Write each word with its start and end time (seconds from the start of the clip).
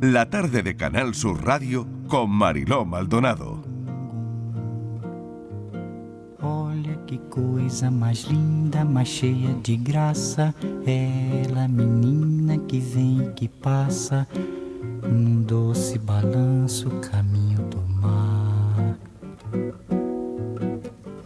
La 0.00 0.28
tarde 0.28 0.62
de 0.62 0.76
Canal 0.76 1.14
Sur 1.14 1.44
Radio 1.44 1.86
con 2.08 2.30
Mariló 2.30 2.84
Maldonado. 2.84 3.62
Olha 6.40 6.96
que 7.06 7.18
coisa 7.30 7.90
mais 7.90 8.24
linda, 8.24 8.84
mais 8.84 9.08
cheia 9.08 9.54
de 9.62 9.76
graça. 9.76 10.54
Ela, 10.86 11.68
menina 11.68 12.58
que 12.58 12.80
vem 12.80 13.22
e 13.22 13.32
que 13.32 13.48
passa, 13.48 14.26
num 15.02 15.42
doce 15.42 15.98
balanço, 15.98 16.90
caminho 17.00 17.51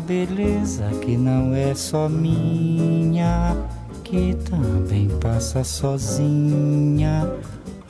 Beleza 0.00 0.88
que 1.02 1.16
não 1.16 1.54
é 1.54 1.74
só 1.74 2.08
minha, 2.08 3.56
que 4.04 4.34
também 4.48 5.08
passa 5.20 5.62
sozinha. 5.64 7.28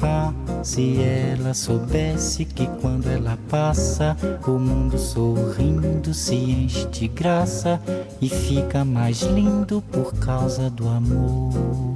Ah, 0.03 0.33
se 0.63 0.99
ela 1.03 1.53
soubesse 1.53 2.45
que 2.47 2.67
quando 2.81 3.07
ela 3.09 3.39
passa, 3.51 4.17
o 4.47 4.53
mundo 4.53 4.99
sorrindo 4.99 6.15
se 6.15 6.35
enche 6.35 6.87
de 6.87 7.09
graça 7.09 7.81
e 8.21 8.29
fica 8.29 8.85
mais 8.85 9.23
lindo 9.23 9.83
por 9.93 10.15
causa 10.15 10.71
do 10.71 10.89
amor. 10.89 11.95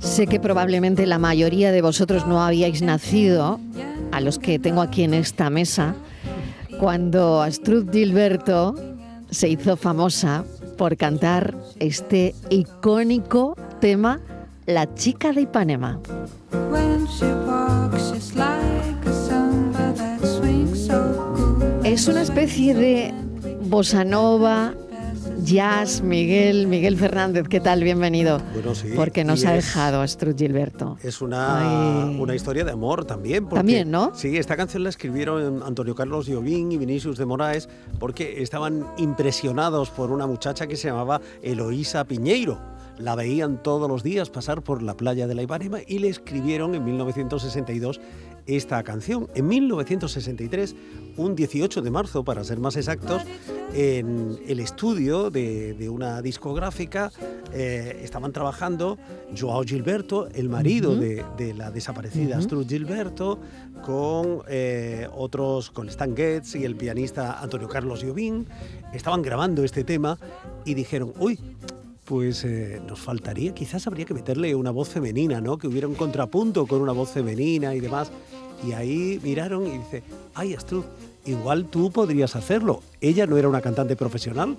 Sé 0.00 0.26
que 0.26 0.40
probablemente 0.40 1.04
la 1.06 1.18
mayoría 1.18 1.72
de 1.72 1.82
vosotros 1.82 2.26
no 2.26 2.42
habíais 2.42 2.80
nacido, 2.80 3.60
a 4.12 4.20
los 4.20 4.38
que 4.38 4.58
tengo 4.58 4.80
aquí 4.80 5.02
en 5.02 5.12
esta 5.12 5.50
mesa, 5.50 5.94
cuando 6.78 7.42
Astrud 7.42 7.90
Gilberto 7.90 8.95
se 9.36 9.50
hizo 9.50 9.76
famosa 9.76 10.46
por 10.78 10.96
cantar 10.96 11.54
este 11.78 12.34
icónico 12.48 13.54
tema 13.82 14.18
La 14.64 14.94
chica 14.94 15.32
de 15.32 15.42
Ipanema. 15.42 16.00
Es 21.84 22.08
una 22.08 22.22
especie 22.22 22.74
de 22.74 23.12
bossa 23.64 24.04
nova, 24.04 24.72
jazz, 25.46 26.02
Miguel, 26.02 26.66
Miguel 26.66 26.96
Fernández, 26.96 27.46
¿qué 27.48 27.60
tal? 27.60 27.82
Bienvenido. 27.84 28.40
Bueno, 28.52 28.74
sí. 28.74 28.88
Porque 28.96 29.24
nos 29.24 29.44
ha 29.44 29.56
es- 29.56 29.64
dejado 29.66 30.00
Astrud 30.02 30.36
Gilberto. 30.36 30.98
Es 31.02 31.20
una, 31.22 32.06
una 32.18 32.34
historia 32.34 32.64
de 32.64 32.72
amor 32.72 33.04
también. 33.04 33.44
porque- 33.44 33.56
También, 33.60 33.90
¿no? 33.90 34.12
Sí, 34.14 34.36
esta 34.36 34.56
canción 34.56 34.82
la 34.82 34.88
escribieron 34.90 35.62
Antonio 35.62 35.94
Carlos 35.94 36.26
Jobim 36.28 36.72
y 36.72 36.76
Vinicius 36.78 37.16
de 37.16 37.26
Moraes 37.26 37.68
porque 38.00 38.42
estaban 38.42 38.84
impresionados 38.98 39.90
por 39.90 40.10
una 40.10 40.26
muchacha 40.26 40.66
que 40.66 40.76
se 40.76 40.88
llamaba 40.88 41.20
Eloísa 41.42 42.04
Piñeiro. 42.04 42.58
La 42.98 43.14
veían 43.14 43.62
todos 43.62 43.88
los 43.88 44.02
días 44.02 44.30
pasar 44.30 44.62
por 44.62 44.82
la 44.82 44.96
playa 44.96 45.26
de 45.26 45.34
la 45.34 45.42
Ipanema 45.42 45.78
y 45.86 45.98
le 46.00 46.08
escribieron 46.08 46.74
en 46.74 46.82
1962 46.84 48.00
esta 48.46 48.82
canción. 48.82 49.28
En 49.34 49.48
1963, 49.48 50.74
un 51.16 51.34
18 51.34 51.82
de 51.82 51.90
marzo, 51.90 52.24
para 52.24 52.44
ser 52.44 52.58
más 52.58 52.76
exactos, 52.76 53.22
en 53.74 54.38
el 54.46 54.60
estudio 54.60 55.30
de, 55.30 55.74
de 55.74 55.88
una 55.88 56.22
discográfica 56.22 57.10
eh, 57.52 58.00
estaban 58.02 58.32
trabajando 58.32 58.98
Joao 59.36 59.62
Gilberto, 59.64 60.28
el 60.34 60.48
marido 60.48 60.94
de, 60.94 61.24
de 61.36 61.54
la 61.54 61.70
desaparecida. 61.70 62.38
Astrud 62.38 62.66
Gilberto, 62.66 63.38
con 63.84 64.42
eh, 64.48 65.08
otros, 65.14 65.70
con 65.70 65.88
Stan 65.88 66.16
Getz 66.16 66.54
y 66.54 66.64
el 66.64 66.76
pianista 66.76 67.40
Antonio 67.40 67.68
Carlos 67.68 68.04
Jobim. 68.04 68.44
Estaban 68.92 69.22
grabando 69.22 69.64
este 69.64 69.84
tema 69.84 70.18
y 70.64 70.74
dijeron, 70.74 71.12
uy, 71.18 71.38
pues 72.06 72.44
eh, 72.44 72.80
nos 72.86 73.00
faltaría, 73.00 73.52
quizás 73.52 73.86
habría 73.86 74.06
que 74.06 74.14
meterle 74.14 74.54
una 74.54 74.70
voz 74.70 74.88
femenina, 74.88 75.40
¿no? 75.40 75.58
Que 75.58 75.66
hubiera 75.66 75.88
un 75.88 75.94
contrapunto 75.94 76.66
con 76.66 76.80
una 76.80 76.92
voz 76.92 77.10
femenina 77.10 77.74
y 77.74 77.80
demás. 77.80 78.10
Y 78.66 78.72
ahí 78.72 79.20
miraron 79.22 79.66
y 79.66 79.78
dice, 79.78 80.02
ay 80.34 80.54
Astrud, 80.54 80.84
igual 81.26 81.66
tú 81.66 81.90
podrías 81.90 82.36
hacerlo. 82.36 82.80
Ella 83.00 83.26
no 83.26 83.36
era 83.36 83.48
una 83.48 83.60
cantante 83.60 83.96
profesional, 83.96 84.56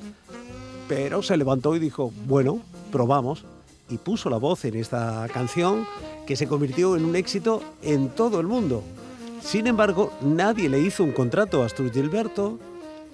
pero 0.89 1.23
se 1.23 1.37
levantó 1.37 1.75
y 1.75 1.79
dijo, 1.79 2.11
bueno, 2.27 2.59
probamos. 2.91 3.45
Y 3.89 3.97
puso 3.97 4.29
la 4.29 4.37
voz 4.37 4.65
en 4.65 4.75
esta 4.75 5.25
canción 5.33 5.87
que 6.25 6.35
se 6.35 6.47
convirtió 6.47 6.97
en 6.97 7.05
un 7.05 7.15
éxito 7.15 7.63
en 7.81 8.09
todo 8.09 8.41
el 8.41 8.47
mundo. 8.47 8.83
Sin 9.41 9.65
embargo, 9.67 10.11
nadie 10.21 10.67
le 10.67 10.81
hizo 10.81 11.05
un 11.05 11.13
contrato 11.13 11.63
a 11.63 11.67
Astrud 11.67 11.93
Gilberto, 11.93 12.59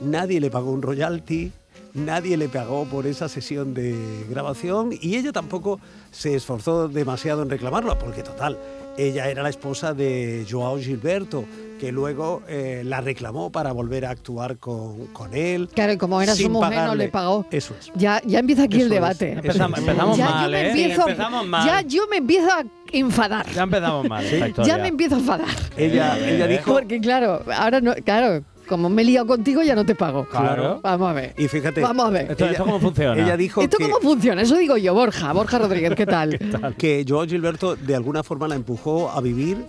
nadie 0.02 0.42
le 0.42 0.50
pagó 0.50 0.72
un 0.72 0.82
royalty, 0.82 1.52
nadie 1.94 2.38
le 2.38 2.50
pagó 2.50 2.86
por 2.86 3.06
esa 3.08 3.30
sesión 3.30 3.74
de 3.74 3.96
grabación 4.30 4.90
y 5.00 5.16
ella 5.16 5.32
tampoco 5.32 5.80
se 6.12 6.36
esforzó 6.36 6.88
demasiado 6.88 7.44
en 7.44 7.50
reclamarlo, 7.50 7.98
porque 8.00 8.24
total, 8.24 8.58
ella 8.98 9.30
era 9.30 9.44
la 9.44 9.50
esposa 9.50 9.94
de 9.94 10.46
Joao 10.50 10.78
Gilberto, 10.80 11.46
que 11.80 11.92
luego 11.92 12.44
eh, 12.48 12.84
la 12.86 13.02
reclamó 13.02 13.52
para 13.52 13.72
volver 13.72 14.06
a 14.06 14.12
actuar 14.12 14.58
con, 14.58 15.08
con 15.08 15.34
él. 15.34 15.68
Claro, 15.74 15.94
y 15.94 15.98
como 15.98 16.22
era 16.22 16.34
su 16.34 16.44
sin 16.44 16.52
mujer, 16.52 16.86
no 16.86 16.96
le 16.96 17.10
pagó. 17.10 17.46
Eso 17.52 17.74
es. 17.80 17.92
Ya, 17.96 18.22
ya 18.26 18.40
empieza 18.40 18.64
aquí 18.64 18.78
Eso 18.78 18.86
el 18.86 18.92
es. 18.94 18.96
debate. 18.96 19.32
Empezamos, 19.34 19.80
empezamos 19.80 20.18
ya 20.18 20.30
mal, 20.30 20.44
yo 20.46 20.50
me 20.52 20.62
¿eh? 20.62 20.70
empiezo, 20.70 21.02
empezamos 21.02 21.48
mal. 21.48 21.66
Ya 21.66 21.82
yo 21.82 22.08
me 22.08 22.18
empiezo 22.18 22.48
a 22.52 22.64
enfadar. 22.92 23.46
Ya 23.52 23.64
empezamos 23.64 24.08
mal 24.08 24.24
esta 24.26 24.64
Ya 24.64 24.78
me 24.78 24.88
empiezo 24.88 25.16
a 25.16 25.20
enfadar. 25.20 25.48
Ella, 25.76 26.18
Eh, 26.20 26.36
ella 26.36 26.48
dijo... 26.48 26.72
Porque 26.74 27.02
claro, 27.02 27.44
ahora 27.54 27.82
no, 27.82 27.94
claro, 27.96 28.46
como 28.68 28.90
me 28.90 29.02
he 29.02 29.06
liado 29.06 29.28
contigo 29.28 29.62
ya 29.64 29.76
no 29.76 29.86
te 29.86 29.96
pago. 29.96 30.26
Claro. 30.26 30.80
Vamos 30.82 31.10
a 31.10 31.14
ver. 31.14 31.34
Y 31.38 31.48
fíjate, 31.48 31.82
Vamos 31.82 32.06
a 32.06 32.10
ver. 32.10 32.32
Esto, 32.32 32.46
¿esto 32.46 32.64
cómo 32.66 32.80
funciona? 32.80 33.22
ella 33.22 33.38
dijo 33.38 33.62
¿Esto 33.62 33.78
que, 33.78 33.86
cómo 33.86 34.00
funciona? 34.00 34.42
Eso 34.42 34.58
digo 34.58 34.78
yo, 34.78 34.94
Borja, 34.94 35.32
Borja 35.34 35.60
Rodríguez, 35.60 35.94
¿qué 35.96 36.06
tal? 36.06 36.38
que 36.78 37.06
Joao 37.08 37.26
Gilberto 37.26 37.76
de 37.76 37.96
alguna 37.96 38.24
forma 38.24 38.48
la 38.48 38.56
empujó 38.56 39.10
a 39.10 39.22
vivir 39.22 39.66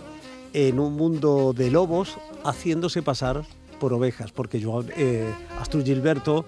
en 0.53 0.79
un 0.79 0.95
mundo 0.95 1.53
de 1.53 1.71
lobos 1.71 2.17
haciéndose 2.45 3.03
pasar 3.03 3.43
por 3.81 3.93
ovejas, 3.93 4.33
porque 4.33 4.63
Joao, 4.63 4.85
eh, 4.97 5.31
Gilberto 5.85 6.45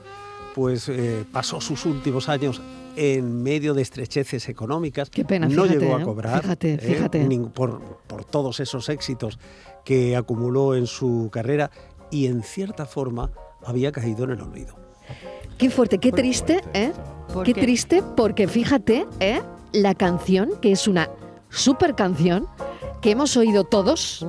pues 0.54 0.88
eh, 0.88 1.24
pasó 1.30 1.60
sus 1.60 1.84
últimos 1.84 2.30
años 2.30 2.62
en 2.96 3.42
medio 3.42 3.74
de 3.74 3.82
estrecheces 3.82 4.48
económicas. 4.48 5.10
Qué 5.10 5.24
pena, 5.24 5.48
no 5.48 5.64
fíjate, 5.64 5.80
llegó 5.80 5.96
a 5.96 6.00
¿eh? 6.00 6.04
cobrar 6.04 6.42
Fíjate, 6.42 6.74
eh, 6.74 6.78
fíjate. 6.78 7.28
por, 7.52 7.80
por 8.06 8.24
todos 8.24 8.60
esos 8.60 8.88
éxitos 8.88 9.38
que 9.84 10.16
acumuló 10.16 10.74
en 10.74 10.86
su 10.86 11.28
carrera 11.30 11.70
y 12.11 12.27
en 12.27 12.43
cierta 12.43 12.87
forma 12.87 13.31
había 13.65 13.93
caído 13.93 14.25
en 14.25 14.31
el 14.33 14.41
olvido. 14.43 14.77
Qué 15.59 15.71
fuerte, 15.71 15.99
qué 15.99 16.12
triste, 16.12 16.61
¿eh? 16.75 16.93
¿Por 17.33 17.44
Qué 17.44 17.55
qué? 17.55 17.61
triste, 17.62 18.03
porque 18.17 18.47
fíjate, 18.47 19.06
¿eh? 19.21 19.41
La 19.72 19.94
canción, 19.94 20.50
que 20.61 20.72
es 20.72 20.87
una 20.87 21.09
super 21.49 21.94
canción, 21.94 22.47
que 23.00 23.11
hemos 23.12 23.37
oído 23.37 23.65
todos, 23.65 24.25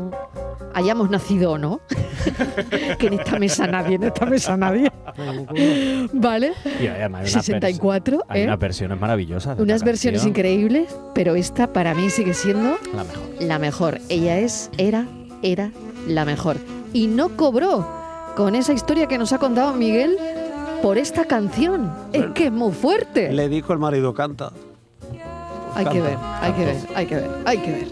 hayamos 0.73 1.09
nacido 1.09 1.51
o 1.53 1.57
no, 1.57 1.79
que 2.99 3.07
en 3.07 3.13
esta 3.19 3.39
mesa 3.39 3.67
nadie, 3.67 3.95
en 3.95 4.03
esta 4.03 4.25
mesa 4.25 4.55
nadie, 4.57 4.91
¿vale? 6.13 6.53
Y 6.81 6.87
además 6.87 7.25
hay 7.25 7.33
una 7.33 7.41
64, 7.43 8.17
vers- 8.19 8.23
Hay 8.29 8.41
¿eh? 8.41 8.45
unas 8.45 8.59
versiones 8.59 8.99
maravillosas. 8.99 9.57
de 9.57 9.63
Unas 9.63 9.83
versiones 9.83 10.21
canción. 10.21 10.29
increíbles, 10.37 10.95
pero 11.13 11.35
esta 11.35 11.71
para 11.73 11.93
mí 11.93 12.09
sigue 12.09 12.33
siendo 12.33 12.77
La 12.93 13.03
mejor. 13.03 13.23
la 13.41 13.59
mejor. 13.59 13.99
Ella 14.09 14.39
es, 14.39 14.69
era, 14.77 15.05
era 15.41 15.71
la 16.07 16.25
mejor. 16.25 16.57
Y 16.93 17.07
no 17.07 17.29
cobró 17.35 17.87
con 18.35 18.55
esa 18.55 18.73
historia 18.73 19.07
que 19.07 19.17
nos 19.17 19.33
ha 19.33 19.39
contado 19.39 19.73
Miguel 19.73 20.17
por 20.81 20.97
esta 20.97 21.25
canción. 21.25 21.91
Es 22.13 22.25
que 22.33 22.45
es 22.47 22.51
muy 22.51 22.71
fuerte. 22.71 23.31
Le 23.31 23.49
dijo 23.49 23.73
el 23.73 23.79
marido, 23.79 24.13
canta. 24.13 24.51
Hay 25.75 25.85
que 25.85 26.01
ver, 26.01 26.13
Canta, 26.13 26.45
hay 26.45 26.53
que 26.53 26.65
ver, 26.65 26.77
hay 26.95 27.05
que 27.05 27.15
ver, 27.15 27.29
hay 27.45 27.57
que 27.59 27.71
ver. 27.71 27.87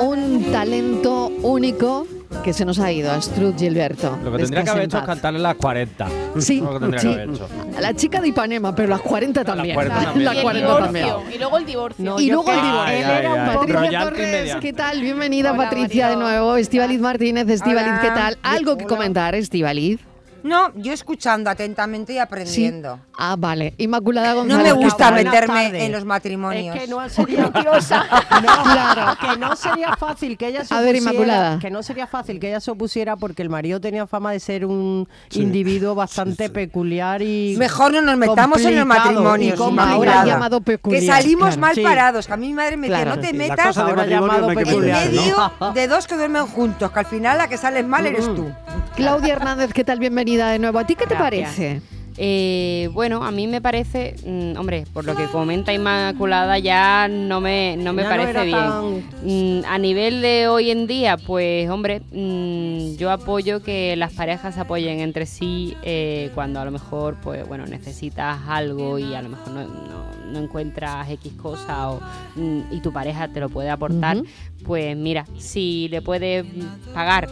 Un 0.00 0.50
talento 0.52 1.28
único 1.42 2.06
que 2.42 2.52
se 2.52 2.64
nos 2.64 2.78
ha 2.78 2.90
ido, 2.92 3.10
Astrud 3.12 3.54
Gilberto. 3.56 4.18
Lo 4.22 4.32
que 4.32 4.38
tendría 4.38 4.64
que 4.64 4.70
haber 4.70 4.84
hecho 4.84 4.98
es 4.98 5.04
cantarle 5.04 5.38
las 5.38 5.54
40. 5.54 6.06
Sí, 6.38 6.60
Lo 6.64 6.74
que 6.74 6.78
tendría 6.80 7.00
sí. 7.00 7.08
que 7.08 7.14
haber 7.14 7.30
hecho. 7.30 7.48
A 7.76 7.80
La 7.80 7.94
chica 7.94 8.20
de 8.20 8.28
Ipanema, 8.28 8.74
pero 8.74 8.88
las 8.88 9.00
40 9.00 9.44
también. 9.44 9.74
40 9.74 10.00
también. 10.02 10.24
Las 10.24 10.34
Y 10.34 10.38
el 10.38 10.42
40 10.42 10.66
divorcio. 10.66 10.84
también. 10.84 11.32
Y 11.34 11.38
luego 11.38 11.58
el 11.58 11.66
divorcio. 11.66 12.04
No, 12.04 12.20
Y 12.20 12.30
luego 12.30 12.50
el 12.50 12.60
divorcio. 12.62 12.94
Él 12.96 13.10
era 13.10 13.30
un 13.32 13.54
Patricia 13.54 14.00
Torres. 14.04 14.56
¿qué 14.60 14.72
tal? 14.72 15.00
Bienvenida 15.00 15.52
Hola, 15.52 15.62
Patricia 15.64 16.08
de 16.08 16.16
Mariló. 16.16 16.30
nuevo. 16.40 16.56
Estivaliz 16.56 17.00
Martínez, 17.00 17.48
Estivaliz. 17.48 18.00
¿qué 18.02 18.08
tal? 18.08 18.36
¿Algo 18.42 18.76
que 18.76 18.84
comentar, 18.84 19.34
Estivaliz? 19.34 20.00
No, 20.44 20.70
yo 20.76 20.92
escuchando 20.92 21.48
atentamente 21.48 22.12
y 22.12 22.18
aprendiendo. 22.18 23.00
Ah, 23.16 23.34
vale. 23.38 23.72
Inmaculada 23.78 24.34
No 24.34 24.40
González. 24.40 24.62
me 24.74 24.78
¿qué 24.78 24.84
gusta? 24.84 25.10
Buenas 25.10 25.32
meterme 25.32 25.62
tardes. 25.64 25.82
en 25.84 25.92
los 25.92 26.04
matrimonios. 26.04 26.76
Es 26.76 26.82
que 26.82 26.88
no 26.88 27.08
sería, 27.08 27.50
Claro. 27.52 29.18
que 29.20 29.38
no 29.38 29.56
sería 29.56 29.96
fácil 29.96 30.36
que 30.36 30.48
ella 30.48 30.64
se 30.64 30.74
A 30.74 30.80
ver, 30.82 30.96
Inmaculada. 30.96 31.58
que 31.58 31.70
no 31.70 31.82
sería 31.82 32.06
fácil 32.06 32.38
que 32.40 32.48
ella 32.48 32.60
se 32.60 32.70
opusiera 32.70 33.16
porque 33.16 33.40
el 33.40 33.48
marido 33.48 33.80
tenía 33.80 34.06
fama 34.06 34.32
de 34.32 34.40
ser 34.40 34.66
un 34.66 35.08
individuo 35.32 35.94
bastante 35.94 36.50
peculiar 36.50 37.22
y 37.22 37.56
Mejor 37.58 37.92
no 37.94 38.02
nos 38.02 38.16
metamos 38.18 38.60
en 38.64 38.76
los 38.76 38.86
matrimonios, 38.86 39.58
y. 39.58 39.78
Ahora 39.78 40.24
llamado 40.26 40.60
peculiar. 40.60 41.00
Que 41.00 41.06
salimos 41.06 41.46
claro. 41.56 41.60
mal 41.62 41.74
Sí. 41.74 41.82
parados. 41.82 42.26
Que 42.26 42.32
a 42.34 42.36
mí 42.36 42.48
mi 42.48 42.54
madre 42.54 42.76
me 42.76 42.88
Claro. 42.88 43.16
decía, 43.16 43.16
no 43.16 43.28
te 43.28 43.32
metas 43.32 43.78
ahora 43.78 44.04
llamado 44.06 44.40
no 44.42 44.50
en 44.52 44.58
peculiar, 44.58 45.06
¿no? 45.10 45.22
medio 45.22 45.72
de 45.74 45.88
dos 45.88 46.06
que 46.06 46.16
duermen 46.16 46.46
juntos, 46.46 46.90
que 46.90 46.98
al 46.98 47.06
final 47.06 47.38
la 47.38 47.48
que 47.48 47.56
sales 47.56 47.86
mal 47.86 48.04
eres 48.06 48.26
tú. 48.34 48.50
Claudia 48.94 49.32
Hernández, 49.32 49.72
¿qué 49.72 49.84
tal? 49.84 49.98
Bienvenida 49.98 50.33
de 50.36 50.58
nuevo. 50.58 50.78
¿A 50.78 50.84
ti 50.86 50.94
qué 50.94 51.06
te 51.06 51.14
Gracias. 51.14 51.54
parece? 51.54 51.80
Eh, 52.16 52.88
bueno, 52.92 53.24
a 53.24 53.32
mí 53.32 53.48
me 53.48 53.60
parece, 53.60 54.14
mm, 54.24 54.56
hombre, 54.56 54.84
por 54.92 55.04
lo 55.04 55.16
que 55.16 55.26
comenta 55.32 55.72
Inmaculada 55.72 56.60
ya 56.60 57.08
no 57.08 57.40
me, 57.40 57.76
no 57.76 57.92
me 57.92 58.02
Ya 58.02 58.08
no 58.08 58.14
parece 58.14 58.30
era 58.30 58.44
bien. 58.44 58.56
tan- 58.56 59.04
Mm, 59.26 59.64
a 59.66 59.78
nivel 59.78 60.22
de 60.22 60.46
hoy 60.46 60.70
en 60.70 60.86
día, 60.86 61.16
pues 61.16 61.68
hombre, 61.70 62.02
mm, 62.12 62.94
yo 62.98 63.10
apoyo 63.10 63.64
que 63.64 63.96
las 63.96 64.12
parejas 64.12 64.54
se 64.54 64.60
apoyen 64.60 65.00
entre 65.00 65.26
sí 65.26 65.76
eh, 65.82 66.30
cuando 66.36 66.60
a 66.60 66.64
lo 66.64 66.70
mejor, 66.70 67.16
pues 67.20 67.48
bueno, 67.48 67.66
necesitas 67.66 68.38
algo 68.46 68.96
y 69.00 69.12
a 69.14 69.20
lo 69.22 69.30
mejor 69.30 69.48
no, 69.50 69.62
no- 69.64 70.04
no 70.32 70.38
encuentras 70.38 71.10
X 71.10 71.32
cosa 71.40 71.90
o, 71.90 72.00
mm, 72.36 72.60
y 72.72 72.80
tu 72.80 72.92
pareja 72.92 73.26
te 73.26 73.40
lo 73.40 73.48
puede 73.48 73.70
aportar, 73.70 74.18
Ujú. 74.18 74.26
pues 74.64 74.96
mira, 74.96 75.24
si 75.38 75.88
le 75.88 76.00
puedes 76.00 76.44
pagar 76.92 77.28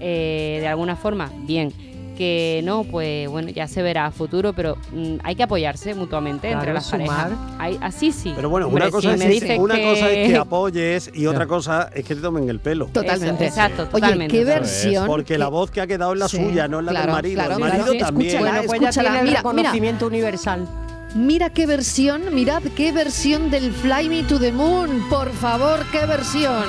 eh, 0.00 0.58
de 0.60 0.66
alguna 0.66 0.96
forma, 0.96 1.30
bien. 1.46 1.72
Que 2.16 2.60
no, 2.64 2.84
pues 2.84 3.28
bueno, 3.28 3.48
ya 3.50 3.66
se 3.66 3.82
verá 3.82 4.06
a 4.06 4.10
futuro, 4.12 4.52
pero 4.52 4.76
mm, 4.92 5.16
hay 5.24 5.34
que 5.34 5.42
apoyarse 5.42 5.94
mutuamente 5.94 6.46
entre 6.48 6.66
Claro, 6.66 6.74
las 6.74 6.88
parejas. 6.88 7.30
sumar. 7.30 7.60
Hay- 7.60 7.78
así 7.82 8.12
sí. 8.12 8.32
Pero 8.36 8.48
bueno, 8.48 8.66
Hombre, 8.68 8.84
una, 8.84 8.90
cosa, 8.92 9.08
si 9.08 9.14
es, 9.14 9.18
me 9.18 9.28
dices 9.28 9.58
una 9.58 9.74
que... 9.74 9.82
cosa 9.82 10.10
es 10.10 10.28
que 10.30 10.36
apoyes 10.36 11.10
y 11.12 11.26
otra 11.26 11.46
cosa 11.48 11.90
es 11.92 12.04
que 12.04 12.14
te 12.14 12.20
tomen 12.20 12.48
el 12.48 12.60
pelo. 12.60 12.86
Totalmente. 12.86 13.46
Eso, 13.46 13.54
exacto, 13.54 13.82
Oye, 13.82 13.90
totalmente. 13.90 14.32
¿qué 14.32 14.42
Eso 14.42 14.50
es. 14.52 14.60
versión? 14.60 15.06
Porque 15.08 15.38
la 15.38 15.48
voz 15.48 15.70
que 15.72 15.80
ha 15.80 15.86
quedado 15.88 16.12
es 16.12 16.18
la 16.20 16.28
Sí, 16.28 16.36
suya, 16.36 16.68
no 16.68 16.78
es 16.78 16.84
la 16.84 16.90
claro, 16.92 17.06
del 17.06 17.14
marido. 17.14 17.34
claro, 17.34 17.54
el 17.54 17.60
marido 17.60 17.86
Sí, 17.92 17.98
también. 17.98 18.30
escúchala, 18.30 18.50
Bueno, 18.52 18.66
pues 18.68 18.80
ya 18.80 18.88
escúchala. 18.90 19.08
tiene 19.10 19.18
el 19.20 19.24
Mira, 19.26 19.40
mira. 19.42 19.50
reconocimiento 19.52 20.06
universal. 20.06 20.68
Mira 21.16 21.50
qué 21.50 21.66
versión, 21.66 22.34
mirad 22.34 22.62
qué 22.76 22.92
versión 22.92 23.50
del 23.50 23.72
Fly 23.72 24.08
Me 24.08 24.22
to 24.24 24.38
the 24.38 24.52
Moon. 24.52 25.08
Por 25.08 25.30
favor, 25.32 25.80
qué 25.92 26.06
versión. 26.06 26.64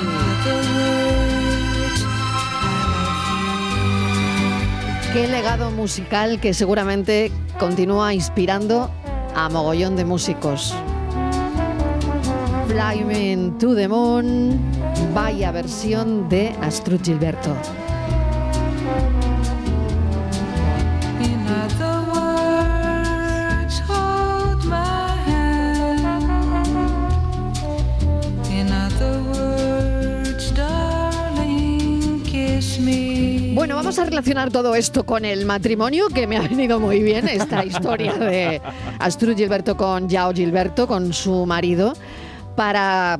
Qué 5.16 5.26
legado 5.28 5.70
musical 5.70 6.40
que 6.40 6.52
seguramente 6.52 7.32
continúa 7.58 8.12
inspirando 8.12 8.90
a 9.34 9.48
mogollón 9.48 9.96
de 9.96 10.04
músicos. 10.04 10.74
Fly 12.68 13.02
Me 13.02 13.50
to 13.58 13.74
the 13.74 13.88
Moon, 13.88 14.60
vaya 15.14 15.52
versión 15.52 16.28
de 16.28 16.54
Astrud 16.60 17.00
Gilberto. 17.02 17.56
Bueno, 33.56 33.74
vamos 33.74 33.98
a 33.98 34.04
relacionar 34.04 34.52
todo 34.52 34.74
esto 34.74 35.06
con 35.06 35.24
el 35.24 35.46
matrimonio, 35.46 36.08
que 36.08 36.26
me 36.26 36.36
ha 36.36 36.42
venido 36.42 36.78
muy 36.78 37.02
bien 37.02 37.26
esta 37.26 37.64
historia 37.64 38.12
de 38.12 38.60
Astrud 38.98 39.34
Gilberto 39.34 39.78
con 39.78 40.10
Yao 40.10 40.34
Gilberto, 40.34 40.86
con 40.86 41.14
su 41.14 41.46
marido, 41.46 41.94
para, 42.54 43.18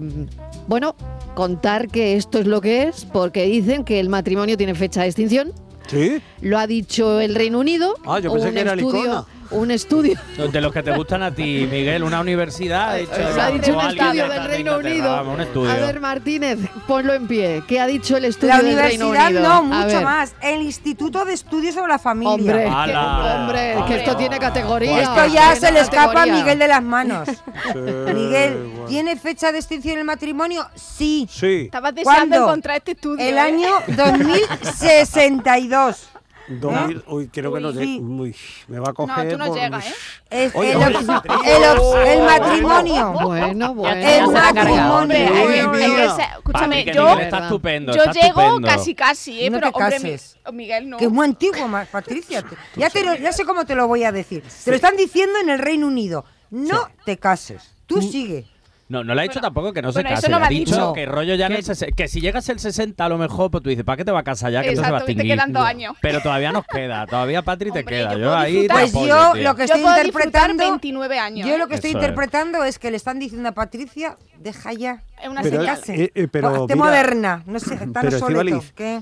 bueno, 0.66 0.94
contar 1.34 1.88
que 1.88 2.16
esto 2.16 2.38
es 2.38 2.46
lo 2.46 2.60
que 2.60 2.82
es, 2.82 3.06
porque 3.06 3.46
dicen 3.46 3.82
que 3.82 3.98
el 3.98 4.10
matrimonio 4.10 4.58
tiene 4.58 4.74
fecha 4.74 5.00
de 5.00 5.06
extinción. 5.06 5.52
¿Sí? 5.86 6.20
Lo 6.42 6.58
ha 6.58 6.66
dicho 6.66 7.18
el 7.18 7.34
Reino 7.34 7.58
Unido. 7.58 7.94
Ah, 8.04 8.20
yo 8.20 8.30
pensé 8.30 8.48
un 8.48 8.54
que 8.54 8.60
era 8.60 8.74
estudio. 8.74 9.26
Un 9.50 9.70
estudio. 9.70 10.18
De 10.52 10.60
los 10.60 10.72
que 10.72 10.82
te 10.82 10.92
gustan 10.92 11.22
a 11.22 11.34
ti, 11.34 11.66
Miguel, 11.70 12.02
una 12.02 12.20
universidad. 12.20 12.90
ha 12.90 12.94
dicho- 12.94 13.12
Lo 13.34 13.42
ha 13.42 13.50
dicho 13.50 13.78
un 13.78 13.86
estudio 13.86 14.24
de- 14.24 14.28
del 14.34 14.42
de 14.42 14.48
Reino 14.48 14.78
Unido. 14.78 15.10
vamos, 15.12 15.34
un 15.34 15.40
estudio. 15.40 15.70
A 15.70 15.74
ver, 15.76 16.00
Martínez, 16.00 16.58
ponlo 16.86 17.14
en 17.14 17.26
pie. 17.26 17.62
¿Qué 17.66 17.80
ha 17.80 17.86
dicho 17.86 18.16
el 18.16 18.24
estudio 18.26 18.54
La 18.54 18.62
del 18.62 18.78
Reino 18.78 19.08
universidad 19.08 19.42
no, 19.42 19.62
mucho 19.62 20.00
más. 20.02 20.34
El 20.40 20.62
Instituto 20.62 21.24
de 21.24 21.32
Estudios 21.34 21.74
sobre 21.74 21.92
la 21.92 21.98
Familia. 21.98 22.32
Hombre, 22.32 22.64
que, 22.64 22.96
hombre, 22.96 23.76
que 23.88 23.96
esto 24.02 24.16
tiene 24.16 24.38
categoría. 24.38 25.02
Esto 25.02 25.26
ya 25.26 25.54
se 25.56 25.72
le 25.72 25.80
escapa 25.80 26.22
a. 26.22 26.26
Miguel 26.26 26.58
de 26.58 26.68
las 26.68 26.82
manos. 26.82 27.28
Sí, 27.66 28.12
Miguel, 28.14 28.70
bueno. 28.74 28.86
¿tiene 28.88 29.16
fecha 29.16 29.50
de 29.52 29.58
extinción 29.58 29.98
el 29.98 30.04
matrimonio? 30.04 30.66
Sí. 30.74 31.26
Sí. 31.30 31.62
Estabas 31.66 31.94
deseando 31.94 32.36
¿Cuándo? 32.36 32.46
encontrar 32.48 32.76
este 32.78 32.92
estudio. 32.92 33.24
El 33.26 33.36
¿eh? 33.36 33.40
año 33.40 33.68
2062. 33.88 36.08
2000, 36.48 37.04
uy, 37.08 37.28
creo 37.28 37.52
que 37.52 37.60
no 37.60 37.72
sé. 37.72 37.80
Sí. 37.84 37.98
Uy, 38.00 38.34
me 38.68 38.78
va 38.78 38.86
a 38.86 38.90
No, 38.90 38.94
coger. 38.94 39.28
tú 39.32 39.38
no 39.38 39.46
por- 39.46 39.58
llegas, 39.58 39.86
¿eh? 39.86 39.94
Es 40.30 40.54
Oye, 40.54 40.72
el, 40.72 42.22
matrimonio. 42.22 43.12
Bueno, 43.22 43.74
bueno. 43.74 44.08
El 44.08 44.26
matrimonio. 44.28 45.16
Escúchame, 45.16 46.76
Patrick, 46.84 46.94
yo, 46.94 47.04
Miguel 47.04 47.20
está 47.20 47.38
estupendo. 47.44 47.92
yo 47.94 48.04
está 48.04 48.12
llego 48.12 48.40
estupendo. 48.40 48.68
casi 48.68 48.94
casi, 48.94 49.44
¿eh? 49.44 49.50
No 49.50 49.58
pero 49.58 49.72
te 49.72 49.82
hombre, 49.84 50.00
cases. 50.00 50.36
Miguel 50.52 50.90
no. 50.90 50.96
Que 50.98 51.04
es 51.06 51.10
muy 51.10 51.24
antiguo, 51.24 51.68
Patricia. 51.90 52.44
Ya, 52.76 52.90
te 52.90 53.04
lo- 53.04 53.14
ya 53.16 53.32
sé 53.32 53.44
cómo 53.44 53.64
te 53.64 53.74
lo 53.74 53.86
voy 53.88 54.04
a 54.04 54.12
decir. 54.12 54.42
Te 54.64 54.70
lo 54.70 54.76
están 54.76 54.96
diciendo 54.96 55.38
en 55.40 55.50
el 55.50 55.58
Reino 55.58 55.86
Unido. 55.86 56.24
No 56.50 56.88
te 57.04 57.18
cases. 57.18 57.74
Tú 57.86 58.00
sigue. 58.02 58.46
No, 58.88 59.02
no 59.02 59.14
le 59.16 59.20
ha 59.20 59.22
dicho 59.24 59.34
Bueno, 59.34 59.46
tampoco 59.48 59.72
que 59.72 59.82
no 59.82 59.90
se 59.90 59.96
bueno, 60.00 60.10
eso 60.10 60.14
case. 60.22 60.28
no 60.30 60.36
le 60.36 60.40
me 60.42 60.46
ha 60.46 60.48
dicho 60.50 60.70
dicho. 60.76 60.92
que 60.92 61.06
rollo 61.06 61.34
ya 61.34 61.46
en 61.46 61.52
el 61.54 61.64
Que- 61.64 61.92
que 61.92 62.06
si 62.06 62.20
llegas 62.20 62.48
el 62.50 62.60
60 62.60 63.04
a 63.04 63.08
lo 63.08 63.18
mejor, 63.18 63.50
pues 63.50 63.62
tú 63.64 63.68
dices, 63.68 63.84
¿para 63.84 63.96
qué 63.96 64.04
te 64.04 64.12
va 64.12 64.20
a 64.20 64.22
casar 64.22 64.52
ya? 64.52 64.62
Que 64.62 64.68
esto 64.68 64.84
se 64.84 64.90
va 64.92 64.98
a 64.98 65.00
Exacto, 65.00 65.20
te 65.22 65.26
quedan 65.28 65.52
dos 65.52 65.64
años. 65.64 65.96
Pero 66.00 66.20
todavía 66.20 66.52
nos 66.52 66.64
queda, 66.66 67.04
todavía 67.06 67.42
Patri 67.42 67.72
te 67.72 67.80
Hombre, 67.80 67.96
queda. 67.96 68.16
yo 68.16 68.32
ahí. 68.34 68.68
Pues 68.68 68.90
apoyo, 68.94 69.08
yo 69.08 69.32
tío. 69.32 69.42
lo 69.42 69.54
que 69.56 69.60
yo 69.60 69.64
estoy 69.64 69.82
puedo 69.82 69.96
interpretando. 69.96 70.62
29 70.62 71.18
años. 71.18 71.48
Yo 71.48 71.58
lo 71.58 71.66
que 71.66 71.74
estoy 71.74 71.90
Eso 71.90 71.98
es. 71.98 72.04
interpretando 72.04 72.62
es 72.64 72.78
que 72.78 72.90
le 72.92 72.96
están 72.96 73.18
diciendo 73.18 73.48
a 73.48 73.52
Patricia, 73.52 74.16
deja 74.38 74.72
ya. 74.72 75.02
Es 75.20 75.28
una 75.30 75.42
Pero, 75.42 75.62
eh, 75.62 76.10
eh, 76.14 76.28
pero 76.30 76.66
mira, 76.66 76.76
moderna. 76.76 77.42
No 77.46 77.58
sé, 77.58 77.76
tan 77.76 77.92
Pero 77.92 78.18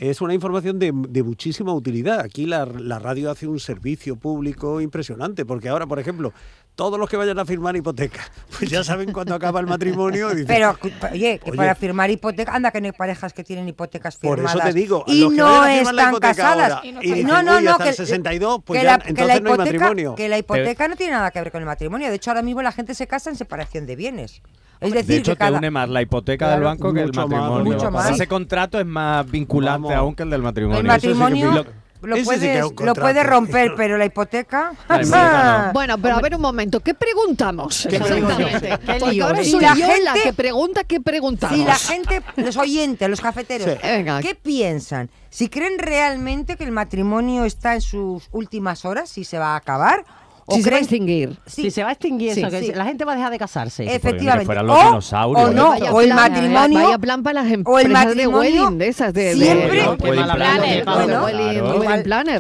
es 0.01 0.21
una 0.21 0.33
información 0.33 0.79
de, 0.79 0.93
de 0.95 1.23
muchísima 1.23 1.75
utilidad. 1.75 2.21
Aquí 2.21 2.47
la, 2.47 2.65
la 2.65 2.99
radio 3.01 3.31
hace 3.31 3.47
un 3.47 3.59
servicio 3.61 4.17
público 4.17 4.81
impresionante, 4.81 5.45
porque 5.45 5.69
ahora, 5.69 5.87
por 5.87 5.99
ejemplo, 5.99 6.33
todos 6.77 6.99
los 6.99 7.09
que 7.09 7.17
vayan 7.17 7.39
a 7.39 7.45
firmar 7.45 7.77
hipoteca, 7.77 8.21
pues 8.59 8.69
ya 8.71 8.83
saben 8.83 9.13
cuándo 9.13 9.35
acaba 9.35 9.61
el 9.61 9.67
matrimonio. 9.67 10.29
y 10.33 10.37
dicen, 10.37 10.47
Pero, 10.49 10.77
oye, 11.13 11.39
que 11.39 11.51
Oye. 11.51 11.57
para 11.57 11.75
firmar 11.75 12.11
hipoteca, 12.11 12.53
anda 12.55 12.71
que 12.73 12.81
no 12.81 12.87
hay 12.87 12.93
parejas 12.93 13.33
que 13.33 13.45
tienen 13.45 13.69
hipotecas 13.69 14.17
Por 14.17 14.37
firmadas. 14.39 14.57
eso 14.57 14.65
te 14.67 14.73
digo, 14.73 15.05
y 15.07 15.21
los 15.21 15.31
que 15.33 15.37
no 15.39 15.45
vayan 15.45 15.63
a 15.63 15.75
firmar 15.77 15.95
la 15.95 16.03
están 16.03 16.13
hipoteca 16.15 16.35
casadas. 16.35 16.71
ahora 16.73 16.87
Y 16.87 16.93
no 16.93 17.03
y 17.03 17.07
dicen, 17.07 17.27
no, 17.27 17.43
no, 17.43 17.57
"Uy, 17.59 17.65
no, 17.65 17.71
hasta 17.73 17.85
que 17.85 17.91
el 17.91 17.97
62, 17.97 18.61
pues 18.65 18.81
que 18.81 18.85
ya, 18.87 18.93
la, 18.93 18.99
que 18.99 19.09
entonces 19.11 19.35
la 19.37 19.41
no 19.41 19.49
hay 19.51 19.55
hipoteca, 19.55 19.73
matrimonio. 19.79 20.15
que 20.17 20.29
la 20.29 20.39
hipoteca 20.39 20.89
no 20.89 20.97
tiene 20.97 21.13
nada 21.13 21.31
que 21.31 21.41
ver 21.41 21.53
con 21.53 21.61
el 21.61 21.67
matrimonio. 21.67 22.09
De 22.09 22.15
hecho, 22.17 22.31
ahora 22.31 22.43
mismo 22.43 22.63
la 22.63 22.73
gente 22.73 22.95
se 22.95 23.07
casa 23.07 23.31
en 23.31 23.37
separación 23.37 23.87
de 23.87 23.97
bienes. 23.97 24.43
Es 24.81 24.93
decir, 24.93 25.07
De 25.07 25.17
hecho, 25.19 25.33
que 25.33 25.39
cada... 25.39 25.53
te 25.53 25.59
une 25.59 25.71
más 25.71 25.89
la 25.89 26.03
hipoteca 26.03 26.47
del 26.49 26.57
Claro, 26.61 26.67
banco 26.67 26.93
que 26.93 27.01
el 27.01 27.07
mucho 27.07 27.21
más, 27.21 27.29
matrimonio. 27.31 27.73
mucho 27.73 27.91
más. 27.93 28.11
Ese 28.11 28.27
contrato 28.27 28.81
es 28.81 28.85
más 28.87 29.31
vinculante 29.31 29.89
Vamos. 29.89 29.93
aún 29.95 30.15
que 30.17 30.25
el 30.25 30.31
del 30.31 30.43
matrimonio. 30.43 30.81
el 30.81 30.87
Eso 30.87 30.95
sí 31.01 31.07
que 31.07 31.15
matrimonio 31.15 31.65
lo, 32.07 32.17
ese 32.17 32.25
puedes, 32.25 32.65
un 32.65 32.87
lo 32.87 32.95
puedes 32.95 33.25
romper, 33.27 33.75
pero 33.77 33.97
la 33.99 34.05
hipoteca... 34.05 34.73
La 34.89 34.97
hipoteca 35.03 35.67
no. 35.67 35.73
Bueno, 35.73 35.99
pero 35.99 36.17
a 36.17 36.21
ver 36.21 36.35
un 36.37 36.41
momento, 36.43 36.81
¿qué 36.81 36.95
preguntamos? 36.95 37.87
¿Qué 37.89 37.99
digo 37.99 38.09
yo? 38.09 38.47
Exactamente. 38.49 38.69
¿Qué 38.87 38.99
Porque 39.01 39.13
lío? 39.15 39.27
ahora 39.27 39.45
Si 39.45 39.51
soy 39.53 39.61
la 39.61 39.75
yo 39.75 39.87
la 39.87 40.13
gente- 40.13 40.23
que 40.23 40.33
pregunta 40.33 40.85
qué 40.85 41.01
preguntamos. 41.01 41.57
Si 41.59 41.65
la 41.65 41.75
gente, 41.77 42.23
los 42.37 42.57
oyentes, 42.57 43.09
los 43.09 43.21
cafeteros, 43.21 43.69
Sí. 43.83 43.89
¿qué 44.23 44.35
piensan? 44.35 45.11
Si 45.31 45.49
creen 45.49 45.79
realmente 45.79 46.57
que 46.57 46.65
el 46.65 46.71
matrimonio 46.71 47.45
está 47.45 47.75
en 47.75 47.81
sus 47.81 48.29
últimas 48.31 48.85
horas, 48.85 49.09
si 49.11 49.25
se 49.25 49.39
va 49.39 49.55
a 49.55 49.57
acabar, 49.57 50.05
o 50.47 50.55
Si 50.57 50.63
se 50.63 50.71
va 50.71 50.77
a 50.77 50.79
creen- 50.79 50.83
extinguir. 50.85 51.37
Sí. 51.47 51.63
Si 51.63 51.71
se 51.71 51.83
va 51.83 51.89
a 51.89 51.93
extinguir 51.93 52.35
Sí, 52.35 52.41
eso, 52.43 52.51
que 52.51 52.61
sí. 52.61 52.73
la 52.75 52.85
gente 52.85 53.05
va 53.05 53.13
a 53.13 53.17
dejar 53.17 53.31
de 53.31 53.39
casarse. 53.39 53.85
Efectivamente. 53.95 54.47
fueran 54.47 54.67
los 54.67 54.77
o, 54.79 54.85
dinosaurios, 54.85 55.49
o 55.49 55.53
no, 55.53 55.69
Vaya 55.71 55.93
o 55.93 56.01
el 56.01 56.07
plan, 56.09 56.17
matrimonio. 56.33 56.83
Vaya 56.85 56.99
plan 56.99 57.23
para 57.23 57.35
las 57.43 57.45
o 57.45 57.47
el 57.49 57.53
empresas 57.55 57.91
de 57.91 57.91
matrimonio 57.93 58.39
wedding, 58.65 58.79
de 58.79 58.89
esas 58.89 59.13
de... 59.15 59.35
siempre- 59.35 59.85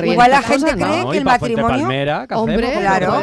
Igual 0.04 0.30
la 0.30 0.42
gente 0.42 0.73
cree 0.73 1.02
No, 1.02 1.11
que 1.11 1.18
el 1.18 1.25
matrimonio- 1.25 1.68
Palmera, 1.68 2.26
¿qué 2.28 2.34
Hombre, 2.34 2.66
hacemos? 2.66 2.80
Claro. 2.82 3.14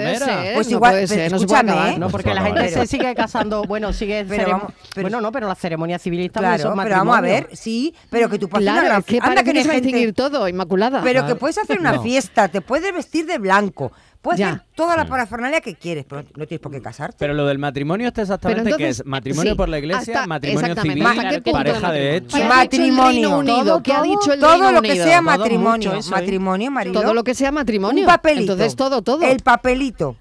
Pues 0.55 0.67
no 0.67 0.73
igual, 0.75 0.91
puede 0.93 1.07
ser, 1.07 1.17
pero 1.17 1.29
no 1.31 1.39
se 1.39 1.45
puede 1.47 1.59
escúchame, 1.59 1.71
acabar. 1.71 2.00
No, 2.00 2.09
porque 2.09 2.33
la 2.33 2.41
gente 2.43 2.69
se 2.69 2.88
sigue 2.88 3.15
casando, 3.15 3.63
bueno, 3.63 3.93
sigue 3.93 4.23
bueno, 4.95 5.21
no, 5.21 5.31
pero 5.31 5.47
las 5.47 5.57
ceremonias 5.59 6.01
civiles 6.01 6.31
también 6.31 6.55
Claro, 6.55 6.75
pero 6.83 6.95
vamos 6.95 7.17
a 7.17 7.21
matrimonio. 7.21 7.47
ver, 7.50 7.55
sí, 7.57 7.93
pero 8.09 8.29
que 8.29 8.39
tú 8.39 8.50
puedes 8.50 8.67
hacer 8.67 8.81
Claro, 8.81 8.95
una 8.95 9.00
es 9.00 9.05
que 9.05 9.19
anda 9.21 9.43
que 9.43 9.53
no 9.53 9.61
se 9.61 9.67
va 9.67 9.73
a 9.73 9.75
hay 9.75 9.81
gente- 9.81 9.89
extinguir 9.89 10.13
todo, 10.13 10.47
Inmaculada. 10.47 11.01
Pero 11.03 11.25
que 11.25 11.35
puedes 11.35 11.57
hacer 11.57 11.79
una 11.79 12.00
fiesta, 12.01 12.47
te 12.47 12.61
puedes 12.61 12.93
vestir 12.93 13.25
de 13.25 13.38
blanco, 13.38 13.91
puedes 14.21 14.39
Ya. 14.39 14.49
hacer 14.49 14.61
toda 14.75 14.95
la 14.95 15.05
parafernalia 15.05 15.61
que 15.61 15.75
quieres, 15.75 16.05
pero 16.07 16.23
no 16.35 16.45
tienes 16.45 16.59
por 16.61 16.71
qué 16.71 16.81
casarte. 16.81 17.15
Pero 17.19 17.33
lo 17.33 17.45
del 17.47 17.57
matrimonio 17.57 18.07
está 18.09 18.21
exactamente 18.21 18.63
Pero 18.63 18.77
que 18.77 18.83
entonces, 18.83 18.99
es 19.01 19.05
matrimonio 19.07 19.51
sí, 19.53 19.57
por 19.57 19.69
la 19.69 19.79
iglesia, 19.79 20.13
hasta- 20.15 20.27
matrimonio 20.27 20.75
civil, 20.81 21.05
¿hasta 21.05 21.29
qué 21.29 21.41
punto 21.41 21.51
pareja 21.57 21.91
de 21.91 22.15
hecho. 22.17 22.37
¿Qué 22.37 22.43
ha 22.43 22.61
dicho 22.61 22.83
el 22.83 22.91
Matrimonio. 22.91 23.37
Unido? 23.39 23.55
Todo, 23.63 23.83
¿Qué 23.83 23.93
ha 23.93 24.01
dicho 24.03 24.33
el 24.33 24.39
todo 24.39 24.51
Reino 24.51 24.71
lo 24.71 24.81
que 24.81 24.89
Unido? 24.91 25.05
sea 25.05 25.21
matrimonio, 25.21 25.93
eso, 25.93 26.11
matrimonio, 26.11 26.71
Mariló. 26.71 27.01
Todo 27.01 27.13
lo 27.13 27.23
que 27.23 27.33
sea 27.35 27.51
matrimonio. 27.51 28.01
un 28.01 28.07
papelito. 28.07 28.53
Entonces 28.53 28.75
todo, 28.75 29.01
todo. 29.01 29.21
El 29.23 29.39
papelito. 29.39 30.15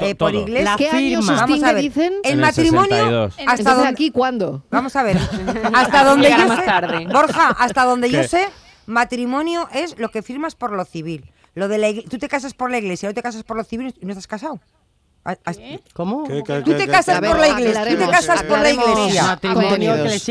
eh, 0.00 0.16
por 0.16 0.34
iglesia. 0.34 0.72
La 0.72 0.76
¿Qué 0.76 0.88
año 0.90 0.98
firma. 1.20 1.20
Vamos 1.34 1.38
sustingue 1.46 1.70
a 1.70 1.72
ver. 1.72 1.82
dicen? 1.82 2.12
El 2.24 2.30
En 2.32 2.32
el 2.32 2.40
matrimonio 2.40 2.82
62. 2.96 3.32
hasta 3.38 3.42
Entonces 3.52 3.74
donde 3.76 3.88
aquí 3.88 4.10
cuándo? 4.10 4.64
Vamos 4.68 4.96
a 4.96 5.02
ver. 5.04 5.16
Hasta 5.72 6.04
donde 6.04 6.30
yo 6.30 6.48
más 6.48 6.58
sé, 6.58 6.64
tarde. 6.66 7.06
Borja, 7.06 7.50
hasta 7.50 7.84
donde 7.84 8.10
yo 8.10 8.24
sé, 8.24 8.48
matrimonio 8.86 9.68
es 9.72 9.98
lo 9.98 10.08
que 10.10 10.22
firmas 10.22 10.54
por 10.56 10.72
lo 10.72 10.84
civil. 10.84 11.30
Lo 11.54 11.68
de 11.68 11.78
la 11.78 11.88
igle- 11.90 12.08
tú 12.08 12.18
te 12.18 12.28
casas 12.28 12.54
por 12.54 12.70
la 12.70 12.78
iglesia, 12.78 13.08
no 13.08 13.14
te 13.14 13.22
casas 13.22 13.42
por 13.44 13.56
lo 13.56 13.64
civil 13.64 13.94
y 14.00 14.04
no 14.06 14.10
estás 14.12 14.26
casado. 14.26 14.60
A- 15.26 15.38
as- 15.46 15.58
¿Cómo? 15.94 16.24
Tú 16.24 16.74
te 16.74 16.86
casas 16.86 17.18
por 17.20 17.38
la 17.38 17.48
iglesia, 17.48 17.86
tú 17.88 17.96
te 17.96 18.08
casas 18.10 18.42
por 18.42 18.58
la 18.58 18.70
iglesia. 18.70 19.38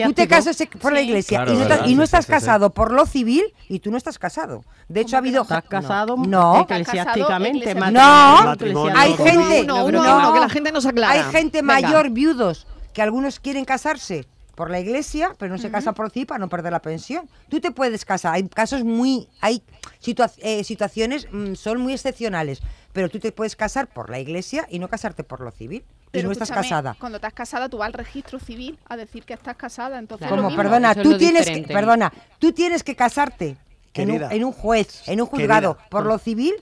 Tú 0.06 0.13
te 0.13 0.27
casas 0.27 0.58
por 0.80 0.94
la 0.94 1.01
iglesia 1.01 1.46
y 1.48 1.53
no 1.53 1.62
estás, 1.63 1.88
y 1.89 1.96
no 1.96 2.03
estás 2.03 2.25
sí, 2.25 2.32
sí, 2.32 2.36
sí. 2.38 2.39
casado 2.46 2.70
por 2.74 2.92
lo 2.92 3.06
civil 3.08 3.44
y 3.70 3.80
tú 3.80 3.89
no 3.89 3.98
estás 3.98 4.20
casado. 4.20 4.63
De 4.88 5.01
hecho, 5.01 5.15
ha 5.15 5.20
habido... 5.20 5.42
¿Estás 5.42 5.63
casado 5.63 6.15
No. 6.18 6.62
eclesiásticamente? 6.62 7.74
No. 7.74 8.56
No. 8.56 8.86
Hay 8.96 9.13
gente... 9.15 9.63
no. 9.65 9.86
uno, 9.86 10.34
que 10.34 10.39
la 10.39 10.50
gente 10.50 10.72
nos 10.72 10.86
aclara. 10.86 11.12
Hay 11.13 11.24
gente 11.32 11.62
Venga. 11.63 11.74
mayor, 11.82 12.10
viudos, 12.12 12.68
que 12.94 13.01
algunos 13.01 13.39
quieren 13.39 13.65
casarse 13.65 14.27
por 14.56 14.70
la 14.70 14.80
iglesia, 14.80 15.34
pero 15.40 15.52
no 15.52 15.58
se 15.58 15.72
casan 15.72 15.94
por 15.96 16.12
sí 16.12 16.26
para 16.26 16.40
no 16.40 16.50
perder 16.50 16.72
la 16.72 16.82
pensión. 16.82 17.28
Tú 17.50 17.60
te 17.60 17.72
puedes 17.72 18.06
casar. 18.06 18.36
Hay 18.36 18.48
casos 18.48 18.84
muy... 18.84 19.28
Hay 19.42 19.64
situa- 20.02 20.32
eh, 20.38 20.64
situaciones, 20.64 21.28
mm, 21.32 21.56
son 21.56 21.80
muy 21.82 21.94
excepcionales, 21.94 22.62
pero 22.92 23.10
tú 23.10 23.20
te 23.20 23.32
puedes 23.32 23.56
casar 23.56 23.88
por 23.88 24.10
la 24.10 24.20
iglesia 24.20 24.68
y 24.70 24.78
no 24.80 24.88
casarte 24.90 25.24
por 25.24 25.42
lo 25.42 25.52
civil. 25.52 25.84
y 26.16 26.22
no 26.22 26.32
estás 26.32 26.52
casada. 26.52 26.96
Cuando 27.00 27.16
estás 27.16 27.34
casada, 27.34 27.68
tú 27.70 27.78
vas 27.80 27.88
al 27.88 27.94
registro 27.94 28.40
civil 28.40 28.78
a 28.88 28.96
decir 28.96 29.24
que 29.24 29.34
estás 29.34 29.56
casada. 29.58 29.98
Entonces, 29.98 30.28
Claro. 30.28 30.36
lo 30.36 30.42
Como, 30.44 30.50
mismo. 30.56 30.62
perdona, 30.64 30.92
eso 30.92 31.02
tú 31.02 31.10
lo 31.12 31.18
tienes 31.18 31.50
que, 31.50 31.64
perdona, 31.64 32.14
tú 32.38 32.52
tienes 32.52 32.84
que 32.84 32.96
casarte 32.96 33.58
en 33.96 34.12
un, 34.12 34.32
en 34.32 34.44
un 34.44 34.52
juez, 34.52 35.02
en 35.08 35.22
un 35.22 35.26
juzgado, 35.28 35.74
Querida. 35.76 35.90
por 35.90 36.06
lo 36.06 36.20
civil, 36.20 36.54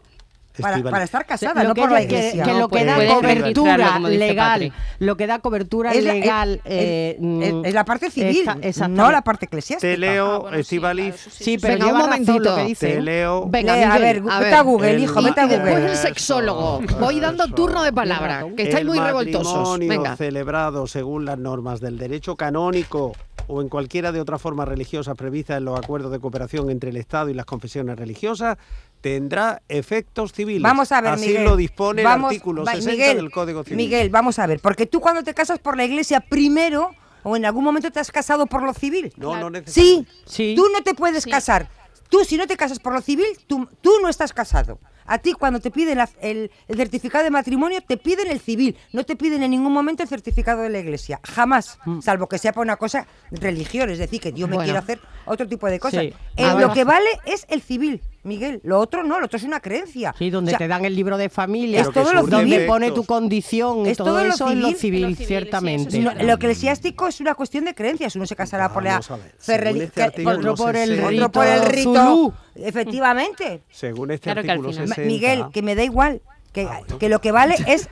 para, 0.60 0.82
para 0.84 1.04
estar 1.04 1.26
casada, 1.26 1.62
Lo 1.64 1.70
no 1.70 1.76
que 1.76 1.82
por 1.82 1.92
la 1.92 2.02
es 2.02 2.08
que- 2.08 2.16
iglesia. 2.16 2.44
Que, 2.44 2.52
No 2.54 2.60
lo 2.60 2.68
que 2.70 2.84
da 2.86 2.96
cobertura 3.16 4.00
legal, 4.00 4.74
lo 5.00 5.18
que 5.18 5.28
da 5.28 5.40
cobertura 5.40 5.92
Es 5.92 6.04
la- 6.04 6.14
legal, 6.14 6.54
es- 6.56 6.62
eh, 6.66 7.10
es- 7.20 7.22
mm, 7.54 7.66
es 7.66 7.74
la 7.74 7.86
parte 7.86 8.10
civil, 8.12 8.44
esta- 8.62 8.88
no 8.88 9.12
la 9.12 9.22
parte 9.22 9.46
eclesiástica. 9.46 9.92
Te 9.92 9.98
leo, 9.98 10.32
Ah, 10.32 10.40
bueno, 10.40 10.58
sí, 10.58 10.62
Estíbaliz, 10.62 11.06
claro, 11.06 11.16
eso 11.16 11.30
sí, 11.30 11.44
Sí, 11.44 11.58
pero 11.58 11.74
Venga, 11.76 11.88
un 11.88 11.98
momentito. 11.98 12.40
lo 12.40 12.56
que 12.56 12.64
dice. 12.66 12.88
te 12.96 13.02
leo. 13.02 13.46
Venga, 13.48 13.76
Lee, 13.76 13.84
a 13.84 13.88
Miguel, 13.94 14.02
ver, 14.02 14.18
a 14.32 14.40
vete 14.40 14.50
ver. 14.52 14.54
a 14.54 14.62
Google, 14.62 14.92
El- 14.92 15.04
hijo, 15.04 15.22
vete 15.22 15.40
a 15.42 15.46
y 15.46 15.48
después 15.50 15.74
Google. 15.76 15.92
el 15.92 15.98
sexólogo. 15.98 16.82
Voy 17.00 17.20
dando 17.20 17.48
turno 17.48 17.84
de 17.84 17.94
palabra, 17.94 18.46
que 18.56 18.64
estáis 18.64 18.86
muy 18.86 19.00
revoltosos. 19.00 19.54
matrimonio 19.70 19.90
Venga. 19.90 20.16
celebrado 20.16 20.88
según 20.88 21.26
las 21.26 21.38
normas 21.38 21.80
del 21.80 21.98
derecho 21.98 22.36
canónico 22.36 23.14
o 23.48 23.62
en 23.62 23.70
cualquiera 23.70 24.12
de 24.12 24.22
otra 24.22 24.38
forma 24.38 24.66
religiosa 24.66 25.16
prevista 25.16 25.58
en 25.58 25.66
los 25.66 25.78
acuerdos 25.78 26.12
de 26.12 26.20
cooperación 26.20 26.70
entre 26.70 26.90
el 26.92 26.98
Estado 26.98 27.30
y 27.30 27.34
las 27.34 27.46
confesiones 27.46 27.98
religiosas 27.98 28.58
tendrá 29.02 29.62
efectos 29.68 30.32
civiles. 30.34 30.62
Vamos 30.62 30.92
a 30.92 31.02
ver, 31.02 31.14
Así 31.14 31.28
Miguel. 31.28 31.44
lo 31.46 31.56
dispone 31.56 32.04
Vamos- 32.04 32.32
el 32.32 32.38
artículo 32.38 32.64
va- 32.64 32.72
60 32.74 32.92
Miguel, 32.92 33.18
del 33.18 33.32
Código 33.32 33.64
Civil. 33.64 33.78
Miguel, 33.78 34.10
vamos 34.10 34.38
a 34.40 34.48
ver, 34.48 34.60
porque 34.60 34.86
tú 34.86 35.00
cuando 35.02 35.24
te 35.24 35.34
casas 35.34 35.60
por 35.60 35.76
la 35.78 35.86
iglesia 35.86 36.20
primero 36.22 36.92
o 37.24 37.36
en 37.36 37.46
algún 37.46 37.64
momento 37.64 37.92
te 37.92 38.00
has 38.00 38.12
casado 38.12 38.46
por 38.48 38.64
lo 38.64 38.74
civil. 38.74 39.12
No, 39.18 39.36
no 39.38 39.48
Sí, 39.48 39.52
necesariamente. 39.52 40.12
Sí. 40.26 40.54
tú 40.56 40.66
no 40.74 40.82
te 40.84 40.94
puedes 40.94 41.26
casar. 41.26 41.70
Tú 42.10 42.26
si 42.26 42.36
no 42.38 42.46
te 42.46 42.58
casas 42.58 42.80
por 42.80 42.94
lo 42.94 43.02
civil, 43.02 43.26
tú, 43.48 43.68
tú 43.82 43.92
no 44.02 44.10
estás 44.10 44.34
casado. 44.34 44.80
A 45.12 45.18
ti 45.18 45.34
cuando 45.34 45.60
te 45.60 45.72
piden 45.72 45.98
la- 45.98 46.10
el, 46.22 46.50
el 46.70 46.78
certificado 46.78 47.24
de 47.26 47.32
matrimonio, 47.32 47.82
te 47.86 47.98
piden 47.98 48.28
el 48.32 48.40
civil, 48.40 48.78
no 48.94 49.04
te 49.04 49.18
piden 49.18 49.44
en 49.44 49.52
ningún 49.52 49.74
momento 49.74 50.04
el 50.04 50.08
certificado 50.10 50.62
de 50.62 50.70
la 50.70 50.80
iglesia. 50.80 51.20
Jamás, 51.24 51.78
salvo 52.02 52.28
que 52.28 52.38
sea 52.38 52.54
por 52.54 52.64
una 52.64 52.78
cosa 52.78 53.06
religiosa, 53.30 53.92
es 53.92 54.00
decir, 54.00 54.22
que 54.22 54.32
yo 54.32 54.48
me 54.48 54.56
Bueno. 54.56 54.64
quiero 54.66 54.80
hacer 54.80 55.00
otro 55.26 55.48
tipo 55.50 55.68
de 55.68 55.80
cosas. 55.80 56.02
Sí. 56.04 56.14
Eh, 56.38 56.54
lo 56.58 56.72
que 56.72 56.86
vale 56.86 57.10
es 57.26 57.46
el 57.50 57.62
civil, 57.62 58.02
Miguel. 58.24 58.62
Lo 58.64 58.80
otro 58.80 59.04
no, 59.04 59.20
lo 59.20 59.26
otro 59.26 59.36
es 59.38 59.44
una 59.44 59.60
creencia. 59.60 60.16
Sí, 60.18 60.30
donde 60.30 60.52
O 60.52 60.54
sea, 60.54 60.60
te 60.60 60.68
dan 60.70 60.86
el 60.86 60.96
libro 60.96 61.18
de 61.18 61.28
familia, 61.30 61.82
Es 61.82 61.92
todo 61.92 62.14
lo 62.14 62.26
donde 62.26 62.54
civil. 62.56 62.68
pone 62.68 62.92
tu 62.92 63.04
condición 63.04 63.86
y 63.86 63.90
Es 63.90 63.98
todo, 63.98 64.12
todo 64.12 64.24
lo 64.24 64.34
eso 64.34 64.48
es 64.50 64.56
lo 64.56 64.68
civil. 64.68 64.80
civil, 64.80 65.02
Lo 65.02 65.08
civil, 65.10 65.18
sí, 65.18 65.26
ciertamente. 65.26 65.82
eso 65.90 65.92
sí, 65.92 66.00
No, 66.00 66.14
lo 66.24 66.34
eclesiástico 66.34 67.08
es 67.10 67.20
una 67.20 67.36
cuestión 67.36 67.66
de 67.66 67.76
creencias. 67.76 68.16
Uno 68.16 68.26
se 68.26 68.36
casará 68.38 68.72
por 68.72 68.84
la 68.84 68.92
Vamos 68.92 69.12
a 69.12 69.18
ver, 69.18 69.36
ferreri- 69.46 69.72
según 69.72 69.82
este 69.82 70.26
otro 70.28 70.56
por 70.56 70.76
el 70.78 70.90
60, 70.90 71.10
rito 71.10 71.26
otro 71.26 71.32
por 71.42 71.48
el 71.48 71.66
rito. 71.66 71.94
zulú. 71.94 72.34
Efectivamente. 72.56 73.62
Según 73.70 74.12
este 74.12 74.26
Claro 74.26 74.42
que 74.44 74.52
al 74.52 74.58
artículo 74.60 74.74
final- 74.74 74.88
60, 74.90 75.08
Miguel, 75.08 75.46
que 75.54 75.62
me 75.62 75.76
da 75.76 75.84
igual. 75.84 76.22
Que, 76.54 76.64
Ah, 76.64 76.80
bueno. 76.80 77.00
que 77.00 77.08
lo 77.08 77.22
que 77.22 77.32
vale 77.32 77.56
es. 77.68 77.88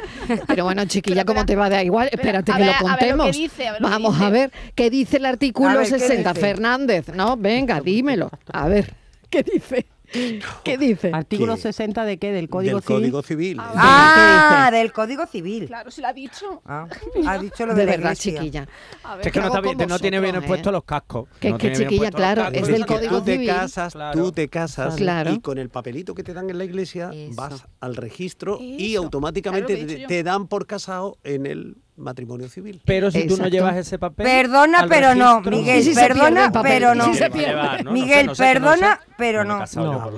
Pero 0.47 0.65
bueno, 0.65 0.83
chiquilla, 0.85 1.23
¿cómo 1.23 1.45
te 1.45 1.55
va 1.55 1.67
a 1.67 1.69
dar 1.69 1.85
igual? 1.85 2.09
Espérate 2.11 2.51
que 2.51 2.57
ver, 2.57 2.67
lo 2.67 2.73
a 2.73 2.75
ver 2.75 2.83
lo 2.83 2.97
que 2.97 3.07
contemos. 3.29 3.37
dice, 3.37 3.67
a 3.67 3.71
ver 3.71 3.81
lo 3.81 3.87
que 3.87 3.91
Vamos 3.93 4.13
dice. 4.15 4.25
a 4.25 4.29
ver 4.29 4.51
qué 4.75 4.89
dice 4.89 5.17
el 5.17 5.25
artículo 5.25 5.77
ver, 5.79 5.89
¿qué 5.89 5.99
60. 5.99 6.33
dice? 6.33 6.41
Fernández, 6.45 7.07
no, 7.15 7.37
venga, 7.37 7.79
dímelo. 7.79 8.29
A 8.51 8.67
ver, 8.67 8.93
¿qué 9.29 9.43
dice? 9.43 9.85
¿Qué 10.63 10.77
dice? 10.77 11.11
Artículo 11.13 11.55
¿Qué? 11.55 11.61
60 11.61 12.05
de 12.05 12.17
qué? 12.17 12.31
Del 12.31 12.49
Código 12.49 12.75
del 12.77 12.83
Civil. 12.83 12.99
Código 13.01 13.21
Civil. 13.23 13.57
Ah, 13.61 14.69
del 14.71 14.91
Código 14.91 15.25
Civil. 15.27 15.67
Claro, 15.67 15.91
si 15.91 16.01
lo 16.01 16.07
ha 16.07 16.13
dicho. 16.13 16.61
Ah, 16.65 16.87
ha 17.27 17.37
dicho 17.37 17.65
lo 17.65 17.73
de, 17.73 17.81
De 17.81 17.85
la 17.85 17.91
verdad, 17.91 18.11
iglesia. 18.11 18.33
chiquilla. 18.39 18.67
A 19.03 19.15
ver, 19.17 19.27
Es 19.27 19.33
que 19.33 19.39
no, 19.39 19.47
está 19.47 19.61
bien- 19.61 19.77
no 19.87 19.99
tiene 19.99 20.19
bien 20.19 20.41
puestos 20.43 20.69
¿eh? 20.69 20.71
los 20.73 20.83
cascos. 20.83 21.27
Que- 21.39 21.51
no 21.51 21.57
que 21.57 21.73
chiquilla, 21.73 22.11
claro, 22.11 22.43
cascos. 22.43 22.61
es 22.61 22.67
del 22.67 22.85
Código 22.85 23.19
tú 23.19 23.25
te 23.25 23.31
Civil. 23.33 23.47
casas, 23.47 23.93
Claro. 23.93 24.21
tú 24.23 24.31
te 24.31 24.47
casas 24.49 24.95
Claro. 24.95 25.31
y 25.33 25.39
con 25.39 25.57
el 25.57 25.69
papelito 25.69 26.15
que 26.15 26.23
te 26.23 26.33
dan 26.33 26.49
en 26.49 26.57
la 26.57 26.63
iglesia 26.65 27.11
Eso. 27.13 27.35
vas 27.35 27.65
al 27.79 27.95
registro 27.95 28.57
y 28.61 28.95
automáticamente 28.95 29.85
Claro, 29.85 30.07
te 30.07 30.23
dan 30.23 30.47
por 30.47 30.65
casado 30.67 31.17
en 31.23 31.45
el 31.45 31.77
matrimonio 31.99 32.49
civil. 32.49 32.81
Pero 32.85 33.11
si 33.11 33.27
tú 33.27 33.37
no 33.37 33.47
llevas 33.47 33.75
ese 33.77 33.99
papel. 33.99 34.25
Perdona, 34.25 34.85
pero 34.89 35.13
no, 35.15 35.41
Miguel. 35.41 35.79
¿Y 35.79 35.83
si 35.83 35.93
se 35.93 35.99
pierde 36.01 36.19
perdona, 36.19 36.51
papel? 36.51 36.71
pero 36.71 36.93
¿Y 36.93 36.97
no. 36.97 37.05
si 37.05 37.13
se 37.15 37.19
Va 37.21 37.25
a 37.27 37.29
pierde? 37.29 37.49
llevar, 37.49 37.83
¿no? 37.85 37.91
No 37.91 37.97
sé, 37.97 38.01
Miguel, 38.03 38.25
no 38.27 38.35
sé, 38.35 38.43
perdona, 38.43 38.95
sé. 39.05 39.11
pero 39.17 39.43
No. 39.45 39.59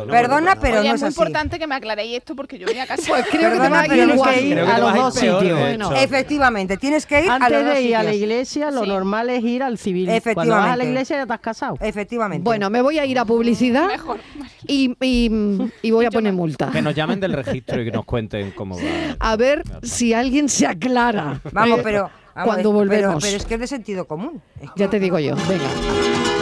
Perdona, 0.10 0.56
pero 0.62 0.80
Oye, 0.80 0.90
no 0.90 0.96
es 0.96 1.02
es 1.02 1.02
muy 1.02 1.08
así. 1.10 1.20
importante 1.20 1.60
que 1.60 1.68
me 1.68 1.76
aclaréis 1.76 2.18
esto 2.18 2.36
porque 2.36 2.58
yo 2.60 2.68
voy 2.68 2.78
a 2.80 2.86
casar. 2.88 3.06
Pues 3.08 3.26
creo 3.30 3.42
que 3.52 3.58
te 3.58 3.62
Perdona, 3.62 3.70
va 3.70 3.82
a 3.82 3.86
ir 4.40 4.60
a 4.60 4.78
los 4.78 4.94
vas 4.94 4.96
dos 4.96 5.16
sitios. 5.16 5.60
Efectivamente, 6.02 6.78
tienes 6.78 7.06
que 7.06 7.24
ir 7.24 7.30
a 7.30 7.38
los 7.40 7.46
Antes 7.48 7.66
dos 7.66 7.74
de 7.76 7.82
ir 7.82 7.96
a 7.96 8.04
la 8.04 8.14
iglesia, 8.14 8.72
lo 8.72 8.86
normal 8.86 9.30
es 9.30 9.44
ir 9.44 9.64
al 9.64 9.78
civil. 9.78 10.10
Cuando 10.34 10.54
vas 10.56 10.64
a 10.74 10.78
la 10.78 10.84
Efectivamente. 10.84 10.86
iglesia 10.92 11.18
ya 11.18 11.26
te 11.26 11.34
has 11.34 11.40
casado. 11.40 11.78
Efectivamente. 11.80 12.44
Bueno, 12.44 12.70
me 12.70 12.82
voy 12.82 13.00
a 13.00 13.06
ir 13.06 13.18
a 13.20 13.26
publicidad 13.26 13.88
Mejor. 13.88 14.20
y, 14.68 14.96
y- 15.02 15.32
y 15.82 15.92
voy 15.92 16.06
a 16.06 16.12
poner 16.12 16.34
multa. 16.34 16.70
Que 16.72 16.82
nos 16.82 16.94
llamen 16.96 17.20
del 17.20 17.34
registro 17.34 17.82
y 17.82 17.86
que 17.86 17.92
nos 17.92 18.06
cuenten 18.06 18.52
cómo 18.52 18.76
va. 18.78 18.84
A 19.20 19.36
ver 19.36 19.64
si 19.84 20.14
alguien 20.14 20.50
se 20.50 20.68
aclara. 20.68 21.42
Vamos, 21.52 21.71
¿eh? 21.78 21.82
pero. 21.84 22.10
vamos, 22.36 22.48
Cuando 22.48 22.56
pero- 22.58 22.72
volvemos. 22.72 23.24
Pero, 23.24 23.38
es 23.38 23.46
que 23.46 23.54
es 23.56 23.60
de 23.60 23.68
sentido 23.68 24.06
común. 24.06 24.42
Ya 24.76 24.90
te 24.90 25.00
digo 25.00 25.20
yo, 25.20 25.36
venga. 25.48 26.41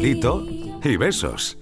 Y 0.00 0.96
besos. 0.96 1.58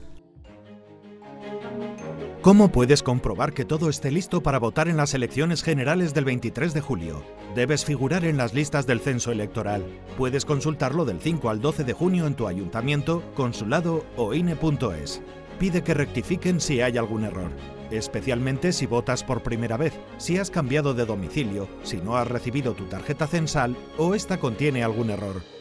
¿Cómo 2.43 2.71
puedes 2.71 3.03
comprobar 3.03 3.55
que 3.55 3.65
todo 3.65 3.89
esté 3.89 4.11
listo 4.11 4.43
para 4.43 4.59
votar 4.59 4.89
en 4.89 4.99
las 4.99 5.15
elecciones 5.15 5.63
generales 5.63 6.13
del 6.13 6.27
23 6.27 6.75
de 6.75 6.83
julio? 6.83 7.23
Debes 7.55 7.87
figurar 7.87 8.27
en 8.27 8.37
las 8.37 8.53
listas 8.53 8.87
del 8.87 9.01
censo 9.01 9.33
electoral. 9.33 9.87
Puedes 10.19 10.45
consultarlo 10.45 11.07
del 11.07 11.19
5 11.19 11.49
al 11.49 11.63
12 11.63 11.85
de 11.85 11.95
junio 11.95 12.27
en 12.27 12.35
tu 12.35 12.47
ayuntamiento, 12.47 13.23
consulado 13.35 14.05
o 14.17 14.35
INE.es. 14.35 15.23
Pide 15.59 15.83
que 15.83 15.95
rectifiquen 15.95 16.61
si 16.61 16.83
hay 16.83 16.99
algún 16.99 17.25
error, 17.25 17.51
especialmente 17.91 18.75
si 18.75 18.85
votas 18.85 19.25
por 19.25 19.43
primera 19.43 19.79
vez, 19.79 19.95
si 20.19 20.37
has 20.37 20.51
cambiado 20.51 20.93
de 20.93 21.07
domicilio, 21.07 21.69
si 21.83 21.97
no 21.97 22.19
has 22.19 22.29
recibido 22.29 22.75
tu 22.75 22.85
tarjeta 22.85 23.27
censal 23.27 23.75
o 23.97 24.15
esta 24.15 24.39
contiene 24.39 24.85
algún 24.85 25.09
error. 25.09 25.56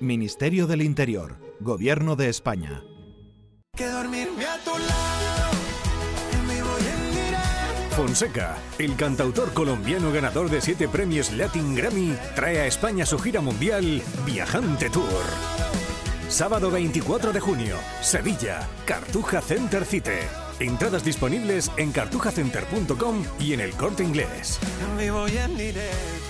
Ministerio 0.00 0.66
del 0.66 0.80
Interior, 0.80 1.36
Gobierno 1.60 2.16
de 2.16 2.30
España. 2.30 2.82
Que 3.76 3.86
dormirme 3.86 4.46
a 4.46 4.56
tu 4.64 4.70
lado, 4.70 5.50
en 6.32 6.48
vivo 6.48 6.70
y 6.80 6.86
en 6.86 7.14
directo. 7.14 7.96
Fonseca, 7.96 8.56
el 8.78 8.96
cantautor 8.96 9.52
colombiano 9.52 10.10
ganador 10.10 10.48
de 10.48 10.62
siete 10.62 10.88
premios 10.88 11.30
Latin 11.32 11.74
Grammy, 11.74 12.14
trae 12.34 12.60
a 12.60 12.66
España 12.66 13.04
su 13.04 13.18
gira 13.18 13.42
mundial 13.42 14.02
Viajante 14.24 14.88
Tour. 14.88 15.24
Sábado 16.30 16.70
24 16.70 17.34
de 17.34 17.40
junio, 17.40 17.76
Sevilla, 18.00 18.66
Cartuja 18.86 19.42
Center 19.42 19.84
Cite. 19.84 20.20
Entradas 20.60 21.04
disponibles 21.04 21.70
en 21.76 21.92
cartujacenter.com 21.92 23.22
y 23.38 23.52
en 23.52 23.60
el 23.60 23.72
corte 23.72 24.02
inglés. 24.02 24.58
En 24.90 24.96
vivo 24.96 25.28
y 25.28 25.36
en 25.36 25.56
directo. 25.58 26.29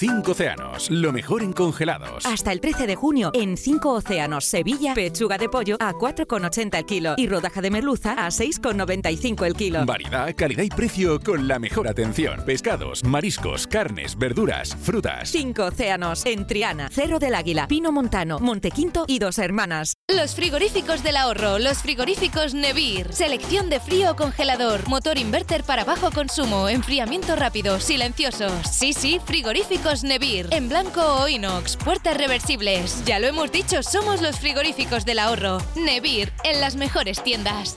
Cinco 0.00 0.32
océanos, 0.32 0.90
lo 0.90 1.12
mejor 1.12 1.42
en 1.42 1.52
congelados. 1.52 2.24
Hasta 2.24 2.52
el 2.52 2.62
13 2.62 2.86
de 2.86 2.96
junio, 2.96 3.30
en 3.34 3.58
5 3.58 3.92
océanos, 3.92 4.46
Sevilla, 4.46 4.94
pechuga 4.94 5.36
de 5.36 5.50
pollo 5.50 5.76
a 5.78 5.92
4,80 5.92 6.78
el 6.78 6.86
kilo 6.86 7.14
y 7.18 7.26
rodaja 7.26 7.60
de 7.60 7.70
merluza 7.70 8.14
a 8.14 8.28
6,95 8.28 9.44
el 9.44 9.52
kilo. 9.52 9.84
Variedad, 9.84 10.34
calidad 10.34 10.62
y 10.62 10.70
precio 10.70 11.20
con 11.20 11.46
la 11.46 11.58
mejor 11.58 11.86
atención. 11.86 12.42
Pescados, 12.46 13.04
mariscos, 13.04 13.66
carnes, 13.66 14.16
verduras, 14.16 14.74
frutas. 14.74 15.28
5 15.28 15.64
océanos, 15.64 16.24
en 16.24 16.46
Triana, 16.46 16.88
Cerro 16.88 17.18
del 17.18 17.34
Águila, 17.34 17.68
Pino 17.68 17.92
Montano, 17.92 18.38
Montequinto 18.38 19.04
y 19.06 19.18
Dos 19.18 19.38
Hermanas. 19.38 19.92
Los 20.08 20.34
frigoríficos 20.34 21.02
del 21.02 21.18
ahorro, 21.18 21.58
los 21.58 21.76
frigoríficos 21.82 22.54
Nevir. 22.54 23.12
Selección 23.12 23.68
de 23.68 23.80
frío 23.80 24.12
o 24.12 24.16
congelador, 24.16 24.88
motor 24.88 25.18
inverter 25.18 25.62
para 25.62 25.84
bajo 25.84 26.10
consumo, 26.10 26.70
enfriamiento 26.70 27.36
rápido, 27.36 27.78
silenciosos. 27.80 28.50
Sí, 28.66 28.94
sí, 28.94 29.20
frigoríficos 29.26 29.89
Nevir. 29.90 30.46
En 30.52 30.68
blanco 30.68 31.02
o 31.02 31.28
inox, 31.28 31.76
puertas 31.76 32.16
reversibles. 32.16 33.02
Ya 33.04 33.18
lo 33.18 33.26
hemos 33.26 33.50
dicho, 33.50 33.82
somos 33.82 34.22
los 34.22 34.38
frigoríficos 34.38 35.04
del 35.04 35.18
ahorro. 35.18 35.58
Nevir, 35.74 36.32
en 36.44 36.60
las 36.60 36.76
mejores 36.76 37.24
tiendas. 37.24 37.76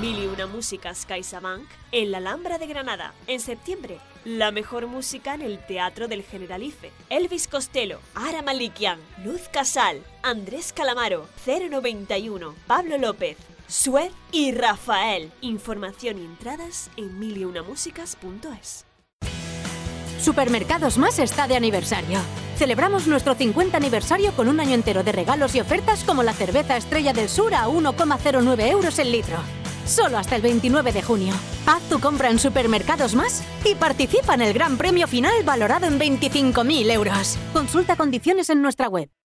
Mil 0.00 0.18
y 0.18 0.26
una 0.26 0.48
músicas 0.48 1.06
CaixaBank 1.06 1.68
en 1.92 2.10
la 2.10 2.18
Alhambra 2.18 2.58
de 2.58 2.66
Granada. 2.66 3.14
En 3.28 3.38
septiembre, 3.38 4.00
la 4.24 4.50
mejor 4.50 4.88
música 4.88 5.34
en 5.34 5.42
el 5.42 5.64
Teatro 5.64 6.08
del 6.08 6.24
Generalife. 6.24 6.90
Elvis 7.08 7.46
Costello, 7.46 8.00
Ara 8.16 8.42
Malikian, 8.42 8.98
Luz 9.24 9.42
Casal, 9.52 10.02
Andrés 10.24 10.72
Calamaro, 10.72 11.28
091, 11.46 12.56
Pablo 12.66 12.98
López, 12.98 13.36
Sued 13.68 14.10
y 14.32 14.50
Rafael. 14.50 15.30
Información 15.42 16.18
y 16.18 16.24
entradas 16.24 16.90
en 16.96 17.20
miliunamusicas.es. 17.20 18.83
Supermercados 20.20 20.98
Más 20.98 21.18
está 21.18 21.46
de 21.48 21.56
aniversario. 21.56 22.18
Celebramos 22.56 23.06
nuestro 23.06 23.34
50 23.34 23.76
aniversario 23.76 24.32
con 24.32 24.48
un 24.48 24.60
año 24.60 24.74
entero 24.74 25.02
de 25.02 25.12
regalos 25.12 25.54
y 25.54 25.60
ofertas 25.60 26.04
como 26.04 26.22
la 26.22 26.32
cerveza 26.32 26.76
Estrella 26.76 27.12
del 27.12 27.28
Sur 27.28 27.54
a 27.54 27.66
1,09 27.66 28.70
euros 28.70 28.98
el 28.98 29.12
litro. 29.12 29.36
Solo 29.86 30.16
hasta 30.18 30.36
el 30.36 30.42
29 30.42 30.92
de 30.92 31.02
junio. 31.02 31.34
Haz 31.66 31.82
tu 31.90 32.00
compra 32.00 32.30
en 32.30 32.38
Supermercados 32.38 33.14
Más 33.14 33.42
y 33.64 33.74
participa 33.74 34.34
en 34.34 34.42
el 34.42 34.54
gran 34.54 34.78
premio 34.78 35.06
final 35.06 35.34
valorado 35.44 35.86
en 35.86 35.98
25.000 35.98 36.90
euros. 36.90 37.36
Consulta 37.52 37.96
condiciones 37.96 38.48
en 38.50 38.62
nuestra 38.62 38.88
web. 38.88 39.10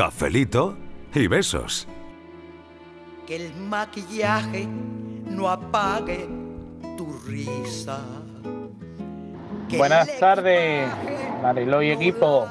Cafelito 0.00 0.78
y 1.14 1.26
besos. 1.26 1.86
Que 3.26 3.36
el 3.36 3.54
maquillaje 3.54 4.66
no 5.26 5.50
apague 5.50 6.26
tu 6.96 7.12
risa. 7.28 8.00
Que 9.68 9.76
Buenas 9.76 10.18
tardes, 10.18 10.88
Mariló 11.42 11.82
y 11.82 11.90
equipo. 11.90 12.46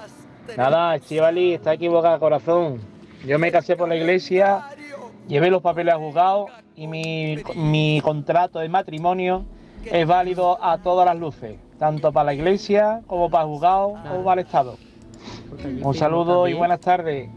Nada, 0.58 1.00
Chivali 1.00 1.56
está 1.56 1.74
equivocada, 1.74 2.20
corazón. 2.20 2.82
Yo 3.26 3.40
me 3.40 3.52
casé 3.52 3.76
por 3.76 3.90
la 3.90 3.96
iglesia, 3.96 4.70
llevé 5.28 5.50
los 5.50 5.64
papeles 5.64 5.96
al 5.96 6.02
juzgado 6.02 6.46
y 6.76 6.86
mi, 6.86 7.38
mi 7.56 8.00
contrato 8.02 8.60
de 8.60 8.70
matrimonio 8.70 9.44
es 9.86 10.06
válido 10.06 10.64
a 10.64 10.78
todas 10.84 11.04
las 11.08 11.18
luces, 11.18 11.58
tanto 11.80 12.12
para 12.12 12.26
la 12.26 12.34
iglesia 12.36 13.02
como 13.08 13.28
para 13.32 13.46
el 13.46 13.50
juzgado 13.50 13.96
como 14.08 14.24
para 14.24 14.40
el 14.40 14.46
Estado. 14.46 14.78
Un 15.82 15.96
saludo 15.96 16.48
y 16.48 16.54
buenas 16.54 16.80
tardes. 16.80 17.28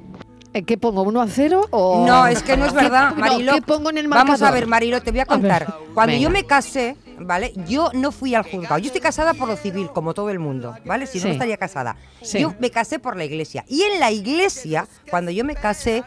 Eh, 0.55 0.65
¿Qué 0.65 0.77
pongo? 0.77 1.03
¿Uno 1.03 1.23
a 1.23 1.29
cero 1.29 1.67
o...? 1.71 2.05
No, 2.07 2.27
es 2.27 2.43
que 2.43 2.57
no 2.57 2.67
es 2.67 2.75
verdad, 2.75 3.11
No, 3.11 3.17
Marilo. 3.17 3.55
¿Qué 3.55 3.63
pongo 3.63 3.89
en 3.91 3.99
el 3.99 4.09
marcador? 4.09 4.27
Vamos 4.39 4.43
a 4.43 4.51
ver, 4.51 4.67
Marilo, 4.67 5.01
te 5.01 5.11
voy 5.11 5.21
a 5.21 5.27
contar. 5.27 5.79
Cuando 5.95 6.15
yo 6.17 6.29
me 6.29 6.45
casé, 6.45 6.97
¿vale? 7.19 7.53
Yo 7.67 7.91
no 7.95 8.13
fui 8.13 8.35
al 8.35 8.43
juzgado. 8.43 8.79
Yo 8.79 8.87
estoy 8.87 9.01
casada 9.01 9.33
por 9.35 9.49
lo 9.49 9.57
civil, 9.57 9.89
como 9.95 10.13
todo 10.13 10.29
el 10.31 10.39
mundo, 10.39 10.77
¿vale? 10.85 11.07
Si 11.07 11.19
no 11.19 11.23
Sí. 11.23 11.29
no 11.29 11.33
estaría 11.35 11.57
casada. 11.57 11.97
Sí. 12.21 12.41
Yo 12.41 12.55
me 12.59 12.71
casé 12.71 12.99
por 12.99 13.17
la 13.17 13.25
iglesia. 13.25 13.65
Y 13.69 13.83
en 13.83 13.99
la 13.99 14.11
iglesia, 14.11 14.87
cuando 15.11 15.31
yo 15.31 15.43
me 15.45 15.55
casé, 15.55 16.05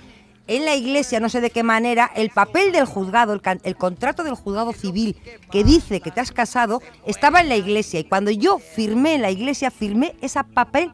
en 0.47 0.63
la 0.63 0.75
iglesia, 0.75 1.19
no 1.19 1.27
sé 1.29 1.41
de 1.41 1.49
qué 1.49 1.63
manera, 1.63 2.11
el 2.15 2.29
papel 2.29 2.71
del 2.71 2.85
juzgado, 2.85 3.33
el, 3.33 3.41
el 3.63 3.75
contrato 3.75 4.23
del 4.23 4.35
juzgado 4.35 4.73
civil 4.73 5.17
que 5.51 5.63
dice 5.63 6.01
que 6.01 6.11
te 6.11 6.21
has 6.21 6.31
casado, 6.31 6.83
estaba 7.07 7.41
en 7.41 7.49
la 7.49 7.55
iglesia. 7.55 7.99
Y 7.99 8.03
cuando 8.03 8.29
yo 8.29 8.59
firmé 8.59 9.15
en 9.15 9.23
la 9.23 9.31
iglesia, 9.31 9.71
firmé 9.71 10.13
ese 10.21 10.43
papel 10.43 10.91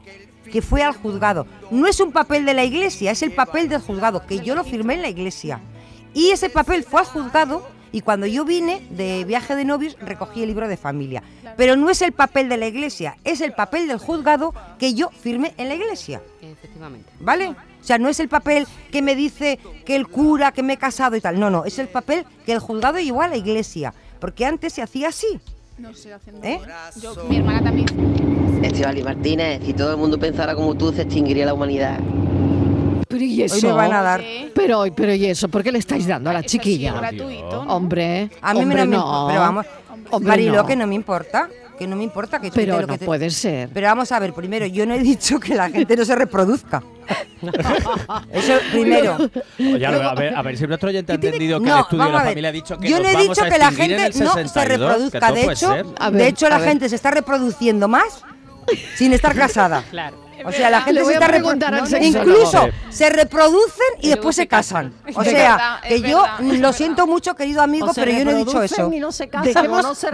que 0.51 0.61
fue 0.61 0.83
al 0.83 0.93
juzgado. 0.93 1.47
No 1.71 1.87
es 1.87 1.99
un 1.99 2.11
papel 2.11 2.45
de 2.45 2.53
la 2.53 2.63
iglesia, 2.63 3.11
es 3.11 3.23
el 3.23 3.31
papel 3.31 3.69
del 3.69 3.81
juzgado, 3.81 4.25
que 4.25 4.39
yo 4.39 4.55
lo 4.55 4.63
firmé 4.63 4.95
en 4.95 5.01
la 5.01 5.09
iglesia. 5.09 5.59
Y 6.13 6.29
ese 6.29 6.49
papel 6.49 6.83
fue 6.83 6.99
al 6.99 7.05
juzgado 7.07 7.67
y 7.93 8.01
cuando 8.01 8.25
yo 8.25 8.45
vine 8.45 8.85
de 8.89 9.25
viaje 9.25 9.55
de 9.55 9.65
novios 9.65 9.97
recogí 9.99 10.41
el 10.41 10.47
libro 10.47 10.67
de 10.67 10.77
familia. 10.77 11.23
Pero 11.57 11.75
no 11.75 11.89
es 11.89 12.01
el 12.01 12.11
papel 12.11 12.49
de 12.49 12.57
la 12.57 12.67
iglesia, 12.67 13.17
es 13.23 13.41
el 13.41 13.53
papel 13.53 13.87
del 13.87 13.97
juzgado 13.97 14.53
que 14.79 14.93
yo 14.93 15.09
firmé 15.09 15.53
en 15.57 15.67
la 15.67 15.75
iglesia. 15.75 16.21
Efectivamente. 16.41 17.11
¿Vale? 17.19 17.49
O 17.49 17.83
sea, 17.83 17.97
no 17.97 18.09
es 18.09 18.19
el 18.19 18.29
papel 18.29 18.67
que 18.91 19.01
me 19.01 19.15
dice 19.15 19.59
que 19.85 19.95
el 19.95 20.07
cura, 20.07 20.51
que 20.51 20.63
me 20.63 20.73
he 20.73 20.77
casado 20.77 21.15
y 21.15 21.21
tal. 21.21 21.39
No, 21.39 21.49
no, 21.49 21.65
es 21.65 21.79
el 21.79 21.87
papel 21.87 22.25
que 22.45 22.53
el 22.53 22.59
juzgado 22.59 22.99
llevó 22.99 23.23
a 23.23 23.27
la 23.27 23.37
iglesia. 23.37 23.93
Porque 24.19 24.45
antes 24.45 24.73
se 24.73 24.83
hacía 24.83 25.09
así. 25.09 25.39
No 25.77 25.93
sé, 25.95 26.13
haciendo. 26.13 26.47
¿Eh? 26.47 26.61
Yo, 27.01 27.15
mi 27.25 27.37
hermana 27.37 27.63
también. 27.63 28.30
Estivali 28.61 29.01
Martínez, 29.03 29.61
si 29.65 29.73
todo 29.73 29.91
el 29.91 29.97
mundo 29.97 30.17
pensara 30.19 30.53
como 30.55 30.75
tú, 30.75 30.91
se 30.93 31.01
extinguiría 31.03 31.45
la 31.45 31.53
humanidad. 31.53 31.99
Pero 33.07 33.23
y 33.23 33.41
eso. 33.43 33.55
Hoy 33.55 33.63
me 33.63 33.71
van 33.73 33.93
a 33.93 34.01
dar. 34.01 34.21
Pero, 34.53 34.85
pero 34.95 35.13
y 35.13 35.25
eso, 35.25 35.49
¿por 35.49 35.63
qué 35.63 35.71
le 35.71 35.79
estáis 35.79 36.07
dando 36.07 36.29
a 36.29 36.33
la 36.33 36.43
chiquilla? 36.43 36.93
gratuito, 36.93 37.61
Hombre, 37.67 38.29
A 38.41 38.53
mí 38.53 38.59
me 38.59 38.65
hombre, 38.65 38.85
no 38.85 38.91
me- 38.91 38.97
no. 38.97 39.25
pero 39.27 39.39
vamos, 39.41 39.65
Hombre, 40.11 40.29
Mariló, 40.29 40.55
no. 40.61 40.65
que 40.65 40.75
no 40.75 40.87
me 40.87 40.95
importa. 40.95 41.49
Que 41.77 41.87
no 41.87 41.95
me 41.95 42.03
importa 42.03 42.39
que 42.39 42.49
tú 42.49 42.55
Pero 42.57 42.75
lo 42.75 42.81
no 42.85 42.93
que 42.93 42.99
te- 42.99 43.05
puede 43.05 43.31
ser. 43.31 43.67
Pero 43.73 43.87
vamos 43.87 44.11
a 44.11 44.19
ver, 44.19 44.33
primero, 44.33 44.67
yo 44.67 44.85
no 44.85 44.93
he 44.93 44.99
dicho 44.99 45.39
que 45.39 45.55
la 45.55 45.67
gente 45.67 45.95
no 45.97 46.05
se 46.05 46.15
reproduzca. 46.15 46.83
Eso 48.31 48.53
primero. 48.71 49.17
Oye, 49.59 49.85
a 49.85 49.89
ver, 49.91 50.01
a 50.03 50.13
ver, 50.13 50.35
a 50.35 50.41
ver 50.43 50.57
si 50.57 50.67
nuestro 50.67 50.89
oyente 50.89 51.11
ha 51.11 51.15
entendido 51.15 51.59
que 51.59 51.65
el 51.65 51.71
No, 51.71 51.79
estudio 51.79 52.03
de 52.03 52.09
vamos 52.09 52.13
la 52.13 52.19
a 52.19 52.23
ver. 52.23 52.31
familia 52.33 52.49
ha 52.49 52.51
dicho 52.51 52.77
que 52.77 52.87
Yo 52.87 52.97
nos 52.97 53.03
no 53.03 53.09
he 53.09 53.13
vamos 53.13 53.29
dicho 53.29 53.41
a 53.41 53.49
que 53.49 53.57
la 53.57 53.65
extinguir 53.69 53.91
en 53.93 53.99
gente 53.99 54.17
el 54.19 54.23
no 54.25 54.33
62, 54.33 54.51
se 54.51 54.59
que 54.59 54.65
reproduzca. 54.77 55.19
todo 55.19 55.33
De 55.35 55.41
puede 55.43 55.53
hecho, 55.55 55.69
ser. 55.71 55.85
A 55.99 56.11
de 56.11 56.17
ver, 56.17 56.27
hecho 56.27 56.45
a 56.45 56.49
la 56.49 56.57
ver. 56.59 56.67
gente 56.69 56.89
se 56.89 56.95
está 56.95 57.11
reproduciendo 57.11 57.87
más 57.87 58.23
sin 58.95 59.13
estar 59.13 59.35
casada. 59.35 59.83
Claro. 59.89 60.17
O 60.45 60.51
sea, 60.51 60.69
la 60.69 60.81
gente 60.81 61.03
se 61.05 61.13
está. 61.13 61.99
Incluso 62.01 62.61
Sí. 62.61 62.71
se 62.89 63.09
reproducen 63.09 63.85
y, 64.01 64.09
después 64.09 64.35
se 64.35 64.47
casan. 64.47 64.93
O 65.15 65.23
sea, 65.23 65.81
que 65.87 66.01
yo 66.01 66.25
lo 66.39 66.73
siento 66.73 67.05
mucho, 67.07 67.35
querido 67.35 67.61
amigo, 67.61 67.91
pero 67.93 68.11
yo 68.11 68.25
no 68.25 68.31
he 68.31 68.35
dicho 68.35 68.61
eso. 68.63 68.91
y 68.91 68.99
no 68.99 69.11
se 69.11 69.27
casan, 69.29 69.53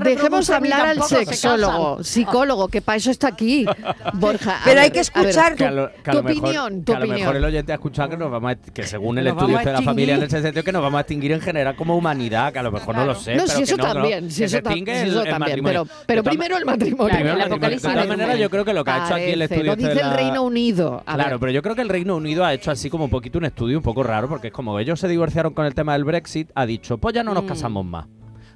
Dejemos, 0.04 0.50
hablar 0.50 0.88
al 0.88 1.04
sexólogo, 1.04 2.04
psicólogo, 2.04 2.68
que 2.68 2.82
para 2.82 2.98
eso 2.98 3.12
está 3.12 3.28
aquí, 3.30 3.66
Borja. 4.14 4.60
Pero 4.64 4.82
hay 4.82 4.92
que 4.92 5.00
escuchar 5.02 5.56
Que 5.56 5.66
a 5.66 5.72
lo, 5.72 5.92
que 6.04 6.10
a 6.10 6.14
tu 6.14 6.20
opinión, 6.20 6.84
tu 6.84 6.92
que 6.92 6.98
a 6.98 7.00
lo 7.00 7.08
mejor 7.08 7.36
el 7.36 7.46
oyente 7.46 7.72
ha 7.72 7.76
escuchado 7.76 8.10
que 8.10 8.18
nos 8.18 8.32
vamos 8.32 8.52
a, 8.52 8.56
que 8.56 8.84
según 8.84 9.18
el 9.18 9.26
Nos 9.26 9.34
estudio 9.36 9.58
de 9.60 9.66
la 9.66 9.82
familia 9.82 10.16
en 10.16 10.24
ese 10.24 10.42
sentido 10.42 10.64
que 10.64 10.72
nos 10.72 10.82
vamos 10.82 10.98
a 10.98 11.02
extinguir 11.02 11.32
en 11.32 11.42
general 11.42 11.76
como 11.76 11.96
humanidad, 11.96 12.52
que 12.54 12.60
a 12.60 12.64
lo 12.64 12.72
mejor 12.72 12.96
no 12.96 13.06
lo 13.06 13.16
sé. 13.16 13.36
No, 13.36 13.44
pero 13.46 13.58
si 13.58 13.64
eso 13.64 13.78
también, 13.78 14.32
si 14.32 14.44
eso, 14.44 14.62
también, 14.62 15.64
pero, 16.06 16.24
primero 16.24 16.58
el 16.58 16.66
matrimonio. 16.66 17.16
Primero 17.16 17.38
el 17.38 17.50
matrimonio. 17.50 17.70
De 17.78 17.82
todas 17.82 18.08
maneras, 18.08 18.40
yo 18.40 18.50
creo 18.50 18.66
que 18.66 18.74
lo 18.74 18.84
que 18.84 18.92
ha 18.92 19.06
hecho 19.06 19.16
aquí 19.16 19.32
el 19.32 19.42
estudio 19.42 19.74
este 19.74 19.88
de 19.88 19.96
la- 19.96 20.17
Reino 20.18 20.44
Unido. 20.44 21.04
A 21.06 21.16
Claro, 21.16 21.30
ver. 21.32 21.40
pero 21.40 21.52
yo 21.52 21.62
creo 21.62 21.76
que 21.76 21.82
el 21.82 21.90
Reino 21.90 22.16
Unido 22.16 22.44
ha 22.46 22.54
hecho 22.54 22.72
así 22.72 22.90
como 22.90 23.06
un 23.06 23.10
poquito 23.10 23.38
un 23.38 23.46
estudio 23.46 23.78
un 23.78 23.84
poco 23.84 24.04
raro, 24.04 24.28
porque 24.28 24.48
es 24.48 24.54
como 24.54 24.78
ellos 24.80 25.00
se 25.00 25.08
divorciaron 25.08 25.54
con 25.54 25.66
el 25.66 25.74
tema 25.76 25.94
del 25.94 26.04
Brexit, 26.04 26.50
ha 26.56 26.66
dicho, 26.66 26.98
pues 26.98 27.14
ya 27.16 27.24
no 27.24 27.34
nos 27.34 27.44
Mm. 27.44 27.48
casamos 27.48 27.86
más. 27.86 28.08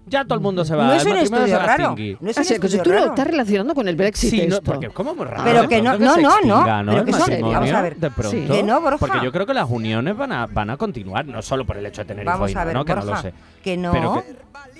Ya 0.07 0.23
todo 0.25 0.33
el 0.35 0.41
mundo 0.41 0.65
se 0.65 0.75
va, 0.75 0.87
No 0.87 0.93
es 0.93 1.05
un 1.05 1.15
estudio 1.17 1.59
raro. 1.59 1.95
No 2.19 2.29
es 2.29 2.37
Ah, 2.37 2.41
un 2.41 2.47
que 2.47 2.53
estudio 2.55 2.83
tú 2.83 2.89
lo 2.91 3.05
estás 3.05 3.27
relacionando 3.27 3.75
con 3.75 3.87
el 3.87 3.95
Brexit 3.95 4.29
Sí, 4.31 4.47
no, 4.47 4.59
porque 4.61 4.87
es 4.87 4.93
como 4.93 5.13
muy 5.15 5.25
raro. 5.25 5.43
Pero 5.43 5.69
que 5.69 5.81
no- 5.81 5.97
no, 5.97 6.17
no, 6.17 6.41
no, 6.43 6.91
pero 6.91 7.05
que 7.05 7.11
matrimonio, 7.11 7.59
vamos 7.59 7.71
a 7.71 7.81
ver. 7.81 7.95
de 7.97 8.09
pronto. 8.11 8.31
Sí. 8.31 8.45
Que 8.47 8.63
no, 8.63 8.81
Borja. 8.81 8.97
Porque 8.97 9.19
yo 9.23 9.31
creo 9.31 9.45
que 9.45 9.53
las 9.53 9.69
uniones 9.69 10.17
van 10.17 10.31
a, 10.31 10.47
van 10.47 10.69
a 10.71 10.77
continuar, 10.77 11.25
no 11.27 11.41
solo 11.41 11.65
por 11.65 11.77
el 11.77 11.85
hecho 11.85 12.01
de 12.01 12.05
tener 12.07 12.25
Vamos 12.25 12.55
a 12.55 12.65
ver, 12.65 12.73
no, 12.73 12.83
que 12.83 12.95
no 12.95 13.01
Borja, 13.01 13.15
lo 13.15 13.21
sé. 13.21 13.33
que 13.63 13.77
no, 13.77 13.91
Pero 13.91 14.23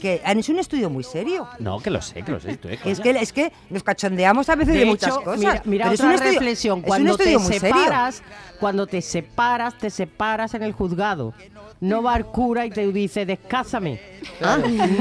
que 0.01 0.19
han 0.25 0.39
hecho 0.39 0.51
un 0.51 0.59
estudio 0.59 0.89
muy 0.89 1.03
serio. 1.03 1.47
No, 1.59 1.79
que 1.79 1.91
lo 1.91 2.01
sé, 2.01 2.23
que 2.23 2.31
lo 2.31 2.39
sé. 2.39 2.57
tú, 2.57 2.67
eh, 2.67 2.79
Es 2.83 2.99
que, 2.99 3.11
es 3.11 3.31
que 3.31 3.53
nos 3.69 3.83
cachondeamos 3.83 4.49
a 4.49 4.55
veces 4.55 4.73
de, 4.73 4.79
De 4.79 4.85
muchas 4.87 5.09
hecho, 5.11 5.23
cosas. 5.23 5.39
mira, 5.39 5.61
mira 5.65 5.83
pero 5.85 5.93
es 5.93 5.99
otra 5.99 6.07
un 6.09 6.15
estudio, 6.15 6.39
reflexión. 6.39 6.77
es 6.79 6.83
un 6.83 6.87
Cuando 6.87 7.15
te 7.17 7.23
estudio 7.23 7.39
muy 7.39 7.53
serio. 7.59 7.75
separas, 7.77 8.23
cuando 8.59 8.87
te 8.87 9.01
separas, 9.01 9.77
te 9.77 9.89
separas 9.91 10.53
en 10.55 10.63
el 10.63 10.71
juzgado. 10.73 11.33
No 11.81 12.03
va 12.03 12.15
el 12.15 12.25
cura 12.27 12.65
y 12.65 12.69
te 12.69 12.91
dice, 12.91 13.25
descásame. 13.25 13.99
Ah, 14.39 14.57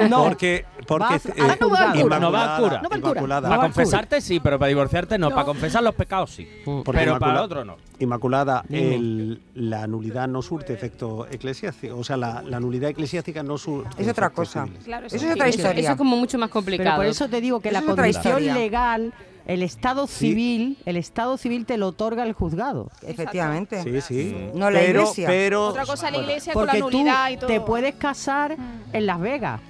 no. 0.09 0.25
Porque, 0.25 0.65
porque 0.87 1.05
Vas 1.15 1.27
eh, 1.27 1.33
al 1.39 1.59
no 1.61 1.69
va 1.71 1.91
al 1.93 2.01
cura. 2.03 2.19
No 2.19 2.33
va 2.33 2.57
al 2.57 2.63
cura. 2.63 2.81
No 2.83 2.89
va 2.89 2.95
al 2.97 3.01
cura. 3.03 3.11
Inmaculada, 3.13 3.43
Para 3.43 3.55
No 3.57 3.61
va 3.61 3.67
al 3.67 3.73
cura. 3.73 3.83
confesarte 3.85 4.21
sí, 4.23 4.41
pero 4.41 4.59
para 4.59 4.69
divorciarte 4.71 5.19
no. 5.19 5.29
Para 5.31 5.45
confesar 5.45 5.83
los 5.83 5.95
pecados 5.95 6.31
sí. 6.31 6.49
Porque 6.65 6.93
Pero 7.01 7.19
para 7.19 7.33
el 7.33 7.39
otro 7.39 7.65
no. 7.67 7.77
Inmaculada, 7.99 8.65
el- 8.71 9.43
la 9.55 9.87
nulidad 9.87 10.27
no 10.27 10.41
surte 10.41 10.73
efecto 10.73 11.27
eclesiástico. 11.31 11.99
O 11.99 12.03
sea, 12.05 12.17
la, 12.17 12.41
la 12.43 12.59
nulidad 12.59 12.89
eclesiástica 12.91 13.43
no 13.43 13.59
surte. 13.59 14.03
Es 14.03 14.09
otra 14.09 14.31
cosa. 14.31 14.67
Claro, 14.83 15.07
Eso 15.07 15.17
es 15.17 15.25
otra 15.35 15.49
historia. 15.51 15.83
eso 15.83 15.93
es 15.93 15.99
como 15.99 16.17
mucho 16.17 16.39
más 16.39 16.49
Pero 16.49 16.53
complicado. 16.55 16.97
por 16.97 17.07
eso 17.07 17.29
te 17.29 17.43
digo 17.43 17.61
que 17.61 17.69
Eso 17.69 17.81
la 17.81 17.87
condición 17.95 18.43
legal, 18.55 19.13
el 19.53 19.63
estado 19.63 20.07
Sí. 20.07 20.29
civil, 20.29 20.79
el 20.87 20.97
estado 20.97 21.37
civil 21.37 21.67
te 21.67 21.77
lo 21.77 21.89
otorga 21.89 22.23
el 22.25 22.33
juzgado. 22.33 22.91
Efectivamente. 23.07 23.83
Sí, 23.83 24.01
sí. 24.01 24.37
No 24.55 24.71
la 24.71 24.79
pero, 24.79 25.01
iglesia. 25.03 25.27
Pero, 25.29 25.67
Otra 25.69 25.85
cosa 25.87 26.05
la 26.11 26.19
bueno, 26.19 26.29
iglesia 26.31 26.53
con 26.53 26.67
la 26.67 26.73
Porque 26.73 26.83
tú 26.91 26.91
nulidad 26.99 27.31
y 27.31 27.37
todo. 27.37 27.47
te 27.49 27.61
puedes 27.61 27.95
casar 27.97 28.57
en 28.93 29.07
Las 29.07 29.21
Vegas. 29.21 29.61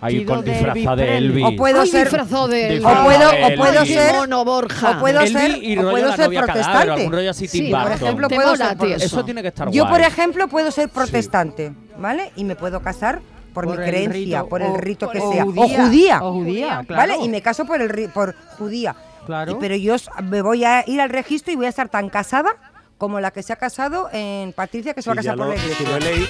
Ahí 0.00 0.16
Vestido 0.18 0.34
con 0.34 0.44
de 0.44 0.52
disfrazado 0.52 0.96
de 0.96 1.16
Elvis 1.18 1.30
Elvis. 1.30 1.44
O 1.46 1.56
puedo 1.56 1.80
Ay, 1.82 1.88
ser 1.88 2.02
disfrazado 2.08 2.48
de 2.48 2.68
él. 2.76 2.84
o 2.84 3.04
puedo, 3.04 3.30
Elvis. 3.30 3.44
o 3.46 3.56
puedo 3.62 3.80
Elvis. 3.82 3.94
ser 3.94 4.14
mono, 4.16 4.44
Borja. 4.44 4.90
o 4.90 5.00
puedo 5.00 5.20
Elvis 5.20 5.32
ser 5.32 5.62
y 5.64 5.78
o 5.78 5.90
puedo 5.90 6.06
ser 6.08 6.16
cadáver, 6.16 6.44
protestante. 6.44 6.90
algún 6.92 7.12
rollo 7.12 7.30
así 7.30 7.48
Sí, 7.48 7.70
por 7.72 7.92
ejemplo, 7.92 8.28
puedo 8.28 8.56
ser 8.56 8.76
eso. 8.82 9.04
Eso 9.06 9.24
tiene 9.24 9.40
que 9.42 9.48
estar 9.48 9.70
Yo, 9.70 9.84
guay. 9.84 9.92
por 9.94 10.00
ejemplo, 10.06 10.48
puedo 10.48 10.70
ser 10.72 10.88
protestante, 10.88 11.72
¿vale? 11.96 12.32
Y 12.36 12.44
me 12.44 12.56
puedo 12.56 12.80
casar 12.82 13.20
por, 13.52 13.64
Por 13.64 13.78
mi 13.78 13.84
creencia, 13.84 14.38
rito 14.42 14.48
por 14.48 14.62
el 14.62 14.68
o- 14.72 14.76
rito 14.76 15.10
que 15.10 15.18
o 15.18 15.32
sea. 15.32 15.44
judía, 15.44 15.62
o 15.64 15.68
judía. 15.68 16.22
o 16.22 16.32
judía, 16.32 16.74
¿Vale? 16.76 16.86
claro. 16.86 17.24
Y 17.24 17.28
me 17.28 17.42
caso 17.42 17.64
por 17.64 17.80
el 17.80 18.10
por 18.10 18.34
judía. 18.58 18.94
Claro. 19.26 19.52
Y- 19.52 19.54
pero 19.56 19.74
yo 19.76 19.96
me 20.22 20.42
voy 20.42 20.64
a 20.64 20.84
ir 20.86 21.00
al 21.00 21.10
registro 21.10 21.52
y 21.52 21.56
voy 21.56 21.66
a 21.66 21.70
estar 21.70 21.88
tan 21.88 22.08
casada 22.08 22.50
como 22.98 23.20
la 23.20 23.30
que 23.30 23.42
se 23.42 23.52
ha 23.52 23.56
casado 23.56 24.08
en 24.12 24.52
Patricia, 24.52 24.94
que 24.94 25.02
se 25.02 25.10
va 25.10 25.14
a 25.14 25.16
casar 25.16 25.36
por 25.36 25.48
la 25.48 25.56
si 25.56 25.60
iglesia. 25.62 25.88
lo 25.88 25.96
he 25.96 26.00
leído. 26.00 26.26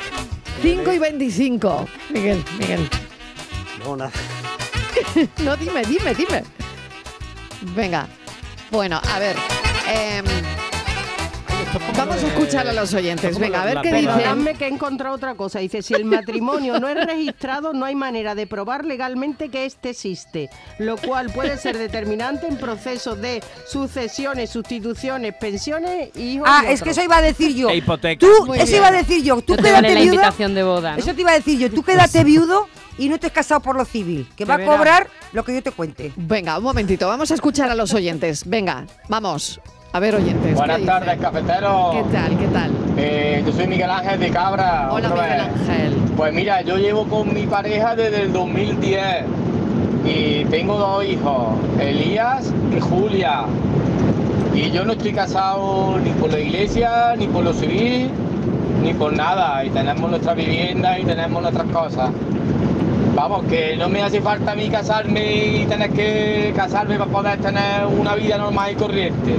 5 0.63 0.93
y 0.93 0.99
25. 0.99 1.87
Miguel, 2.11 2.45
Miguel. 2.59 2.89
No, 3.85 3.97
nada. 3.97 4.11
No, 5.45 5.57
dime, 5.57 5.83
dime, 5.85 6.15
dime. 6.15 6.43
Venga. 7.75 8.07
Bueno, 8.71 9.01
a 9.15 9.19
ver. 9.19 9.37
em, 9.93 10.25
vamos 11.97 12.23
a 12.23 12.27
escuchar 12.27 12.67
a 12.67 12.73
los 12.73 12.93
oyentes. 12.95 13.39
Venga, 13.39 13.63
a 13.63 13.65
ver 13.65 13.79
qué 13.83 13.93
dicen. 13.93 14.07
Perdonadme 14.07 14.55
que 14.55 14.67
he 14.67 14.69
encontrado 14.69 15.15
otra 15.15 15.35
cosa. 15.35 15.59
Dice, 15.59 15.83
si 15.83 15.95
el 15.95 16.05
matrimonio 16.05 16.79
no 16.81 16.89
es 16.89 17.07
registrado, 17.07 17.73
no 17.73 17.85
hay 17.85 17.95
manera 17.95 18.35
de 18.35 18.47
probar 18.47 18.85
legalmente 18.85 19.49
que 19.49 19.65
éste 19.65 19.91
existe, 19.91 20.51
lo 20.79 20.97
cual 20.97 21.31
puede 21.31 21.57
ser 21.59 21.79
determinante 21.79 22.47
en 22.47 22.57
procesos 22.57 23.21
de 23.21 23.43
sucesiones, 23.67 24.51
sustituciones, 24.51 25.35
pensiones 25.35 26.11
y 26.15 26.35
hijos. 26.35 26.49
Ah, 26.51 26.65
y 26.69 26.73
es 26.73 26.83
que 26.83 26.91
eso 26.91 27.03
iba 27.03 27.17
a 27.17 27.23
decir 27.23 27.55
yo. 27.55 27.69
E 27.71 27.77
hipoteca. 27.77 28.27
Tú, 28.27 28.47
Muy 28.47 28.59
eso 28.59 28.67
bien. 28.67 28.79
iba 28.79 28.89
a 28.89 28.93
decir 28.93 29.23
yo. 29.23 29.41
Tú 29.43 29.57
quédate 29.57 29.95
la 29.95 30.01
viuda. 30.01 30.15
invitación 30.15 30.55
de 30.55 30.63
boda, 30.63 30.93
¿no? 30.93 30.99
Eso 30.99 31.15
te 31.15 31.21
iba 31.21 31.31
a 31.31 31.35
decir 31.35 31.59
yo. 31.59 31.71
Tú 31.71 31.83
quédate 31.83 32.25
viudo 32.25 32.69
y 32.99 33.09
no 33.09 33.19
te 33.19 33.29
has 33.29 33.33
casado 33.33 33.61
por 33.61 33.77
lo 33.77 33.85
civil, 33.85 34.29
que 34.37 34.45
va 34.45 34.55
a 34.55 34.65
cobrar 34.65 35.09
lo 35.33 35.45
que 35.45 35.55
yo 35.55 35.63
te 35.63 35.71
cuente. 35.71 36.13
Venga, 36.17 36.59
un 36.59 36.65
momentito. 36.65 37.07
Vamos 37.07 37.31
a 37.31 37.35
escuchar 37.35 37.71
a 37.71 37.75
los 37.75 37.95
oyentes. 37.95 38.43
Venga, 38.47 38.87
vamos. 39.09 39.61
A 39.93 40.01
ver, 40.01 40.15
oyentes. 40.15 40.55
Buenas 40.55 40.79
¿qué 40.79 40.85
tardes, 40.87 41.17
dicen? 41.17 41.23
cafetero. 41.33 41.91
¿Qué 41.93 42.03
tal? 42.17 42.39
¿Qué 42.39 42.47
tal? 42.49 42.71
Eh, 42.99 43.43
yo 43.47 43.53
soy 43.53 43.67
Miguel 43.67 43.91
Ángel 43.91 44.21
de 44.21 44.31
Cabra. 44.31 44.89
Hola, 44.93 45.09
Miguel 45.09 45.29
vez. 45.29 45.41
Ángel. 45.41 45.95
Pues 46.17 46.35
mira, 46.35 46.61
yo 46.63 46.77
llevo 46.77 47.05
con 47.05 47.33
mi 47.33 47.47
pareja 47.47 47.97
desde 47.97 48.23
el 48.23 48.33
2010 48.33 49.25
y 50.05 50.45
tengo 50.47 50.77
dos 50.77 51.05
hijos, 51.05 51.55
Elías 51.81 52.53
y 52.77 52.81
Julia. 52.81 53.45
Y 54.55 54.71
yo 54.73 54.85
no 54.85 54.93
estoy 54.93 55.13
casado 55.13 55.99
ni 56.03 56.11
por 56.11 56.33
la 56.33 56.41
iglesia, 56.41 57.15
ni 57.17 57.27
por 57.27 57.45
lo 57.45 57.53
civil, 57.55 58.11
ni 58.83 58.93
por 58.93 59.13
nada. 59.15 59.65
Y 59.65 59.71
tenemos 59.71 60.11
nuestra 60.11 60.35
vivienda 60.35 60.99
y 60.99 61.05
tenemos 61.05 61.41
nuestras 61.41 61.67
cosas. 61.69 62.11
Vamos, 63.15 63.45
que 63.47 63.77
no 63.77 63.89
me 63.89 64.03
hace 64.03 64.21
falta 64.21 64.53
a 64.53 64.55
mí 64.55 64.69
casarme 64.69 65.35
y 65.63 65.67
tener 65.67 65.91
que 65.91 66.53
casarme 66.55 66.99
para 66.99 67.11
poder 67.11 67.39
tener 67.41 67.85
una 67.87 68.15
vida 68.15 68.39
normal 68.39 68.73
y 68.73 68.75
corriente, 68.77 69.35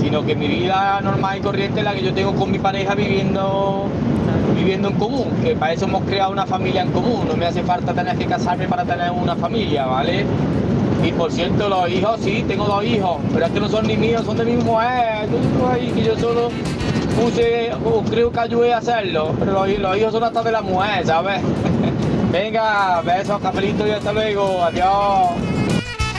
sino 0.00 0.24
que 0.24 0.34
mi 0.34 0.48
vida 0.48 1.00
normal 1.02 1.38
y 1.38 1.40
corriente 1.40 1.80
es 1.80 1.84
la 1.84 1.94
que 1.94 2.02
yo 2.02 2.12
tengo 2.12 2.34
con 2.34 2.50
mi 2.50 2.58
pareja 2.58 2.94
viviendo, 2.94 3.86
viviendo 4.54 4.88
en 4.88 4.94
común, 4.94 5.28
que 5.42 5.54
para 5.54 5.72
eso 5.72 5.84
hemos 5.84 6.02
creado 6.04 6.32
una 6.32 6.46
familia 6.46 6.82
en 6.82 6.90
común, 6.90 7.26
no 7.28 7.36
me 7.36 7.46
hace 7.46 7.62
falta 7.62 7.92
tener 7.92 8.16
que 8.16 8.26
casarme 8.26 8.66
para 8.66 8.84
tener 8.84 9.10
una 9.10 9.36
familia, 9.36 9.86
¿vale? 9.86 10.24
Y 11.04 11.12
por 11.12 11.32
cierto, 11.32 11.68
los 11.68 11.88
hijos, 11.88 12.20
sí, 12.20 12.44
tengo 12.46 12.66
dos 12.66 12.84
hijos, 12.84 13.16
pero 13.32 13.46
es 13.46 13.52
que 13.52 13.60
no 13.60 13.68
son 13.68 13.86
ni 13.86 13.96
míos, 13.96 14.22
son 14.24 14.36
de 14.36 14.44
mi 14.44 14.56
mujer. 14.56 15.28
Que 15.94 16.02
yo 16.02 16.18
solo 16.18 16.50
puse, 17.18 17.72
o 17.84 18.02
creo 18.02 18.30
que 18.30 18.40
ayudé 18.40 18.74
a 18.74 18.78
hacerlo, 18.78 19.34
pero 19.38 19.52
los, 19.52 19.78
los 19.78 19.96
hijos 19.96 20.12
son 20.12 20.24
hasta 20.24 20.42
de 20.42 20.52
la 20.52 20.60
mujer, 20.60 21.06
¿sabes? 21.06 21.40
Venga, 22.32 23.00
besos, 23.02 23.40
cafelito 23.40 23.86
y 23.86 23.90
hasta 23.90 24.12
luego, 24.12 24.62
adiós. 24.62 25.49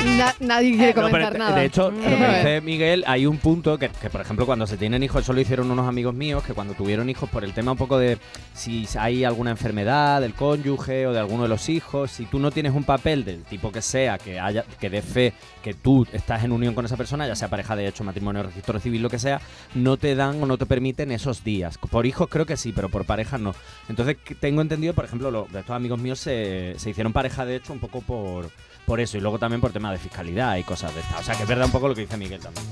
Na- 0.05 0.35
nadie 0.39 0.71
quiere 0.71 0.87
No, 0.87 0.93
pero 0.95 1.07
comentar 1.09 1.37
nada. 1.37 1.55
De 1.55 1.65
hecho, 1.65 1.91
lo 1.91 1.97
que 2.01 2.09
dice 2.09 2.61
Miguel, 2.61 3.03
hay 3.07 3.25
un 3.25 3.37
punto 3.37 3.77
que, 3.77 3.89
que, 3.89 4.09
por 4.09 4.21
ejemplo, 4.21 4.45
cuando 4.45 4.67
se 4.67 4.77
tienen 4.77 5.03
hijos, 5.03 5.21
eso 5.23 5.33
lo 5.33 5.41
hicieron 5.41 5.69
unos 5.71 5.87
amigos 5.87 6.13
míos, 6.13 6.43
que 6.43 6.53
cuando 6.53 6.73
tuvieron 6.73 7.09
hijos, 7.09 7.29
por 7.29 7.43
el 7.43 7.53
tema 7.53 7.71
un 7.73 7.77
poco 7.77 7.97
de 7.97 8.17
si 8.53 8.87
hay 8.99 9.23
alguna 9.23 9.51
enfermedad 9.51 10.21
del 10.21 10.33
cónyuge 10.33 11.07
o 11.07 11.13
de 11.13 11.19
alguno 11.19 11.43
de 11.43 11.49
los 11.49 11.69
hijos, 11.69 12.11
si 12.11 12.25
tú 12.25 12.39
no 12.39 12.51
tienes 12.51 12.73
un 12.73 12.83
papel 12.83 13.23
del 13.25 13.43
tipo 13.43 13.71
que 13.71 13.81
sea, 13.81 14.17
que 14.17 14.39
haya 14.39 14.63
que 14.79 14.89
dé 14.89 15.01
fe 15.01 15.33
que 15.63 15.73
tú 15.73 16.07
estás 16.11 16.43
en 16.43 16.51
unión 16.51 16.73
con 16.73 16.85
esa 16.85 16.97
persona, 16.97 17.27
ya 17.27 17.35
sea 17.35 17.47
pareja 17.49 17.75
de 17.75 17.87
hecho, 17.87 18.03
matrimonio, 18.03 18.43
registro 18.43 18.79
civil, 18.79 19.01
lo 19.01 19.09
que 19.09 19.19
sea, 19.19 19.39
no 19.75 19.97
te 19.97 20.15
dan 20.15 20.41
o 20.41 20.45
no 20.45 20.57
te 20.57 20.65
permiten 20.65 21.11
esos 21.11 21.43
días. 21.43 21.77
Por 21.77 22.05
hijos 22.05 22.27
creo 22.29 22.45
que 22.45 22.57
sí, 22.57 22.71
pero 22.73 22.89
por 22.89 23.05
parejas 23.05 23.39
no. 23.39 23.53
Entonces, 23.89 24.17
tengo 24.39 24.61
entendido, 24.61 24.93
por 24.93 25.05
ejemplo, 25.05 25.29
lo- 25.31 25.47
de 25.51 25.59
estos 25.59 25.75
amigos 25.75 25.99
míos 25.99 26.19
se, 26.19 26.73
se 26.77 26.89
hicieron 26.89 27.13
pareja 27.13 27.45
de 27.45 27.55
hecho 27.57 27.73
un 27.73 27.79
poco 27.79 28.01
por, 28.01 28.49
por 28.85 28.99
eso 28.99 29.17
y 29.17 29.21
luego 29.21 29.39
también 29.39 29.61
por 29.61 29.71
tema 29.71 29.91
de 29.91 29.97
fiscalidad 29.97 30.57
y 30.57 30.63
cosas 30.63 30.93
de 30.93 31.01
estas. 31.01 31.21
O 31.21 31.23
sea, 31.23 31.35
que 31.35 31.43
es 31.43 31.49
verdad 31.49 31.65
un 31.65 31.71
poco 31.71 31.87
lo 31.87 31.95
que 31.95 32.01
dice 32.01 32.17
Miguel 32.17 32.41
también. 32.41 32.65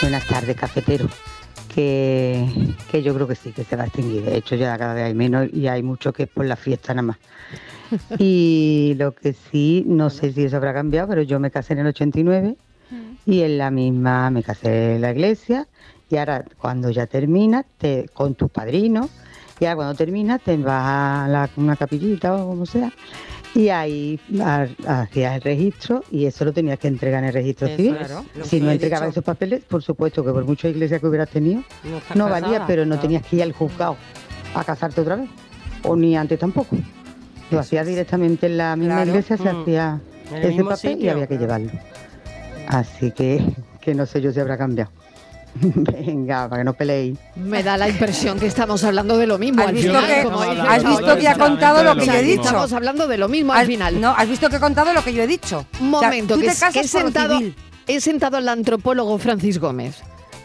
Buenas 0.00 0.26
tardes, 0.26 0.56
cafetero. 0.56 1.08
Que, 1.74 2.46
que 2.90 3.02
yo 3.02 3.14
creo 3.14 3.26
que 3.26 3.34
sí, 3.34 3.52
que 3.52 3.64
se 3.64 3.76
va 3.76 3.84
a 3.84 3.86
extinguir. 3.86 4.22
De 4.22 4.36
hecho, 4.36 4.56
ya 4.56 4.76
cada 4.76 4.92
vez 4.92 5.04
hay 5.04 5.14
menos 5.14 5.48
y 5.52 5.68
hay 5.68 5.82
mucho 5.82 6.12
que 6.12 6.24
es 6.24 6.28
por 6.28 6.44
la 6.44 6.56
fiesta 6.56 6.92
nada 6.92 7.08
más. 7.08 7.18
Y 8.18 8.94
lo 8.98 9.14
que 9.14 9.34
sí, 9.34 9.84
no 9.86 10.10
sé 10.10 10.32
si 10.32 10.44
eso 10.44 10.56
habrá 10.56 10.72
cambiado, 10.72 11.08
pero 11.08 11.22
yo 11.22 11.38
me 11.38 11.50
casé 11.50 11.74
en 11.74 11.80
el 11.80 11.88
89 11.88 12.56
y 13.26 13.42
en 13.42 13.58
la 13.58 13.70
misma 13.70 14.30
me 14.30 14.42
casé 14.42 14.96
en 14.96 15.02
la 15.02 15.12
iglesia 15.12 15.68
y 16.10 16.16
ahora 16.16 16.44
cuando 16.58 16.90
ya 16.90 17.06
termina 17.06 17.64
te, 17.78 18.06
con 18.12 18.34
tus 18.34 18.50
padrinos 18.50 19.08
ya 19.62 19.76
cuando 19.76 19.94
terminas 19.94 20.40
te 20.42 20.56
vas 20.56 20.84
a 20.84 21.28
la- 21.28 21.48
una 21.56 21.76
capillita 21.76 22.34
o 22.34 22.48
como 22.48 22.66
sea 22.66 22.90
y 23.54 23.68
ahí 23.68 24.18
ha- 24.42 24.66
hacías 25.02 25.36
el 25.36 25.42
registro 25.42 26.02
y 26.10 26.26
eso 26.26 26.44
lo 26.44 26.52
tenías 26.52 26.78
que 26.80 26.88
entregar 26.88 27.22
en 27.22 27.28
el 27.28 27.34
registro 27.34 27.68
Eso 27.68 27.76
civil. 27.76 27.96
si 28.42 28.60
no 28.60 28.70
entregabas 28.72 29.08
dicho. 29.08 29.20
esos 29.20 29.24
papeles, 29.24 29.62
por 29.64 29.80
supuesto 29.82 30.24
que 30.24 30.32
por 30.32 30.44
mucha 30.44 30.68
iglesia 30.68 30.98
que 30.98 31.06
hubieras 31.06 31.28
tenido, 31.30 31.62
No 32.16 32.28
valía, 32.28 32.48
casada, 32.50 32.66
pero 32.66 32.82
no 32.84 32.94
claro. 32.94 33.02
tenías 33.02 33.22
que 33.26 33.36
ir 33.36 33.42
al 33.44 33.52
juzgado 33.52 33.96
a 34.54 34.64
casarte 34.64 35.00
otra 35.00 35.16
vez. 35.16 35.30
O 35.84 35.94
ni 35.96 36.16
antes 36.16 36.38
tampoco. 36.38 36.76
Lo 37.50 37.58
hacías 37.60 37.86
directamente 37.86 38.46
en 38.46 38.56
la 38.56 38.74
misma 38.76 38.94
Claro. 38.96 39.10
iglesia, 39.10 39.36
se 39.36 39.52
Mm. 39.52 39.60
hacía 39.62 40.00
ese 40.42 40.64
papel 40.64 41.00
y 41.04 41.08
había 41.08 41.26
que 41.26 41.36
llevarlo. 41.38 41.70
Así 42.68 43.10
que, 43.12 43.44
que 43.80 43.94
no 43.94 44.06
sé 44.06 44.20
yo 44.22 44.32
si 44.32 44.40
habrá 44.40 44.56
cambiado. 44.56 44.90
Venga, 45.60 46.48
para 46.48 46.60
que 46.62 46.64
no 46.64 46.72
peleéis. 46.74 47.18
Me 47.36 47.62
da 47.62 47.76
la 47.76 47.88
impresión 47.88 48.38
que 48.40 48.46
estamos 48.46 48.82
hablando 48.84 49.18
de 49.18 49.26
lo 49.26 49.38
mismo 49.38 49.62
¿Has 49.62 49.68
al 49.68 49.74
visto 49.74 49.92
final. 49.92 50.06
que- 50.14 50.22
como 50.24 50.40
dice 50.42 50.60
has 50.60 50.82
Charo. 50.82 50.88
visto 50.96 51.16
que 51.18 51.28
ha 51.28 51.34
contado 51.36 51.84
lo 51.84 51.96
que 51.96 52.06
yo 52.06 52.12
he 52.14 52.22
dicho? 52.22 52.42
Estamos 52.42 52.72
hablando 52.72 53.06
de 53.06 53.18
lo 53.18 53.28
mismo 53.28 53.52
al 53.52 53.66
final. 53.66 54.00
No, 54.00 54.10
has 54.16 54.28
visto 54.28 54.48
que 54.48 54.56
he 54.56 54.60
contado 54.60 54.92
lo 54.92 55.02
que 55.04 55.12
yo 55.12 55.22
he 55.22 55.26
dicho. 55.26 55.66
Un 55.80 55.94
O 55.94 55.98
sea, 56.00 56.08
momento, 56.08 56.34
tú 56.34 56.40
que, 56.40 56.46
te 56.46 56.52
es- 56.52 56.58
casas 56.60 56.72
que 56.74 56.80
he, 56.80 56.88
sentado, 56.88 57.38
he 57.86 58.00
sentado 58.00 58.36
al 58.38 58.48
antropólogo 58.48 59.18
Francis 59.18 59.58
Gómez. 59.58 60.02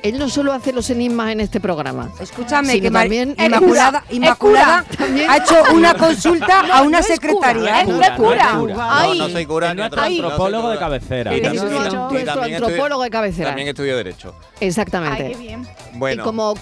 Él 0.07 0.19
no 0.19 0.29
solo 0.29 0.53
hace 0.53 0.71
los 0.73 0.89
enigmas 0.89 1.31
en 1.31 1.39
este 1.41 1.59
programa. 1.59 2.11
Escúchame, 2.19 2.73
sino 2.73 2.81
que 2.83 2.91
Mar- 2.91 3.03
también 3.03 3.35
Inmaculada, 3.37 4.03
Inmaculada 4.09 4.79
es 4.79 4.85
cura, 4.95 5.05
también. 5.05 5.29
ha 5.29 5.37
hecho 5.37 5.55
una 5.73 5.93
consulta 5.95 6.59
a 6.73 6.81
una 6.81 7.01
secretaria. 7.03 7.83
No 7.83 8.01
es 8.01 8.09
cura, 8.11 8.53
no 8.53 8.67
es 8.67 8.73
cura. 8.73 9.03
No, 9.03 9.13
no 9.15 9.29
soy 9.29 9.45
cura 9.45 9.73
ni 9.73 9.79
nuestro 9.79 10.01
antropólogo. 10.01 10.69
de 10.69 10.77
cabecera. 10.77 11.35
Y 11.35 11.45
antropólogo 11.45 12.17
estudio- 12.17 12.99
de 12.99 13.09
cabecera. 13.09 13.49
También 13.49 13.67
estudio 13.67 13.97
Derecho. 13.97 14.35
Exactamente. 14.59 15.23
Ay, 15.25 15.31
qué 15.33 15.37
bien. 15.37 15.67
Bueno, 15.93 16.23
Y 16.23 16.25
como 16.25 16.53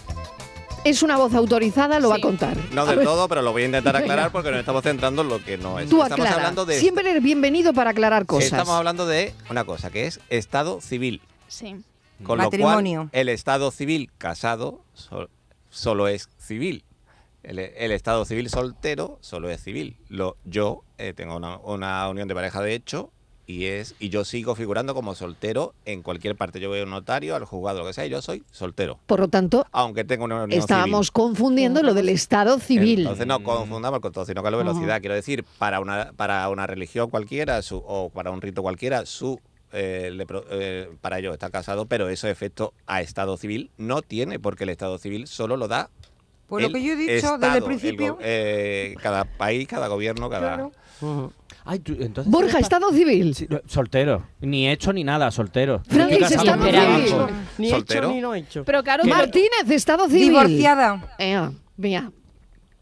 es 0.84 1.02
una 1.04 1.18
voz 1.18 1.34
autorizada, 1.34 2.00
lo 2.00 2.10
va 2.10 2.16
a 2.18 2.20
contar. 2.20 2.56
no 2.72 2.86
del 2.86 3.04
todo, 3.04 3.28
pero 3.28 3.42
lo 3.42 3.52
voy 3.52 3.64
a 3.64 3.66
intentar 3.66 3.96
aclarar 3.96 4.32
porque 4.32 4.52
nos 4.52 4.60
estamos 4.60 4.84
centrando 4.84 5.22
en 5.24 5.30
lo 5.30 5.44
que 5.44 5.58
no 5.58 5.80
es. 5.80 5.90
Tú 5.90 6.02
Estamos 6.04 6.20
aclara. 6.26 6.36
hablando 6.36 6.66
de 6.66 6.80
Siempre 6.80 7.10
eres 7.10 7.24
bienvenido 7.24 7.74
para 7.74 7.90
aclarar 7.92 8.26
cosas. 8.26 8.46
Estamos 8.46 8.76
hablando 8.76 9.06
de 9.08 9.34
una 9.50 9.64
cosa 9.64 9.90
que 9.90 10.06
es 10.08 10.20
estado 10.30 10.82
civil. 10.82 11.22
Sí. 11.48 11.76
Con 12.24 12.38
Matrimonio. 12.38 13.04
lo 13.04 13.10
cual, 13.10 13.20
el 13.22 13.30
estado 13.30 13.72
civil 13.72 14.10
casado 14.18 14.82
so- 14.94 15.30
solo 15.70 16.08
es 16.08 16.30
civil. 16.38 16.84
El, 17.44 17.60
el 17.60 17.92
estado 17.92 18.26
civil 18.26 18.50
soltero 18.50 19.18
solo 19.22 19.50
es 19.50 19.62
civil. 19.62 19.98
Lo, 20.10 20.38
yo 20.46 20.84
eh, 20.98 21.14
tengo 21.14 21.36
una, 21.36 21.58
una 21.58 22.08
unión 22.10 22.28
de 22.28 22.34
pareja 22.34 22.62
de 22.62 22.74
hecho 22.74 23.12
y 23.48 23.66
es 23.66 23.94
y 24.00 24.10
yo 24.10 24.26
sigo 24.26 24.56
figurando 24.56 24.96
como 24.96 25.14
soltero 25.14 25.76
en 25.86 26.02
cualquier 26.02 26.36
parte. 26.36 26.60
Yo 26.60 26.70
voy 26.70 26.80
a 26.80 26.84
un 26.86 26.90
notario, 26.90 27.36
al 27.36 27.46
juzgado, 27.46 27.80
lo 27.82 27.86
que 27.86 27.94
sea, 27.94 28.06
y 28.08 28.10
yo 28.10 28.20
soy 28.24 28.44
soltero. 28.50 28.98
Por 29.06 29.20
lo 29.20 29.28
tanto, 29.28 29.68
Aunque 29.72 30.04
tengo 30.04 30.26
una 30.26 30.46
unión 30.46 30.60
estábamos 30.60 31.08
civil. 31.08 31.12
confundiendo 31.14 31.84
lo 31.84 31.94
del 31.94 32.10
Estado 32.10 32.58
civil. 32.60 33.02
Entonces 33.02 33.28
no 33.28 33.44
confundamos 33.44 34.00
con 34.00 34.12
todo, 34.12 34.26
sino 34.26 34.42
con 34.42 34.52
la 34.52 34.58
velocidad. 34.58 35.00
Quiero 35.02 35.14
decir, 35.14 35.46
para 35.60 35.80
una, 35.80 36.14
para 36.14 36.50
una 36.50 36.66
religión 36.66 37.12
cualquiera 37.12 37.62
su- 37.62 37.84
o 37.86 38.10
para 38.10 38.32
un 38.32 38.42
rito 38.42 38.64
cualquiera, 38.64 39.06
su 39.06 39.40
eh, 39.76 40.10
le 40.12 40.26
eh, 40.52 40.90
para 41.02 41.20
ellos 41.20 41.34
está 41.34 41.50
casado, 41.50 41.86
pero 41.86 42.10
eso 42.10 42.28
efecto 42.28 42.74
a 42.88 43.02
Estado 43.02 43.38
civil 43.38 43.70
no 43.78 44.02
tiene, 44.02 44.40
porque 44.40 44.64
el 44.64 44.70
Estado 44.72 44.98
civil 44.98 45.28
solo 45.28 45.58
lo 45.58 45.68
da. 45.68 45.90
Pues 46.48 46.62
lo 46.62 46.68
el 46.68 46.74
que 46.74 46.84
yo 46.84 46.94
he 46.94 46.96
dicho 46.96 47.12
Estado, 47.12 47.38
desde 47.40 47.58
el 47.58 47.64
principio. 47.64 48.18
eh, 48.22 48.96
cada 49.02 49.26
país, 49.26 49.68
cada 49.68 49.88
gobierno, 49.88 50.30
cada. 50.30 50.70
Ay, 51.68 51.80
tú- 51.80 51.98
entonces 52.00 52.32
Borja, 52.32 52.60
Estado 52.60 52.92
civil. 52.94 53.34
Sí, 53.34 53.48
no, 53.50 53.60
soltero. 53.66 54.28
Ni 54.42 54.70
hecho 54.70 54.94
ni 54.94 55.04
nada, 55.04 55.32
soltero. 55.32 55.82
Francis, 55.88 56.22
Estado 56.32 56.54
civil. 56.64 57.16
Ni 57.58 57.68
hecho 57.74 58.02
ni 58.14 58.22
no 58.22 58.36
hecho. 58.36 58.64
Pero 58.64 58.84
claro, 58.84 59.04
Martínez, 59.06 59.70
Estado 59.70 60.06
civil. 60.08 60.30
Divorciada. 60.30 61.16
Ea, 61.18 61.52
mira. 61.78 62.12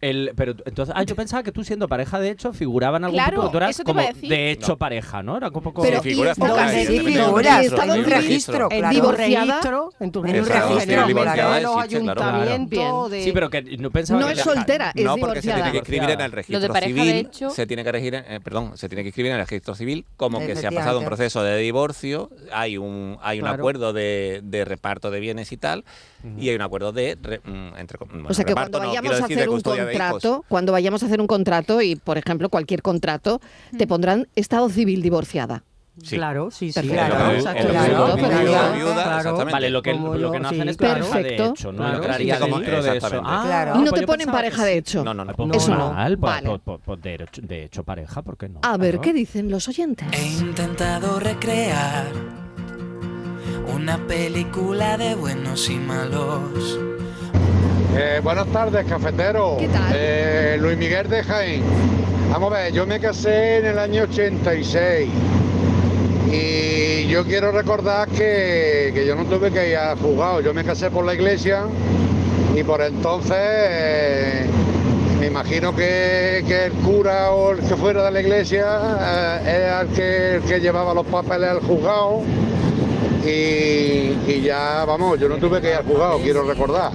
El, 0.04 0.34
pero 0.36 0.54
entonces, 0.66 0.94
ah, 0.98 1.04
yo 1.04 1.16
pensaba 1.16 1.44
que 1.44 1.52
tú 1.52 1.64
siendo 1.64 1.88
pareja 1.88 2.20
de 2.20 2.30
hecho 2.32 2.52
figuraba 2.52 2.98
en 2.98 3.06
algún 3.06 3.18
Claro, 3.18 3.38
tipo, 3.42 3.52
tú 3.52 3.58
eras 3.58 3.82
como 3.86 4.02
de 4.02 4.52
hecho 4.52 4.74
No. 4.74 4.78
pareja, 4.78 5.24
¿no? 5.24 5.38
Era 5.38 5.48
un 5.48 5.54
poco 5.62 5.82
Pero 5.82 6.02
Sí, 6.04 6.10
figuras 6.10 6.38
porque 6.38 6.54
sí, 6.86 7.00
un 7.00 7.06
figuras, 7.06 7.66
en 7.66 7.92
un 7.92 8.04
registro, 8.06 8.68
En 8.70 8.80
claro. 8.80 9.12
registro, 9.14 9.90
en 10.00 10.12
tu 10.12 10.20
En 10.26 10.26
un 10.26 10.46
registro 10.46 10.60
los 10.70 10.78
existe, 10.78 10.94
claro. 10.94 12.22
ayuntamientos. 12.24 13.12
De... 13.12 13.24
Sí, 13.24 13.32
pero 13.32 13.50
que 13.50 13.62
no 13.78 13.92
pensaba 13.92 14.20
No 14.20 14.28
que 14.28 14.34
es 14.34 14.40
soltera, 14.42 14.92
es 14.96 15.04
no, 15.06 15.18
porque 15.18 15.42
se 15.42 15.54
tiene 15.54 15.72
que 15.72 15.78
escribir 15.78 16.10
en 16.10 16.22
el 16.22 16.32
registro 16.32 16.60
Lo 16.60 16.62
de 16.62 16.68
pareja 16.70 16.94
de 16.94 17.10
civil. 17.10 17.26
hecho- 17.28 17.50
Se 17.50 17.66
tiene 17.68 17.84
que 17.84 17.92
regir, 17.92 18.16
en- 18.16 18.26
eh, 18.28 18.40
perdón, 18.44 18.78
se 18.78 18.90
tiene 18.90 19.04
que 19.04 19.10
escribir 19.10 19.32
en 19.32 19.40
el 19.40 19.46
registro 19.48 19.76
civil 19.76 20.06
como 20.18 20.40
que 20.40 20.56
se 20.56 20.68
ha 20.68 20.72
pasado 20.72 21.00
un 21.00 21.06
proceso 21.06 21.44
de 21.44 21.58
divorcio, 21.60 22.30
hay 22.52 22.78
un 22.78 23.18
hay 23.22 23.40
un 23.40 23.44
Claro. 23.46 23.56
acuerdo 23.62 23.94
de, 23.94 24.42
de 24.44 24.66
reparto 24.66 25.12
de 25.12 25.20
bienes 25.20 25.52
y 25.52 25.58
tal, 25.58 25.84
y 26.38 26.50
hay 26.50 26.56
un 26.56 26.62
acuerdo 26.62 26.92
de 26.92 27.18
re- 27.22 27.42
mm, 27.44 27.78
entre 27.78 27.98
bueno, 28.00 28.28
o 28.30 28.34
sea 28.34 28.44
que 28.46 28.50
reparto 28.52 28.72
cuando 28.72 28.80
no, 28.80 28.88
vayamos 28.90 29.02
quiero 29.12 29.16
a 29.16 29.28
decir 29.28 29.36
de 29.38 29.42
hacer 29.44 29.50
un 29.50 29.56
custodia 29.56 29.86
de. 29.86 29.93
Contrato, 30.00 30.46
cuando 30.48 30.72
vayamos 30.72 31.04
a 31.04 31.06
hacer 31.06 31.22
un 31.22 31.28
contrato 31.28 31.82
y, 31.82 31.96
por 31.96 32.18
ejemplo, 32.18 32.50
cualquier 32.50 32.82
contrato, 32.82 33.42
te 33.78 33.88
pondrán 33.88 34.28
Estado 34.36 34.70
civil 34.70 35.02
divorciada. 35.02 35.64
Sí. 36.02 36.16
Claro, 36.16 36.50
sí, 36.50 36.72
sí. 36.72 36.80
Perfecto. 36.80 37.06
Claro, 37.06 37.32
exactamente. 37.36 39.52
Vale, 39.52 39.70
lo 39.70 39.84
que, 39.84 39.92
Como 39.92 40.16
lo 40.16 40.32
que 40.32 40.40
no 40.40 40.50
sí, 40.50 40.56
hacen 40.56 40.70
es 40.70 40.78
claro. 40.78 41.06
pareja 41.08 41.20
de 41.20 41.36
hecho, 41.50 41.72
no 41.72 41.78
Claro, 41.78 41.96
entraría 41.98 42.36
sí, 42.36 42.42
como- 42.42 42.60
dentro 42.60 42.84
de 42.84 42.98
eso. 42.98 43.22
Ah, 43.24 43.44
Claro. 43.46 43.76
y 43.76 43.84
no 43.84 43.90
pues 43.92 44.02
te 44.02 44.08
ponen 44.08 44.32
pareja 44.32 44.66
de 44.66 44.78
hecho. 44.78 45.04
No, 45.04 45.14
no, 45.14 45.24
no. 45.24 45.34
Pues 45.36 45.48
No, 45.48 45.54
pues 45.54 45.70
no. 45.70 45.94
mal, 45.94 46.18
Vale. 46.18 46.48
pues- 46.50 46.62
pues- 46.66 46.80
pues 46.84 47.02
de, 47.04 47.14
hecho, 47.14 47.42
de 47.44 47.64
hecho 47.66 47.84
pareja, 47.84 48.24
¿por 48.24 48.38
qué 48.38 48.50
no? 48.50 48.60
A 48.64 48.76
ver, 48.78 48.94
Claro. 48.96 49.02
¿qué 49.04 49.14
dicen 49.14 49.52
los 49.52 49.68
oyentes? 49.68 50.08
He 50.14 50.28
intentado 50.40 51.20
recrear 51.20 52.08
una 53.72 54.00
película 54.08 54.98
de 54.98 55.14
buenos 55.14 55.70
y 55.70 55.76
malos. 55.76 56.80
Eh, 57.96 58.22
buenas 58.24 58.48
tardes, 58.48 58.86
cafetero. 58.86 59.58
¿Qué 59.60 59.68
tal? 59.68 59.92
Eh, 59.94 60.58
Luis 60.60 60.78
Miguel 60.78 61.08
de 61.10 61.24
Jaén. 61.24 61.62
Vamos 62.32 62.52
a 62.52 62.56
ver, 62.56 62.74
yo 62.74 62.88
me 62.88 63.00
casé 63.00 63.58
en 63.58 63.68
el 63.68 63.78
año 63.78 64.04
86 64.04 65.10
y 66.32 67.08
yo 67.08 67.24
quiero 67.26 67.52
recordar 67.52 68.08
que, 68.08 68.92
que 68.96 69.06
yo 69.06 69.16
no 69.16 69.26
tuve 69.26 69.52
que 69.52 69.70
ir 69.70 69.78
a 69.78 69.96
juzgado, 69.96 70.42
yo 70.42 70.52
me 70.56 70.64
casé 70.64 70.90
por 70.90 71.06
la 71.06 71.14
iglesia 71.14 71.66
y 72.56 72.64
por 72.64 72.82
entonces 72.82 73.38
eh, 73.38 74.46
me 75.20 75.28
imagino 75.28 75.76
que, 75.76 76.44
que 76.48 76.66
el 76.66 76.72
cura 76.72 77.30
o 77.32 77.52
el 77.52 77.60
que 77.60 77.76
fuera 77.76 78.06
de 78.06 78.12
la 78.12 78.22
iglesia 78.22 79.40
era 79.46 79.82
el 79.82 79.90
que, 79.90 80.36
el 80.38 80.42
que 80.42 80.60
llevaba 80.60 80.96
los 80.96 81.06
papeles 81.06 81.50
al 81.50 81.60
juzgado 81.60 82.22
y, 83.24 84.18
y 84.28 84.42
ya, 84.44 84.84
vamos, 84.86 85.20
yo 85.20 85.30
no 85.30 85.36
tuve 85.36 85.62
que 85.62 85.70
ir 85.70 85.76
al 85.76 85.86
juzgado, 85.86 86.18
quiero 86.18 86.42
recordar. 86.44 86.92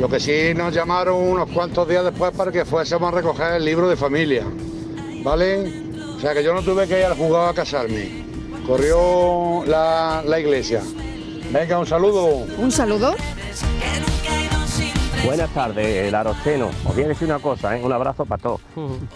Lo 0.00 0.08
que 0.08 0.18
sí 0.18 0.52
nos 0.54 0.74
llamaron 0.74 1.16
unos 1.16 1.48
cuantos 1.50 1.88
días 1.88 2.04
después 2.04 2.32
para 2.32 2.50
que 2.50 2.64
fuésemos 2.64 3.12
a 3.12 3.16
recoger 3.16 3.52
el 3.54 3.64
libro 3.64 3.88
de 3.88 3.96
familia, 3.96 4.44
¿vale? 5.22 5.72
O 6.16 6.20
sea 6.20 6.34
que 6.34 6.42
yo 6.42 6.52
no 6.52 6.62
tuve 6.62 6.86
que 6.86 6.98
ir 6.98 7.04
al 7.04 7.16
juzgado 7.16 7.48
a 7.48 7.54
casarme. 7.54 8.24
Corrió 8.66 9.64
la, 9.66 10.22
la 10.26 10.40
iglesia. 10.40 10.82
Venga, 11.52 11.78
un 11.78 11.86
saludo. 11.86 12.44
Un 12.58 12.72
saludo. 12.72 13.14
Buenas 15.24 15.50
tardes, 15.50 16.06
el 16.08 16.14
Aroceno. 16.14 16.68
Os 16.84 16.94
voy 16.94 17.04
a 17.04 17.08
decir 17.08 17.26
una 17.28 17.38
cosa, 17.38 17.76
¿eh? 17.76 17.82
un 17.82 17.92
abrazo 17.92 18.24
para 18.26 18.42
todos. 18.42 18.60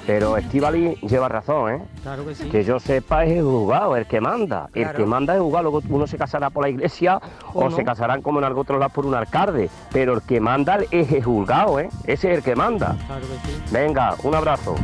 Pero 0.07 0.37
Estivali 0.37 0.95
lleva 1.03 1.29
razón, 1.29 1.73
¿eh? 1.73 1.83
Claro 2.03 2.27
que 2.27 2.35
sí. 2.35 2.49
Que 2.49 2.65
yo 2.65 2.81
sepa 2.81 3.25
es 3.25 3.33
el 3.33 3.43
juzgado, 3.45 3.95
el 3.97 4.07
que 4.07 4.21
manda. 4.21 4.69
El 4.75 4.91
que 4.93 5.05
manda 5.05 5.35
es 5.35 5.37
el 5.39 5.43
juzgado. 5.43 5.65
Luego 5.71 5.83
uno 5.91 6.07
se 6.07 6.17
casará 6.17 6.51
por 6.51 6.63
la 6.65 6.71
iglesia 6.71 7.21
o, 7.53 7.61
O 7.61 7.71
no. 7.71 7.77
se 7.77 7.85
casarán 7.85 8.23
como 8.23 8.39
en 8.39 8.45
algún 8.47 8.63
otro 8.63 8.79
lado 8.79 8.93
por 8.93 9.05
un 9.07 9.15
alcalde. 9.15 9.69
Pero 9.93 10.15
el 10.15 10.23
que 10.23 10.41
manda 10.41 10.79
es 10.91 11.13
el 11.13 11.23
juzgado, 11.23 11.79
¿eh? 11.79 11.91
Ese 12.05 12.33
es 12.33 12.39
el 12.39 12.43
que 12.45 12.57
manda. 12.57 12.97
Claro 13.07 13.23
que 13.23 13.51
sí. 13.51 13.63
Venga, 13.71 14.15
un 14.23 14.35
abrazo. 14.35 14.75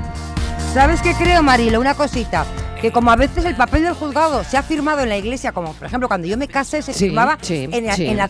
¿Sabes 0.74 1.00
qué 1.02 1.14
creo, 1.14 1.42
Marilo? 1.42 1.80
Una 1.80 1.94
cosita. 1.94 2.44
Que 2.80 2.92
como 2.92 3.10
a 3.10 3.16
veces 3.16 3.44
el 3.46 3.56
papel 3.56 3.84
del 3.84 3.94
juzgado 3.94 4.44
se 4.44 4.58
ha 4.58 4.62
firmado 4.62 5.00
en 5.00 5.08
la 5.08 5.16
iglesia, 5.16 5.52
como 5.52 5.72
por 5.72 5.86
ejemplo 5.86 6.06
cuando 6.06 6.26
yo 6.26 6.36
me 6.36 6.48
casé 6.48 6.82
se 6.82 6.92
Sí, 6.92 7.06
firmaba 7.06 7.38
sí, 7.40 7.66
en, 7.72 7.86
la- 7.86 7.96
sí. 7.96 8.06
en 8.06 8.18
la- 8.18 8.28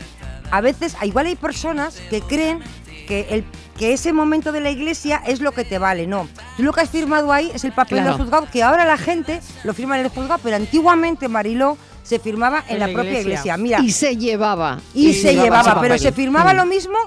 A 0.53 0.61
veces, 0.61 0.97
igual 1.03 1.27
hay 1.27 1.35
personas 1.35 1.97
que 2.11 2.21
creen 2.21 2.61
que, 3.07 3.27
el, 3.31 3.45
que 3.79 3.93
ese 3.93 4.13
momento 4.13 4.53
de 4.53 4.61
la 4.61 4.71
iglesia 4.71 5.23
es 5.27 5.41
lo 5.41 5.53
que 5.53 5.65
te 5.65 5.79
vale. 5.79 6.07
No, 6.07 6.29
tú 6.57 6.63
lo 6.63 6.73
que 6.73 6.81
has 6.83 6.91
firmado 6.91 7.33
ahí 7.33 7.51
es 7.55 7.65
el 7.65 7.73
papel 7.73 7.99
Claro. 7.99 8.17
del 8.17 8.23
juzgado, 8.25 8.49
que 8.53 8.63
ahora 8.63 8.85
la 8.85 8.97
gente 8.99 9.41
lo 9.65 9.75
firma 9.75 9.99
en 9.99 10.05
el 10.07 10.11
juzgado, 10.11 10.41
pero 10.43 10.57
antiguamente, 10.57 11.29
Marilo, 11.29 11.77
se 12.03 12.19
firmaba 12.19 12.65
en, 12.69 12.75
En 12.75 12.81
la, 12.81 12.87
la 12.89 12.93
propia 12.93 13.21
iglesia. 13.21 13.57
Mira, 13.57 13.81
Y 13.81 13.91
se 13.93 14.17
llevaba. 14.17 14.81
y 14.95 15.15
se 15.15 15.35
llevaba, 15.35 15.81
pero 15.81 15.97
se 15.99 16.13
firmaba 16.13 16.53
Mm. 16.53 16.57
lo 16.57 16.67
mismo 16.67 16.99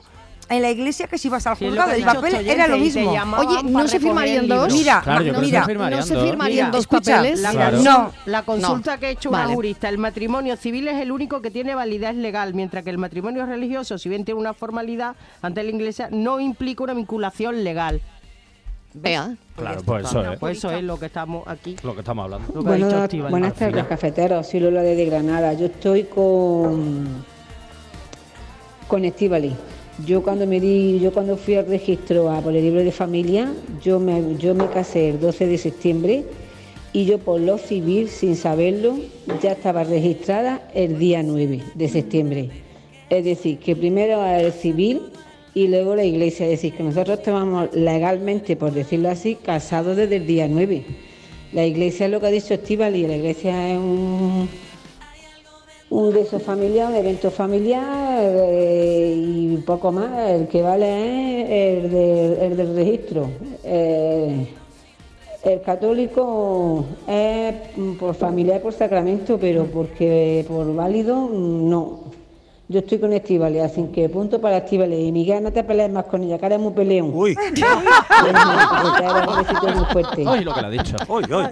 en 0.50 0.62
la 0.62 0.70
iglesia 0.72 1.08
que 1.08 1.18
si 1.18 1.28
ibas 1.28 1.46
al 1.48 1.58
Sí, 1.58 1.66
juzgado. 1.68 1.90
que 1.92 1.98
El 1.98 2.04
papel 2.06 2.48
era 2.48 2.68
lo 2.68 2.78
mismo. 2.78 3.12
Oye, 3.12 3.64
¿no 3.64 3.88
se 3.88 4.00
firmarían 4.00 4.48
dos? 4.48 4.72
Mira, 4.74 5.02
Claro, 5.04 5.24
que 5.26 5.32
mira, 5.34 5.60
se 5.62 5.66
firmarían 5.68 6.00
no 6.00 6.06
se 6.06 6.14
dos. 6.14 6.24
firmarían 6.24 6.68
Mira, 6.68 6.78
dos 6.78 6.88
papeles. 6.88 7.40
La, 7.42 7.52
Claro. 7.52 7.72
consulta, 7.78 7.92
No. 7.94 8.14
la 8.26 8.42
consulta 8.44 8.98
que 8.98 9.06
ha 9.08 9.10
hecho 9.10 9.30
una 9.30 9.40
Vale. 9.40 9.56
jurista, 9.56 9.90
el 9.90 9.98
matrimonio 9.98 10.56
civil 10.58 10.88
es 10.88 11.02
el 11.02 11.12
único 11.12 11.42
que 11.42 11.52
tiene 11.52 11.76
validez 11.76 12.16
legal, 12.16 12.54
mientras 12.54 12.84
que 12.84 12.90
el 12.90 12.98
matrimonio 12.98 13.46
religioso, 13.46 13.98
si 13.98 14.08
bien 14.10 14.24
tiene 14.26 14.40
una 14.40 14.54
formalidad 14.54 15.16
ante 15.42 15.64
la 15.64 15.70
iglesia, 15.70 16.10
no 16.12 16.40
implica 16.40 16.84
una 16.84 16.94
vinculación 16.94 17.64
legal. 17.64 18.02
Vea. 18.94 19.36
Claro, 19.56 19.82
pues 19.86 20.06
eso 20.08 20.32
es 20.32 20.40
Pues 20.40 20.58
eso 20.58 20.72
es 20.72 20.84
lo 20.84 20.98
que 20.98 21.06
estamos 21.08 21.48
aquí. 21.48 21.76
lo 21.84 21.94
que 21.94 22.00
estamos 22.00 22.24
hablando. 22.24 22.52
Lo 22.54 22.64
que 22.64 22.70
ha 22.72 22.76
dicho 22.76 22.88
Bueno, 23.18 23.30
buenas 23.30 23.54
tardes, 23.54 23.86
cafeteros. 23.86 24.48
Soy 24.48 24.60
Lola 24.62 24.82
de 24.82 25.06
Granada. 25.06 25.54
Yo 25.54 25.66
estoy 25.68 26.06
con 26.06 27.24
con 28.88 29.04
Estivali. 29.06 29.54
Yo 30.06 30.22
cuando 30.22 30.46
me 30.46 30.60
di, 30.60 31.00
yo 31.00 31.12
cuando 31.12 31.38
fui 31.38 31.56
al 31.56 31.66
registro 31.66 32.30
a 32.30 32.42
por 32.42 32.56
el 32.56 32.64
libro 32.64 32.84
de 32.84 32.92
familia, 32.92 33.52
yo 33.84 34.00
me, 34.00 34.36
yo 34.38 34.54
me 34.54 34.68
casé 34.68 35.10
el 35.10 35.20
12 35.20 35.48
de 35.48 35.58
septiembre 35.58 36.24
y 36.94 37.06
yo 37.06 37.18
por 37.18 37.40
lo 37.42 37.58
civil, 37.58 38.08
sin 38.08 38.36
saberlo, 38.36 38.98
ya 39.42 39.54
estaba 39.54 39.84
registrada 39.84 40.70
el 40.76 41.00
día 41.00 41.24
9 41.24 41.62
de 41.74 41.90
septiembre. 41.90 42.50
Es 43.10 43.26
decir, 43.26 43.58
que 43.58 43.76
primero 43.76 44.24
el 44.24 44.52
civil 44.52 45.02
y 45.58 45.68
luego 45.68 45.96
la 45.96 46.04
iglesia. 46.04 46.46
Es 46.46 46.52
decir, 46.52 46.74
que 46.74 46.84
nosotros 46.84 47.18
estábamos 47.18 47.74
legalmente, 47.74 48.56
por 48.56 48.74
decirlo 48.74 49.10
así, 49.10 49.36
casados 49.36 49.98
desde 49.98 50.18
el 50.18 50.28
día 50.28 50.48
9. 50.48 50.84
La 51.54 51.66
iglesia 51.66 52.06
es 52.06 52.12
lo 52.12 52.20
que 52.20 52.28
ha 52.28 52.32
dicho 52.32 52.54
Estivali, 52.54 53.08
la 53.08 53.16
iglesia 53.16 53.72
es 53.72 53.78
un, 53.78 54.48
un 55.90 56.12
de 56.14 56.22
esos 56.22 56.42
familiar, 56.44 56.90
un 56.90 56.96
evento 56.96 57.32
familiar 57.32 58.20
eh, 58.22 59.14
y 59.18 59.58
poco 59.58 59.92
más. 59.92 60.30
El 60.32 60.48
que 60.48 60.62
vale 60.62 61.42
es 61.42 61.84
el, 61.86 61.92
de- 61.92 62.46
el 62.46 62.58
del 62.58 62.76
registro. 62.76 63.30
Eh, 63.64 64.48
el 65.44 65.62
católico 65.62 66.84
es 67.08 67.54
por 67.98 68.16
familiar, 68.16 68.62
por 68.62 68.74
sacramento, 68.74 69.38
pero 69.40 69.66
porque 69.66 70.44
por 70.48 70.74
válido, 70.76 71.30
no. 71.32 72.00
Yo 72.70 72.80
estoy 72.80 72.98
con 73.00 73.14
Estivali, 73.14 73.60
así 73.60 73.82
que 73.94 74.10
punto 74.10 74.42
para 74.42 74.58
Estivali. 74.58 75.08
Y 75.08 75.12
Miguel, 75.14 75.42
no 75.42 75.54
te 75.54 75.64
pelees 75.64 75.90
más 75.90 76.04
con 76.06 76.22
ella, 76.24 76.38
que 76.38 76.44
ahora 76.46 76.56
es 76.56 76.62
muy 76.62 76.74
peleón. 76.74 77.12
Uy. 77.14 77.34
Ay, 80.28 80.44
lo 80.44 80.54
que 80.54 80.62
le 80.62 80.68
ha 80.68 80.70
dicho. 80.70 80.98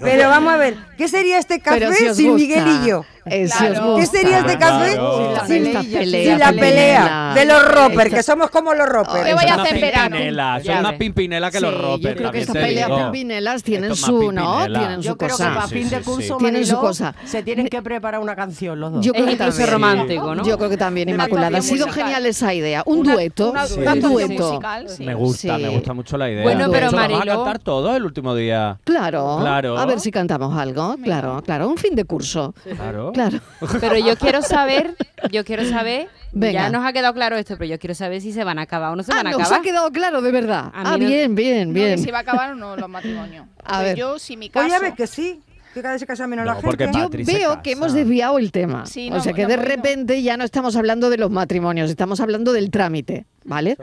Pero 0.02 0.28
vamos 0.30 0.54
a 0.54 0.58
ver, 0.58 0.76
¿qué 0.98 1.08
sería 1.08 1.38
este 1.39 1.62
café 1.62 1.80
si 1.93 2.15
sin 2.15 2.32
gusta. 2.32 3.14
Yo? 3.25 3.95
¿Qué 3.97 4.05
sería 4.05 4.39
este 4.39 4.57
café 4.57 4.93
Claro. 4.95 5.47
sin, 5.47 5.63
pelea, 5.91 6.38
la 6.38 6.49
pelea 6.51 6.55
pelea. 6.59 7.31
de 7.35 7.45
los 7.45 7.67
roppers, 7.67 8.13
que 8.13 8.23
somos 8.23 8.49
como 8.49 8.73
los 8.73 8.88
roppers? 8.88 9.25
¿Qué 9.25 9.33
voy 9.33 9.45
a 9.45 9.55
hacer 9.55 9.81
verano? 9.81 10.17
son 10.63 10.81
más 10.83 10.93
pimpinela 10.93 11.49
que 11.51 11.57
Sí, 11.57 11.63
los 11.63 11.73
yo 11.73 11.81
roppers. 11.81 12.15
creo 12.17 12.31
que 12.31 12.39
también 12.39 12.41
esta 12.41 12.53
te 12.53 12.59
pelea 12.59 12.85
digo. 12.85 12.97
pimpinelas 12.97 13.63
tienen 13.63 13.95
su, 13.95 14.31
¿no? 14.31 14.65
Tienen 14.65 14.95
su 14.97 15.01
Yo 15.01 15.17
creo 15.17 15.29
que 15.29 15.43
cosa. 15.43 15.53
para 15.55 15.67
fin 15.67 15.89
de 15.89 15.97
sí, 15.99 16.03
curso, 16.03 16.33
sí. 16.38 16.39
Tienen 16.39 16.65
su 16.65 16.77
cosa. 16.77 17.15
se 17.25 17.43
tienen 17.43 17.67
que 17.67 17.81
preparar 17.81 18.21
una 18.21 18.35
canción 18.35 18.79
los 18.79 18.91
dos. 18.93 19.05
Yo 19.05 19.13
creo 19.13 19.25
que 19.25 19.35
también. 19.35 19.69
romántico, 19.69 20.35
¿no? 20.35 20.43
Yo 20.43 20.57
creo 20.57 20.69
que 20.69 20.77
también, 20.77 21.09
Inmaculada. 21.09 21.57
Ha 21.57 21.61
sido 21.61 21.88
genial 21.89 22.25
esa 22.25 22.53
idea. 22.53 22.83
Un 22.85 23.03
dueto. 23.03 23.51
un 23.51 23.99
dueto. 24.01 24.61
Me 24.99 25.13
gusta, 25.15 25.57
me 25.57 25.69
gusta 25.69 25.93
mucho 25.93 26.17
la 26.17 26.29
idea. 26.29 26.43
Bueno, 26.43 26.67
pero 26.71 26.88
Eso 26.88 26.95
lo 26.95 27.01
vamos 27.01 27.21
a 27.21 27.25
cantar 27.25 27.59
todo 27.59 27.95
el 27.95 28.05
último 28.05 28.35
día. 28.35 28.77
Claro. 28.83 29.38
Claro. 29.41 29.77
A 29.77 29.85
ver 29.85 29.99
si 29.99 30.11
cantamos 30.11 30.57
algo. 30.57 30.95
Claro, 31.03 31.41
claro. 31.43 31.69
Un 31.69 31.77
fin 31.77 31.95
de 31.95 32.05
curso. 32.05 32.53
Claro. 32.75 33.11
Claro. 33.15 33.39
Pero 33.82 33.97
yo 33.97 34.15
quiero 34.17 34.41
saber, 34.43 34.95
yo 35.32 35.43
quiero 35.43 35.65
saber, 35.65 36.08
Venga. 36.32 36.54
ya 36.63 36.69
nos 36.69 36.86
ha 36.86 36.93
quedado 36.93 37.13
claro 37.15 37.36
esto, 37.38 37.58
pero 37.58 37.69
yo 37.69 37.80
quiero 37.80 37.95
saber 37.95 38.21
si 38.21 38.32
se 38.34 38.43
van 38.43 38.60
a 38.60 38.63
acabar 38.63 38.91
o 38.91 38.95
no 38.95 39.04
se 39.04 39.12
Ah, 39.12 39.15
van 39.15 39.28
a 39.28 39.32
nos 39.32 39.39
acabar. 39.41 39.60
ha 39.60 39.63
quedado 39.63 39.91
claro, 39.91 40.21
de 40.21 40.32
verdad. 40.32 40.65
A 40.73 40.82
Ah, 40.93 40.97
no- 40.97 41.08
bien, 41.08 41.34
bien, 41.34 41.69
No, 41.69 41.73
que 41.75 41.86
bien. 41.86 41.99
si 41.99 42.12
va 42.12 42.19
a 42.19 42.21
acabar 42.21 42.51
o 42.51 42.56
no 42.56 42.75
los 42.75 42.89
matrimonios. 42.89 43.47
A 43.63 43.75
Pues 43.78 43.84
ver. 43.88 43.95
Yo, 43.97 44.19
si 44.19 44.38
mi 44.38 44.49
caso... 44.49 44.67
Pues 44.67 44.73
ya 44.73 44.80
ves 44.86 44.93
que 44.95 45.08
sí, 45.08 45.41
que 45.75 45.81
cada 45.81 45.93
vez 45.93 45.99
se 45.99 46.07
casa 46.07 46.25
menos 46.25 46.45
la 46.45 46.55
gente. 46.55 46.89
Yo 46.93 47.09
veo 47.09 47.61
que 47.61 47.73
hemos 47.73 47.93
desviado 47.93 48.39
el 48.39 48.51
tema. 48.53 48.85
Sí, 48.85 49.09
o 49.11 49.15
no, 49.15 49.19
sea 49.19 49.33
que 49.33 49.43
no 49.43 49.49
de 49.49 49.57
repente 49.57 50.23
ya 50.23 50.38
no 50.38 50.45
estamos 50.45 50.77
hablando 50.77 51.09
de 51.09 51.17
los 51.17 51.29
matrimonios, 51.29 51.89
estamos 51.89 52.21
hablando 52.21 52.53
del 52.53 52.71
trámite, 52.71 53.25
¿vale? 53.43 53.77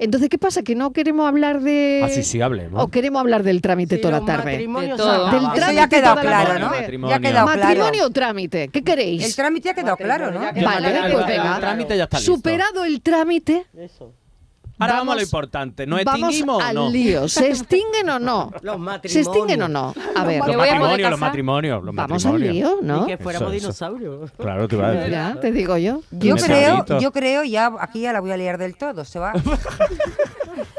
Entonces, 0.00 0.28
¿qué 0.28 0.38
pasa? 0.38 0.62
¿Que 0.62 0.74
no 0.74 0.92
queremos 0.92 1.28
hablar 1.28 1.60
de... 1.60 2.02
Así 2.04 2.24
sí 2.24 2.40
hablemos. 2.40 2.82
¿O 2.82 2.88
queremos 2.88 3.20
hablar 3.20 3.44
del 3.44 3.62
trámite 3.62 3.98
toda 3.98 4.18
la 4.18 4.26
tarde? 4.26 4.58
De 4.58 4.66
todo. 4.96 5.30
Del 5.30 5.30
trámite 5.30 5.60
Eso 5.60 5.72
ya 5.72 5.84
ha 5.84 5.88
quedado 5.88 6.20
claro, 6.20 6.48
tarde. 6.48 6.60
¿no? 6.60 6.70
Matrimonio. 6.70 7.10
Ya 7.10 7.16
ha 7.16 7.20
quedado 7.20 7.46
claro. 7.46 7.60
¿Matrimonio 7.62 8.06
o 8.06 8.10
trámite? 8.10 8.68
¿Qué 8.68 8.82
queréis? 8.82 9.24
El 9.24 9.36
trámite 9.36 9.66
ya 9.66 9.70
ha 9.70 9.74
quedado 9.74 9.96
claro, 9.96 10.32
¿no? 10.32 10.40
Vale, 10.40 11.12
pues 11.12 11.26
venga. 11.26 11.54
El 11.54 11.60
trámite 11.60 11.96
ya 11.96 12.04
está 12.04 12.18
listo. 12.18 12.34
Superado 12.34 12.84
el 12.84 13.00
trámite, 13.00 13.66
Ahora 14.78 14.92
vamos, 14.94 15.02
a 15.02 15.04
lo 15.04 15.10
vamos- 15.16 15.22
importante. 15.22 15.86
¿Nos 15.86 16.04
vamos 16.04 16.20
extinguimos 16.20 16.62
o 16.62 16.66
al 16.66 16.74
no? 16.74 16.90
lío. 16.90 17.28
¿Se 17.28 17.48
extinguen 17.50 18.10
o 18.10 18.18
no? 18.18 18.52
Los 18.62 18.76
¿Se 19.10 19.20
extinguen 19.20 19.62
o 19.62 19.68
no? 19.68 19.94
A 20.14 20.24
ver, 20.24 20.38
Los 20.46 20.56
matrimonios, 20.56 21.10
los 21.10 21.20
matrimonios, 21.20 21.84
los 21.84 21.94
vamos 21.94 22.26
al 22.26 22.32
matrimonios. 22.32 22.54
lío, 22.54 22.78
¿no? 22.82 23.06
Que 23.06 23.16
fuéramos 23.16 23.48
Eso, 23.48 23.56
eso. 23.56 23.62
dinosaurios. 23.62 24.30
Claro, 24.36 24.68
te 24.68 24.76
iba 24.76 24.86
a 24.88 24.90
decir. 24.92 25.10
Ya, 25.12 25.40
te 25.40 25.52
digo 25.52 25.76
yo. 25.78 26.02
Yo 26.10 26.36
creo, 26.36 26.84
yo 27.00 27.12
creo, 27.12 27.44
ya 27.44 27.72
aquí 27.80 28.00
ya 28.00 28.12
la 28.12 28.20
voy 28.20 28.32
a 28.32 28.36
liar 28.36 28.58
del 28.58 28.76
todo, 28.76 29.04
se 29.04 29.18
va. 29.18 29.32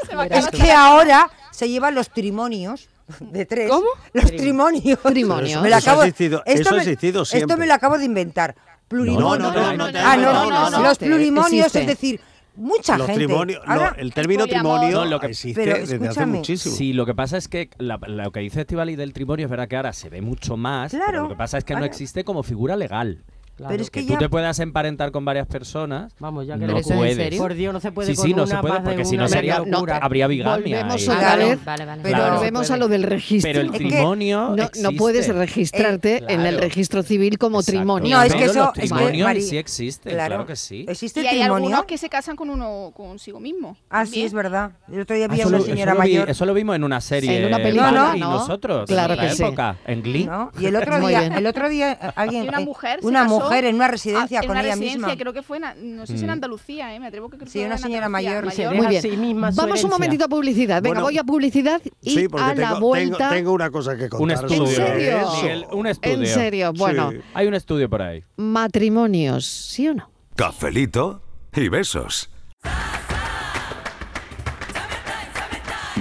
Se 0.07 0.15
va 0.15 0.23
a 0.23 0.25
es 0.27 0.47
que 0.47 0.71
ahora 0.71 1.29
se 1.51 1.67
llevan 1.69 1.93
los 1.95 2.09
trimonios 2.09 2.87
de 3.19 3.45
tres. 3.45 3.69
¿Cómo? 3.69 3.87
Los 4.13 4.25
trimonios. 4.35 4.99
Trimonios. 5.01 5.61
Me 5.61 5.69
lo 5.69 5.75
Eso 5.77 5.89
ha 5.89 5.93
acabo- 5.93 6.03
existido- 6.03 6.41
esto 6.45 6.61
eso 6.61 6.69
ha 6.69 6.73
me- 6.73 6.77
existido 6.79 7.21
Esto 7.23 7.35
siempre. 7.37 7.57
me 7.57 7.67
lo 7.67 7.73
acabo 7.73 7.97
de 7.97 8.05
inventar. 8.05 8.55
Plurimonios. 8.87 9.39
No, 9.39 9.51
no, 9.51 9.51
no, 9.51 9.73
no, 9.77 9.91
no, 9.91 9.99
ah, 9.99 10.15
no, 10.17 10.33
no, 10.33 10.45
no, 10.49 10.49
no, 10.49 10.69
no, 10.69 10.83
Los 10.83 10.97
plurimonios, 10.97 11.75
es 11.75 11.85
decir, 11.87 12.21
mucha 12.57 12.97
Los 12.97 13.07
gente. 13.07 13.27
lo- 13.27 13.37
Ahora- 13.65 13.95
el 13.97 14.13
término 14.13 14.45
trimonio 14.47 14.91
No, 14.91 15.05
lo 15.05 15.19
que- 15.19 15.27
existe 15.27 15.63
Pero 15.63 15.77
desde 15.77 16.07
hace 16.07 16.25
muchísimo. 16.25 16.75
Sí, 16.75 16.93
lo 16.93 17.05
que 17.05 17.13
pasa 17.15 17.37
es 17.37 17.47
que 17.47 17.69
la- 17.77 17.97
lo 18.07 18.31
que 18.31 18.39
dice 18.41 18.61
Estivali 18.61 18.95
del 18.95 19.13
trimonio 19.13 19.45
es 19.45 19.49
verdad 19.49 19.67
que 19.67 19.75
ahora 19.77 19.93
se 19.93 20.09
ve 20.09 20.21
mucho 20.21 20.57
más. 20.57 20.91
pero 20.91 21.03
Claro, 21.05 21.23
lo 21.23 21.29
que 21.29 21.35
pasa 21.35 21.57
es 21.57 21.63
que 21.63 21.75
no 21.75 21.85
existe 21.85 22.23
como 22.23 22.43
figura 22.43 22.75
legal. 22.75 23.23
Pero 23.57 23.81
es 23.83 23.89
que, 23.89 24.01
que 24.01 24.07
tú 24.07 24.13
ya. 24.13 24.19
te 24.19 24.29
puedas 24.29 24.59
emparentar 24.59 25.11
con 25.11 25.25
varias 25.25 25.47
personas. 25.47 26.13
Vamos, 26.19 26.45
ya 26.45 26.55
que 26.55 26.61
no 26.61 26.67
¿Pero 26.67 26.77
eso 26.79 26.91
en 26.91 26.97
puedes. 26.97 27.15
serio? 27.15 27.41
Por 27.41 27.53
Dios, 27.53 27.73
no 27.73 27.79
se 27.79 27.91
puede 27.91 28.15
Sí, 28.15 28.21
con 28.21 28.29
no 28.31 28.43
una 28.43 28.55
se 28.55 28.57
puede, 28.61 28.79
porque 28.81 29.05
si 29.05 29.17
no 29.17 29.27
sería 29.27 29.59
locura. 29.59 29.97
habría 29.97 30.27
bigamia. 30.27 30.57
Volvemos 30.83 31.01
ahí. 31.01 31.15
otra 31.15 31.29
Vale, 31.29 31.45
vez. 31.45 31.65
vale, 31.65 31.85
vale. 31.85 32.01
Pero 32.03 32.15
Claro. 32.17 32.35
volvemos 32.35 32.71
a 32.71 32.77
lo 32.77 32.87
del 32.87 33.03
registro. 33.03 33.49
Pero 33.49 33.61
el 33.61 33.67
Es 33.67 33.71
que 33.73 33.77
trimonio 33.79 34.37
no, 34.49 34.55
no 34.55 34.63
existe. 34.63 34.91
puedes 34.97 35.27
registrarte 35.35 36.23
en 36.27 36.41
el 36.45 36.57
registro 36.59 37.03
civil 37.03 37.37
como 37.37 37.59
Exacto. 37.59 37.77
trimonio. 37.79 38.17
No, 38.17 38.23
es 38.23 38.33
que 38.33 38.45
eso. 38.45 38.53
los 38.59 38.77
es 38.77 38.91
que, 38.93 39.41
sí 39.41 39.57
existen, 39.57 40.13
claro 40.13 40.45
que 40.45 40.55
sí. 40.55 40.85
Existe 40.87 41.21
Y 41.21 41.23
hay 41.27 41.29
trimonio. 41.39 41.55
algunos 41.55 41.85
que 41.85 41.97
se 41.97 42.09
casan 42.09 42.35
con 42.35 42.49
uno 42.49 42.91
consigo 42.95 43.39
mismo. 43.39 43.77
Ah, 43.89 44.05
sí, 44.05 44.23
es 44.23 44.33
verdad. 44.33 44.71
El 44.91 45.01
otro 45.01 45.15
día 45.15 45.25
Ah, 45.29 45.33
vi 45.33 45.39
a 45.39 45.43
eso, 45.43 45.49
una 45.49 45.57
lo, 45.59 45.63
señora 45.65 45.93
mayor. 45.95 46.29
eso 46.29 46.45
lo 46.45 46.53
vimos 46.53 46.75
en 46.75 46.83
una 46.83 47.01
serie. 47.01 47.39
En 47.39 47.45
una 47.47 47.57
película, 47.57 48.13
y 48.15 48.19
¿no? 48.19 48.31
nosotros. 48.31 48.87
Claro 48.87 49.13
en 49.13 49.19
la 49.19 49.27
que 49.29 49.35
sí. 49.35 49.43
época, 49.43 49.77
en 49.85 50.01
Glee. 50.03 50.25
¿no? 50.25 50.51
Y 50.59 50.65
el 50.67 50.75
otro 50.75 50.99
día, 51.05 51.25
el 51.27 51.47
otro 51.47 51.69
día 51.69 51.91
alguien, 52.15 52.45
Y 52.45 52.47
una 52.49 52.61
eh, 52.61 52.65
mujer 52.65 52.99
una 53.03 53.23
mujer 53.47 53.65
en 53.65 53.75
una 53.75 53.85
a- 53.85 53.87
residencia 53.89 54.39
en 54.39 54.45
con 54.45 54.51
una 54.51 54.61
ella 54.61 54.69
residencia, 54.75 54.97
misma. 55.07 55.17
creo 55.17 55.33
que 55.33 55.41
fue, 55.43 55.57
en, 55.57 55.95
no 55.97 56.05
sé 56.05 56.17
si 56.17 56.23
en 56.23 56.29
Andalucía, 56.29 56.93
¿eh? 56.93 56.99
me 56.99 57.07
atrevo 57.07 57.29
que 57.29 57.37
creo 57.37 57.49
Sí, 57.51 57.59
que 57.59 57.65
una 57.65 57.77
fue 57.77 57.87
en 57.87 57.91
señora 57.91 58.09
mayor. 58.09 58.45
Mayor. 58.45 58.75
Muy 58.75 58.87
bien. 58.87 59.01
sí 59.01 59.17
misma 59.17 59.51
Vamos 59.53 59.83
un 59.83 59.89
momentito 59.89 60.25
a 60.25 60.27
publicidad. 60.27 60.81
Venga, 60.81 60.89
Bueno, 61.01 61.03
voy 61.03 61.17
a 61.17 61.23
publicidad 61.23 61.81
y 62.01 62.09
Sí, 62.11 62.27
a 62.37 62.53
la 62.55 62.67
tengo, 62.69 62.79
vuelta. 62.79 63.17
tengo, 63.17 63.31
tengo 63.33 63.51
una 63.53 63.69
cosa 63.71 63.95
que 63.97 64.09
contar. 64.09 64.21
Un 64.23 64.31
estudio. 64.31 64.63
¿En 64.63 64.67
serio? 64.75 65.29
Miguel, 65.41 65.65
un 65.71 65.87
estudio. 65.87 66.15
En 66.15 66.25
serio, 66.27 66.73
bueno, 66.73 67.11
Sí. 67.11 67.17
Hay 67.33 67.47
un 67.47 67.53
estudio 67.53 67.89
por 67.89 68.01
ahí. 68.01 68.23
matrimonios, 68.37 69.45
¿sí 69.45 69.87
o 69.87 69.93
no? 69.93 70.09
Cafelito 70.35 71.21
y 71.55 71.67
besos. 71.69 72.29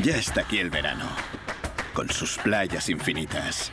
Ya 0.02 0.16
está 0.16 0.42
aquí 0.42 0.58
el 0.58 0.70
verano, 0.70 1.06
con 1.94 2.08
sus 2.10 2.36
playas 2.38 2.88
infinitas, 2.90 3.72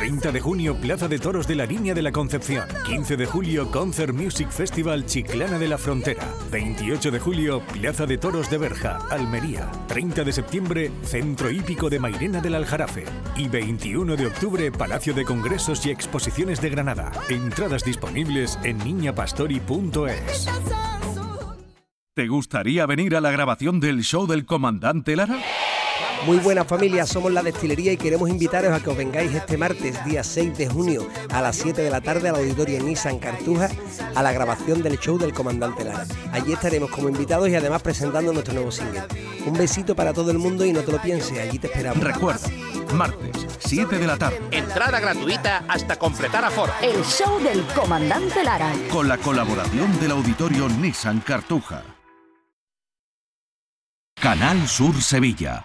30 0.00 0.32
de 0.32 0.40
junio, 0.40 0.76
Plaza 0.76 1.08
de 1.08 1.18
Toros 1.18 1.46
de 1.46 1.54
la 1.54 1.66
Línea 1.66 1.92
de 1.92 2.00
la 2.00 2.10
Concepción. 2.10 2.66
15 2.86 3.18
de 3.18 3.26
julio, 3.26 3.70
Concert 3.70 4.14
Music 4.14 4.48
Festival 4.48 5.04
Chiclana 5.04 5.58
de 5.58 5.68
la 5.68 5.76
Frontera. 5.76 6.26
28 6.50 7.10
de 7.10 7.18
julio, 7.18 7.60
Plaza 7.70 8.06
de 8.06 8.16
Toros 8.16 8.48
de 8.48 8.56
Berja, 8.56 8.98
Almería. 9.10 9.70
30 9.88 10.24
de 10.24 10.32
septiembre, 10.32 10.90
Centro 11.02 11.50
Hípico 11.50 11.90
de 11.90 11.98
Mairena 11.98 12.40
del 12.40 12.54
Aljarafe. 12.54 13.04
Y 13.36 13.48
21 13.48 14.16
de 14.16 14.28
octubre, 14.28 14.72
Palacio 14.72 15.12
de 15.12 15.26
Congresos 15.26 15.84
y 15.84 15.90
Exposiciones 15.90 16.62
de 16.62 16.70
Granada. 16.70 17.12
Entradas 17.28 17.84
disponibles 17.84 18.58
en 18.64 18.78
niñapastori.es. 18.78 20.48
¿Te 22.14 22.26
gustaría 22.26 22.86
venir 22.86 23.16
a 23.16 23.20
la 23.20 23.32
grabación 23.32 23.80
del 23.80 24.00
show 24.00 24.26
del 24.26 24.46
comandante 24.46 25.14
Lara? 25.14 25.40
Muy 26.26 26.36
buena 26.38 26.64
familia, 26.64 27.06
somos 27.06 27.32
la 27.32 27.42
destilería 27.42 27.92
y 27.92 27.96
queremos 27.96 28.28
invitaros 28.28 28.72
a 28.72 28.80
que 28.82 28.90
os 28.90 28.96
vengáis 28.96 29.32
este 29.32 29.56
martes, 29.56 30.04
día 30.04 30.22
6 30.22 30.56
de 30.56 30.68
junio, 30.68 31.08
a 31.30 31.40
las 31.40 31.56
7 31.56 31.80
de 31.80 31.90
la 31.90 32.02
tarde 32.02 32.28
al 32.28 32.36
auditorio 32.36 32.82
Nissan 32.82 33.18
Cartuja, 33.18 33.70
a 34.14 34.22
la 34.22 34.30
grabación 34.30 34.82
del 34.82 34.98
show 34.98 35.18
del 35.18 35.32
comandante 35.32 35.82
Lara. 35.82 36.06
Allí 36.32 36.52
estaremos 36.52 36.90
como 36.90 37.08
invitados 37.08 37.48
y 37.48 37.54
además 37.54 37.82
presentando 37.82 38.32
nuestro 38.32 38.52
nuevo 38.52 38.70
single. 38.70 39.02
Un 39.46 39.54
besito 39.54 39.96
para 39.96 40.12
todo 40.12 40.30
el 40.30 40.38
mundo 40.38 40.64
y 40.66 40.72
no 40.72 40.82
te 40.82 40.92
lo 40.92 41.00
pienses, 41.00 41.38
allí 41.38 41.58
te 41.58 41.68
esperamos. 41.68 42.04
Recuerda, 42.04 42.48
martes, 42.92 43.46
7 43.60 43.98
de 43.98 44.06
la 44.06 44.18
tarde, 44.18 44.38
Entrada 44.50 45.00
gratuita 45.00 45.64
hasta 45.68 45.96
completar 45.96 46.44
aforo. 46.44 46.72
El 46.82 47.02
show 47.02 47.40
del 47.42 47.64
comandante 47.74 48.44
Lara. 48.44 48.72
con 48.90 49.08
la 49.08 49.16
colaboración 49.16 49.98
del 50.00 50.10
auditorio 50.10 50.68
Nissan 50.68 51.20
Cartuja. 51.20 51.82
Canal 54.20 54.68
Sur 54.68 55.00
Sevilla. 55.00 55.64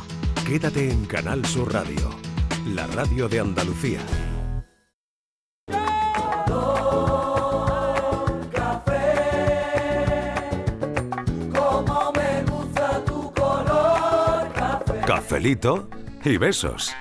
Quédate 0.48 0.90
en 0.90 1.06
Canal 1.06 1.46
Sur 1.46 1.74
Radio, 1.74 2.10
la 2.74 2.88
radio 2.88 3.28
de 3.28 3.42
Andalucía. 3.42 4.00
Como 11.54 12.14
me 12.14 12.44
gusta 12.50 13.04
tu 13.04 13.34
color 13.34 14.54
café. 14.54 15.02
Cafelito 15.06 15.90
y 16.24 16.38
besos. 16.38 16.96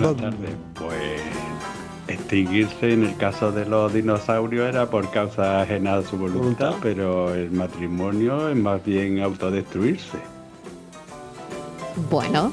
Buenas 0.00 0.16
tardes. 0.16 0.50
Pues 0.74 1.20
extinguirse 2.08 2.94
en 2.94 3.04
el 3.04 3.16
caso 3.16 3.52
de 3.52 3.66
los 3.66 3.92
dinosaurios 3.92 4.68
era 4.68 4.86
por 4.88 5.10
causa 5.10 5.60
ajena 5.60 5.96
a 5.96 6.02
su 6.02 6.16
voluntad, 6.16 6.74
pero 6.82 7.34
el 7.34 7.50
matrimonio 7.50 8.48
es 8.48 8.56
más 8.56 8.82
bien 8.84 9.20
autodestruirse. 9.20 10.18
Bueno, 12.10 12.50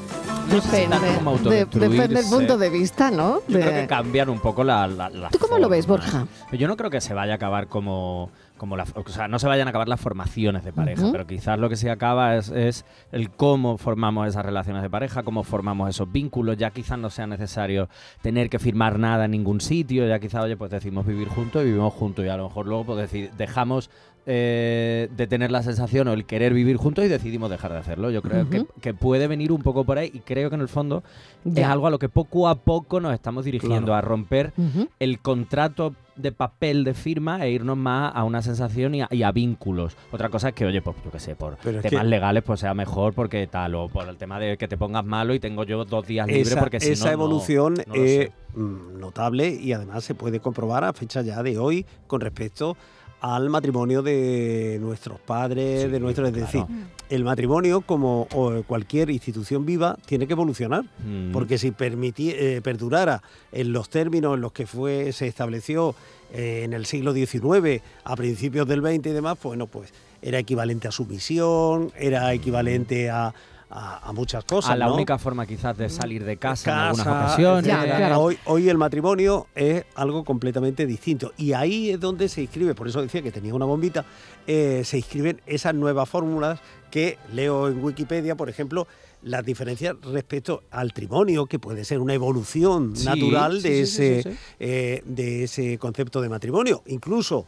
No 0.49 0.61
sé 0.61 0.69
si 0.69 0.75
depende, 0.77 0.97
tanto 0.97 1.23
como 1.23 1.37
de- 1.37 1.65
depende 1.65 2.07
del 2.07 2.25
punto 2.29 2.57
de 2.57 2.69
vista, 2.69 3.11
¿no? 3.11 3.39
Yo 3.47 3.59
creo 3.59 3.71
que 3.81 3.87
cambian 3.87 4.29
un 4.29 4.39
poco 4.39 4.63
la, 4.63 4.87
la, 4.87 5.09
la 5.09 5.29
¿Tú 5.29 5.39
cómo 5.39 5.57
lo 5.57 5.69
ves. 5.69 5.85
Borja? 5.87 6.25
Yo 6.51 6.67
no 6.67 6.77
creo 6.77 6.89
que 6.89 7.01
se 7.01 7.13
vaya 7.13 7.33
a 7.33 7.35
acabar 7.35 7.67
como, 7.67 8.29
como 8.57 8.77
la, 8.77 8.85
o 8.95 9.07
sea, 9.09 9.27
no 9.27 9.39
se 9.39 9.47
vayan 9.47 9.67
a 9.67 9.69
acabar 9.69 9.87
las 9.87 9.99
formaciones 9.99 10.63
de 10.63 10.71
pareja, 10.73 11.03
pero 11.11 11.27
quizás 11.27 11.59
lo 11.59 11.69
que 11.69 11.75
se 11.75 11.89
acaba 11.89 12.35
es, 12.37 12.49
es 12.49 12.85
el 13.11 13.29
cómo 13.29 13.77
formamos 13.77 14.27
esas 14.27 14.45
relaciones 14.45 14.81
de 14.83 14.89
pareja, 14.89 15.23
cómo 15.23 15.43
formamos 15.43 15.89
esos 15.89 16.11
vínculos. 16.11 16.57
Ya 16.57 16.71
quizás 16.71 16.97
no 16.97 17.09
sea 17.09 17.27
necesario 17.27 17.89
tener 18.21 18.49
que 18.49 18.59
firmar 18.59 18.99
nada 18.99 19.25
en 19.25 19.31
ningún 19.31 19.61
sitio, 19.61 20.07
ya 20.07 20.19
quizás, 20.19 20.43
oye, 20.43 20.55
pues 20.57 20.71
decimos 20.71 21.05
vivir 21.05 21.27
juntos 21.27 21.61
y 21.63 21.65
vivimos 21.65 21.93
juntos 21.93 22.25
y 22.25 22.29
a 22.29 22.37
lo 22.37 22.47
mejor 22.47 22.67
luego 22.67 22.85
pues 22.85 23.11
dejamos 23.37 23.89
eh, 24.29 25.07
de 25.15 25.25
tener 25.25 25.51
la 25.51 25.63
sensación 25.63 26.09
o 26.09 26.13
el 26.13 26.25
querer 26.25 26.53
vivir 26.53 26.75
juntos 26.75 27.05
y 27.05 27.07
decidimos 27.07 27.49
dejar 27.49 27.71
de 27.71 27.77
hacerlo. 27.79 28.11
Yo 28.11 28.21
creo 28.21 28.45
que, 28.81 28.93
puede 28.93 29.25
venir 29.27 29.53
un 29.53 29.61
poco 29.61 29.85
por 29.85 29.97
ahí 29.97 30.11
y 30.13 30.19
creo 30.19 30.49
que 30.49 30.55
en 30.55 30.61
el 30.61 30.67
fondo 30.67 31.01
es 31.45 31.63
algo 31.65 31.87
a 31.87 31.89
lo 31.89 31.97
que 31.97 32.09
poco 32.09 32.49
a 32.49 32.55
poco 32.55 32.99
nos 32.99 33.13
estamos 33.13 33.45
dirigiendo, 33.45 33.87
Claro. 33.87 33.95
a 33.95 34.01
romper 34.01 34.51
el 34.99 35.19
contrato 35.19 35.95
de 36.17 36.31
papel 36.31 36.83
de 36.83 36.93
firma 36.95 37.45
e 37.45 37.51
irnos 37.51 37.77
más 37.77 38.11
a 38.13 38.23
una 38.23 38.41
sensación 38.41 38.95
y 38.95 39.01
a, 39.03 39.07
y 39.11 39.21
a 39.23 39.31
vínculos. 39.31 39.95
Otra 40.11 40.29
cosa 40.29 40.49
es 40.49 40.55
que, 40.55 40.65
oye, 40.65 40.81
pues 40.81 40.97
yo 41.05 41.11
qué 41.11 41.19
sé, 41.19 41.35
por 41.35 41.57
Pero 41.63 41.77
es 41.79 41.83
temas 41.83 42.03
que- 42.03 42.09
legales 42.09 42.43
pues 42.43 42.59
sea 42.59 42.73
mejor 42.73 43.13
porque 43.13 43.45
tal, 43.47 43.75
o 43.75 43.87
por 43.87 44.09
el 44.09 44.17
tema 44.17 44.39
de 44.39 44.57
que 44.57 44.67
te 44.67 44.77
pongas 44.77 45.05
malo 45.05 45.33
y 45.35 45.39
tengo 45.39 45.63
yo 45.63 45.85
dos 45.85 46.05
días 46.07 46.25
libres 46.27 46.47
Esa, 46.47 46.59
porque 46.59 46.79
si 46.79 46.91
esa 46.93 47.05
no, 47.05 47.11
evolución 47.11 47.75
no 47.85 47.93
es 47.93 48.31
mm, 48.55 48.99
notable 48.99 49.49
y 49.49 49.71
además 49.73 50.03
se 50.03 50.15
puede 50.15 50.39
comprobar 50.39 50.83
a 50.83 50.91
fecha 50.91 51.21
ya 51.21 51.43
de 51.43 51.59
hoy 51.59 51.85
con 52.07 52.19
respecto 52.19 52.75
al 53.21 53.49
matrimonio 53.49 54.01
de 54.03 54.77
nuestros 54.79 55.19
padres, 55.19 55.91
de 55.91 55.99
nuestros, 55.99 56.27
es 56.29 56.35
decir, 56.35 56.63
el 57.09 57.23
matrimonio 57.23 57.81
como 57.81 58.27
cualquier 58.67 59.09
institución 59.09 59.65
viva 59.65 59.97
tiene 60.05 60.27
que 60.27 60.33
evolucionar, 60.33 60.83
Mm. 60.83 61.31
porque 61.31 61.57
si 61.57 61.71
permití- 61.71 62.33
eh, 62.35 62.61
perdurara 62.63 63.23
en 63.51 63.73
los 63.73 63.89
términos 63.89 64.35
en 64.35 64.41
los 64.41 64.51
que 64.51 64.67
fue 64.67 65.11
se 65.13 65.27
estableció 65.27 65.95
eh, 66.33 66.63
en 66.65 66.73
el 66.73 66.85
siglo 66.85 67.13
XIX, 67.13 67.81
a 68.03 68.15
principios 68.17 68.67
del 68.67 68.81
XX 68.81 69.07
y 69.11 69.13
demás, 69.13 69.37
bueno, 69.41 69.65
pues 69.67 69.93
era 70.21 70.37
equivalente 70.39 70.87
a 70.87 70.91
sumisión, 70.91 71.91
era 71.97 72.33
equivalente 72.33 73.09
a, 73.09 73.33
a- 73.69 74.07
a 74.09 74.13
muchas 74.13 74.43
cosas. 74.45 74.71
a 74.71 74.75
la 74.75 74.87
¿no? 74.87 74.95
única 74.95 75.17
forma 75.17 75.45
quizás 75.45 75.77
de 75.77 75.89
salir 75.89 76.23
de 76.23 76.37
casa, 76.37 76.71
en 76.71 76.77
algunas 76.77 77.07
ocasiones. 77.07 78.17
Hoy, 78.17 78.37
hoy 78.45 78.69
el 78.69 78.77
matrimonio 78.77 79.47
es 79.55 79.83
algo 79.95 80.23
completamente 80.23 80.85
distinto. 80.85 81.33
Y 81.37 81.53
ahí 81.53 81.89
es 81.89 81.99
donde 81.99 82.29
se 82.29 82.41
inscribe, 82.41 82.75
por 82.75 82.87
eso 82.87 83.01
decía 83.01 83.21
que 83.21 83.31
tenía 83.31 83.53
una 83.53 83.65
bombita, 83.65 84.05
eh, 84.47 84.83
se 84.85 84.97
inscriben 84.97 85.41
esas 85.45 85.75
nuevas 85.75 86.07
fórmulas 86.07 86.59
que 86.91 87.17
leo 87.33 87.67
en 87.67 87.83
Wikipedia, 87.83 88.35
por 88.35 88.49
ejemplo, 88.49 88.87
las 89.23 89.43
diferencias 89.43 89.95
respecto 90.01 90.63
al 90.71 90.93
trimonio, 90.93 91.47
que 91.47 91.59
puede 91.59 91.83
ser 91.83 91.99
una 91.99 92.13
evolución 92.13 92.95
Sí, 92.95 93.03
natural 93.05 93.61
de, 93.61 93.85
sí, 93.85 93.91
sí, 93.97 94.03
ese, 94.03 94.23
sí, 94.23 94.29
sí. 94.31 94.37
eh, 94.59 95.01
de 95.05 95.43
ese 95.43 95.77
concepto 95.77 96.21
de 96.21 96.29
matrimonio. 96.29 96.83
Incluso 96.85 97.45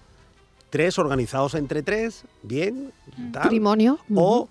tres 0.69 0.99
organizados 0.99 1.53
entre 1.55 1.81
tres, 1.83 2.25
bien, 2.43 2.91
tal. 3.31 3.47
Trimonio. 3.49 3.99
O 4.13 4.49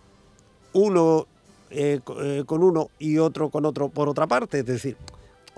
uno 0.72 1.26
eh, 1.70 2.00
eh, 2.20 2.42
con 2.46 2.62
uno 2.62 2.90
y 2.98 3.18
otro 3.18 3.50
con 3.50 3.64
otro 3.64 3.88
por 3.88 4.08
otra 4.08 4.26
parte. 4.26 4.60
Es 4.60 4.66
decir, 4.66 4.96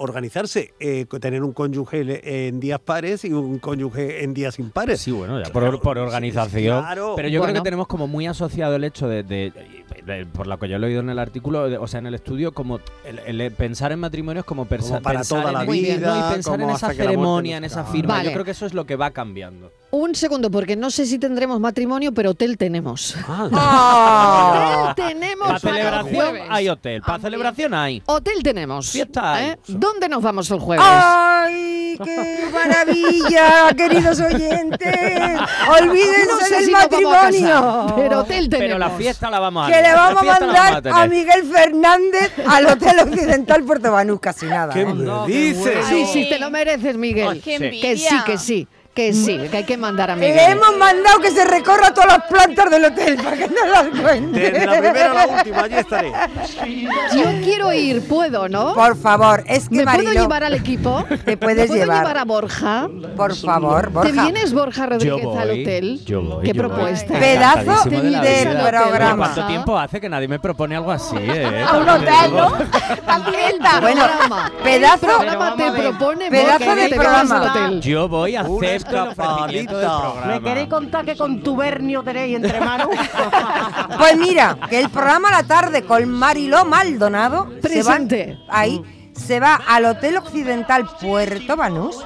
organizarse, 0.00 0.74
eh, 0.80 1.06
tener 1.20 1.42
un 1.42 1.52
cónyuge 1.52 2.48
en 2.48 2.60
días 2.60 2.80
pares 2.80 3.24
y 3.24 3.32
un 3.32 3.58
cónyuge 3.58 4.24
en 4.24 4.34
días 4.34 4.58
impares. 4.58 5.00
Sí, 5.00 5.10
bueno, 5.12 5.40
ya 5.42 5.52
por, 5.52 5.80
por 5.80 5.98
organización. 5.98 6.82
claro. 6.82 7.14
Pero 7.16 7.28
yo 7.28 7.42
creo 7.42 7.54
que 7.54 7.60
tenemos 7.60 7.86
como 7.86 8.06
muy 8.06 8.26
asociado 8.26 8.76
el 8.76 8.84
hecho 8.84 9.08
de, 9.08 9.22
de- 9.22 9.52
de- 10.04 10.26
por 10.26 10.46
lo 10.46 10.58
que 10.58 10.68
yo 10.68 10.76
he 10.76 10.78
leído 10.78 11.00
en 11.00 11.10
el 11.10 11.18
artículo, 11.18 11.68
de- 11.68 11.76
o 11.78 11.86
sea, 11.86 11.98
en 12.00 12.06
el 12.06 12.14
estudio, 12.14 12.52
como 12.52 12.80
el, 13.04 13.40
el 13.40 13.52
pensar 13.52 13.92
en 13.92 13.98
matrimonios 14.00 14.44
como, 14.44 14.66
persa- 14.66 14.88
Como 14.88 15.02
para 15.02 15.18
pensar 15.20 15.40
toda 15.42 15.52
la 15.52 15.64
en- 15.64 15.70
bien, 15.70 15.98
vida, 15.98 16.14
¿no? 16.14 16.18
y 16.30 16.32
pensar 16.34 16.54
en 16.54 16.60
como 16.60 16.76
esa 16.76 16.92
ceremonia, 16.94 17.56
en 17.58 17.64
esa 17.64 17.84
firma. 17.84 18.14
Vale. 18.14 18.24
Yo 18.28 18.32
creo 18.32 18.44
que 18.44 18.50
eso 18.52 18.66
es 18.66 18.74
lo 18.74 18.86
que 18.86 18.96
va 18.96 19.10
cambiando. 19.10 19.70
Un 19.92 20.14
segundo, 20.14 20.50
porque 20.52 20.76
no 20.76 20.88
sé 20.90 21.04
si 21.04 21.18
tendremos 21.18 21.58
matrimonio, 21.60 22.12
pero 22.14 22.30
hotel 22.30 22.56
tenemos. 22.56 23.16
Ah. 23.28 24.90
Hotel 24.90 25.08
tenemos 25.10 25.48
Para 25.48 25.58
para 25.60 25.70
el 25.76 25.82
celebración 25.82 26.14
jueves. 26.30 26.42
hay 26.48 26.68
hotel, 26.68 27.02
para 27.02 27.18
celebración 27.18 27.74
hay. 27.74 28.02
Hotel 28.06 28.42
tenemos. 28.42 28.90
Fiesta 28.90 29.34
hay. 29.34 29.46
¿eh? 29.50 29.58
¿Dónde 29.90 30.08
nos 30.08 30.22
vamos 30.22 30.48
el 30.50 30.60
jueves? 30.60 30.84
¡Ay, 30.88 31.98
qué 32.04 32.48
maravilla, 32.52 33.72
queridos 33.76 34.20
oyentes! 34.20 34.94
Olvídense 35.80 36.26
No 36.28 36.40
sé 36.40 36.54
del 36.54 36.64
si 36.66 36.72
casar, 36.72 36.90
matrimonio. 36.90 37.92
pero 37.96 38.20
hotel 38.20 38.48
Pero 38.48 38.78
la 38.78 38.86
tenemos. 38.86 38.98
fiesta 38.98 39.30
la 39.30 39.40
vamos 39.40 39.68
a 39.68 39.72
Que 39.72 39.82
le 39.82 39.92
vamos 39.92 40.22
a 40.22 40.24
vamos 40.24 40.40
mandar 40.40 40.88
a. 40.94 41.06
Miguel 41.08 41.44
Fernández 41.44 42.32
al 42.46 42.66
Hotel 42.66 43.00
Occidental 43.00 43.64
Puerto 43.64 43.90
Banús, 43.92 44.20
casi 44.20 44.46
nada. 44.46 44.72
¿Qué 44.72 44.82
¿eh? 44.82 44.86
me 44.86 45.26
dices? 45.26 45.84
Sí, 45.88 46.06
sí, 46.12 46.28
te 46.28 46.38
lo 46.38 46.50
mereces, 46.50 46.96
Miguel. 46.96 47.28
Ay, 47.28 47.40
que 47.40 47.96
sí, 47.96 48.16
que 48.24 48.38
sí. 48.38 48.68
Que 48.94 49.12
sí, 49.12 49.38
que 49.52 49.58
hay 49.58 49.64
que 49.64 49.76
mandar 49.76 50.10
a 50.10 50.16
Miguel. 50.16 50.34
Le 50.34 50.44
hemos 50.46 50.76
mandado 50.76 51.20
que 51.20 51.30
se 51.30 51.44
recorra 51.44 51.94
todas 51.94 52.08
las 52.18 52.24
plantas 52.28 52.70
del 52.70 52.84
hotel 52.86 53.16
para 53.22 53.36
que 53.36 53.46
no 53.48 53.66
las 53.66 53.86
cuente. 54.02 54.40
Desde 54.50 54.66
la 54.66 54.72
primera 54.80 55.10
a 55.12 55.14
la 55.14 55.26
última, 55.38 55.60
allí 55.62 55.74
estaré. 55.76 56.12
Yo 57.14 57.24
quiero 57.44 57.72
ir, 57.72 58.02
¿puedo, 58.08 58.48
no? 58.48 58.74
Por 58.74 58.96
favor, 58.96 59.44
es 59.46 59.68
que 59.68 59.76
¿Me 59.76 59.84
puedo 59.84 59.96
Mariló, 60.02 60.22
llevar 60.22 60.42
al 60.42 60.54
equipo? 60.54 61.04
Te 61.24 61.36
puedes 61.36 61.68
¿Puedo 61.68 61.80
llevar. 61.80 61.98
llevar 61.98 62.18
a 62.18 62.24
Borja? 62.24 62.88
Por 63.16 63.36
favor, 63.36 63.90
Borja. 63.90 64.10
¿Te 64.12 64.20
vienes, 64.20 64.52
Borja 64.52 64.86
Rodríguez, 64.86 65.22
Yo 65.22 65.38
al 65.38 65.48
voy, 65.50 65.62
hotel? 65.62 66.04
yo 66.04 66.22
voy, 66.22 66.44
¿Qué 66.44 66.52
yo 66.52 66.62
voy. 66.62 66.68
propuesta? 66.70 67.14
Pedazo 67.18 67.88
de 67.90 68.48
programa. 68.70 69.16
¿Cuánto 69.32 69.46
tiempo 69.46 69.78
hace 69.78 70.00
que 70.00 70.08
nadie 70.08 70.26
me 70.26 70.40
propone 70.40 70.74
algo 70.74 70.90
así, 70.90 71.16
eh? 71.16 71.64
A 71.68 71.76
un 71.78 71.88
hotel. 71.88 72.32
¿no? 72.32 72.52
Bueno, 73.80 74.02
pedazo, 74.62 75.06
El 75.06 75.16
programa 75.16 75.56
te 75.56 75.70
propone 75.72 76.30
pedazo 76.30 76.58
Borja, 76.58 76.74
de 76.74 76.74
vienes 76.80 76.98
programa. 76.98 77.36
al 77.36 77.48
hotel. 77.50 77.80
Yo 77.80 78.08
voy, 78.08 78.36
ofrecimiento 78.36 78.60
del 78.72 78.79
escapadita. 78.80 80.12
¿Me 80.26 80.40
queréis 80.42 80.68
contar 80.68 81.04
que 81.04 81.16
contubernio 81.16 82.02
tenéis 82.02 82.36
entre 82.36 82.60
manos? 82.60 82.88
Pues 83.98 84.16
mira, 84.16 84.56
que 84.68 84.78
el 84.80 84.88
programa 84.90 85.28
a 85.28 85.42
la 85.42 85.42
tarde 85.42 85.84
con 85.84 86.08
Mariló 86.08 86.64
Maldonado 86.64 87.44
se 87.50 87.54
va- 87.56 87.60
Presente. 87.60 88.38
ahí 88.48 88.82
se 89.14 89.40
va 89.40 89.60
al 89.68 89.84
Hotel 89.84 90.16
Occidental 90.16 90.88
Puerto 91.00 91.56
Banús 91.56 91.96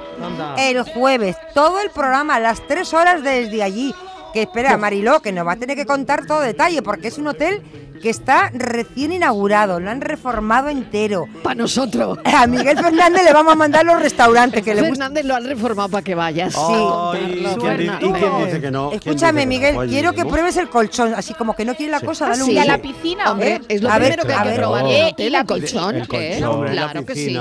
el 0.58 0.82
jueves. 0.82 1.36
Todo 1.54 1.80
el 1.80 1.90
programa, 1.90 2.40
las 2.40 2.66
tres 2.66 2.92
horas 2.94 3.22
desde 3.22 3.62
allí. 3.62 3.94
Que 4.32 4.42
espera, 4.42 4.76
Mariló, 4.76 5.20
que 5.20 5.30
nos 5.30 5.46
va 5.46 5.52
a 5.52 5.56
tener 5.56 5.76
que 5.76 5.86
contar 5.86 6.26
todo 6.26 6.40
detalle, 6.40 6.82
porque 6.82 7.06
es 7.08 7.18
un 7.18 7.28
hotel 7.28 7.62
que 8.00 8.10
está 8.10 8.50
recién 8.52 9.12
inaugurado, 9.12 9.80
lo 9.80 9.90
han 9.90 10.00
reformado 10.00 10.68
entero. 10.68 11.26
Para 11.42 11.54
nosotros. 11.54 12.18
A 12.24 12.46
Miguel 12.46 12.76
Fernández 12.78 13.24
le 13.24 13.32
vamos 13.32 13.52
a 13.52 13.56
mandar 13.56 13.84
los 13.84 14.00
restaurantes 14.00 14.62
que 14.62 14.74
le 14.74 14.80
gustan. 14.82 14.94
Fernández 15.14 15.24
lo 15.24 15.34
han 15.36 15.44
reformado 15.46 15.88
para 15.88 16.02
que 16.02 16.14
vayas. 16.14 16.52
Sí. 16.54 16.58
Ay, 16.60 17.56
¿quién 17.60 17.76
di- 17.78 17.84
¿Y 17.84 18.12
quién 18.12 18.44
dice 18.44 18.60
que 18.60 18.70
no? 18.70 18.90
¿Quién 18.90 19.00
Escúchame, 19.00 19.40
que? 19.42 19.46
Miguel, 19.46 19.76
Oye, 19.76 19.90
quiero 19.90 20.12
que 20.12 20.24
pruebes 20.24 20.56
el 20.56 20.68
colchón, 20.68 21.14
así 21.14 21.34
como 21.34 21.54
que 21.54 21.64
no 21.64 21.74
quiere 21.74 21.92
la 21.92 22.00
Sí. 22.00 22.06
cosa, 22.06 22.28
dale 22.28 22.42
un 22.42 22.50
sí, 22.50 22.58
a 22.58 22.64
la 22.64 22.78
piscina. 22.78 23.30
Hombre, 23.32 23.54
¿Eh? 23.54 23.60
es 23.68 23.82
lo 23.82 23.90
A 23.90 23.98
ver, 23.98 24.08
primero 24.16 24.26
que 24.26 24.32
a 24.34 24.36
hay 24.38 24.42
que 24.44 24.48
ver. 24.50 24.58
probar 24.60 24.84
Eh, 24.86 25.14
el 25.16 25.26
y 25.26 25.30
la 25.30 25.44
colchón. 25.44 25.94
El 25.96 26.02
¿eh? 26.02 26.06
colchón. 26.40 26.66
Claro 26.68 27.06
que 27.06 27.14
sí. 27.14 27.38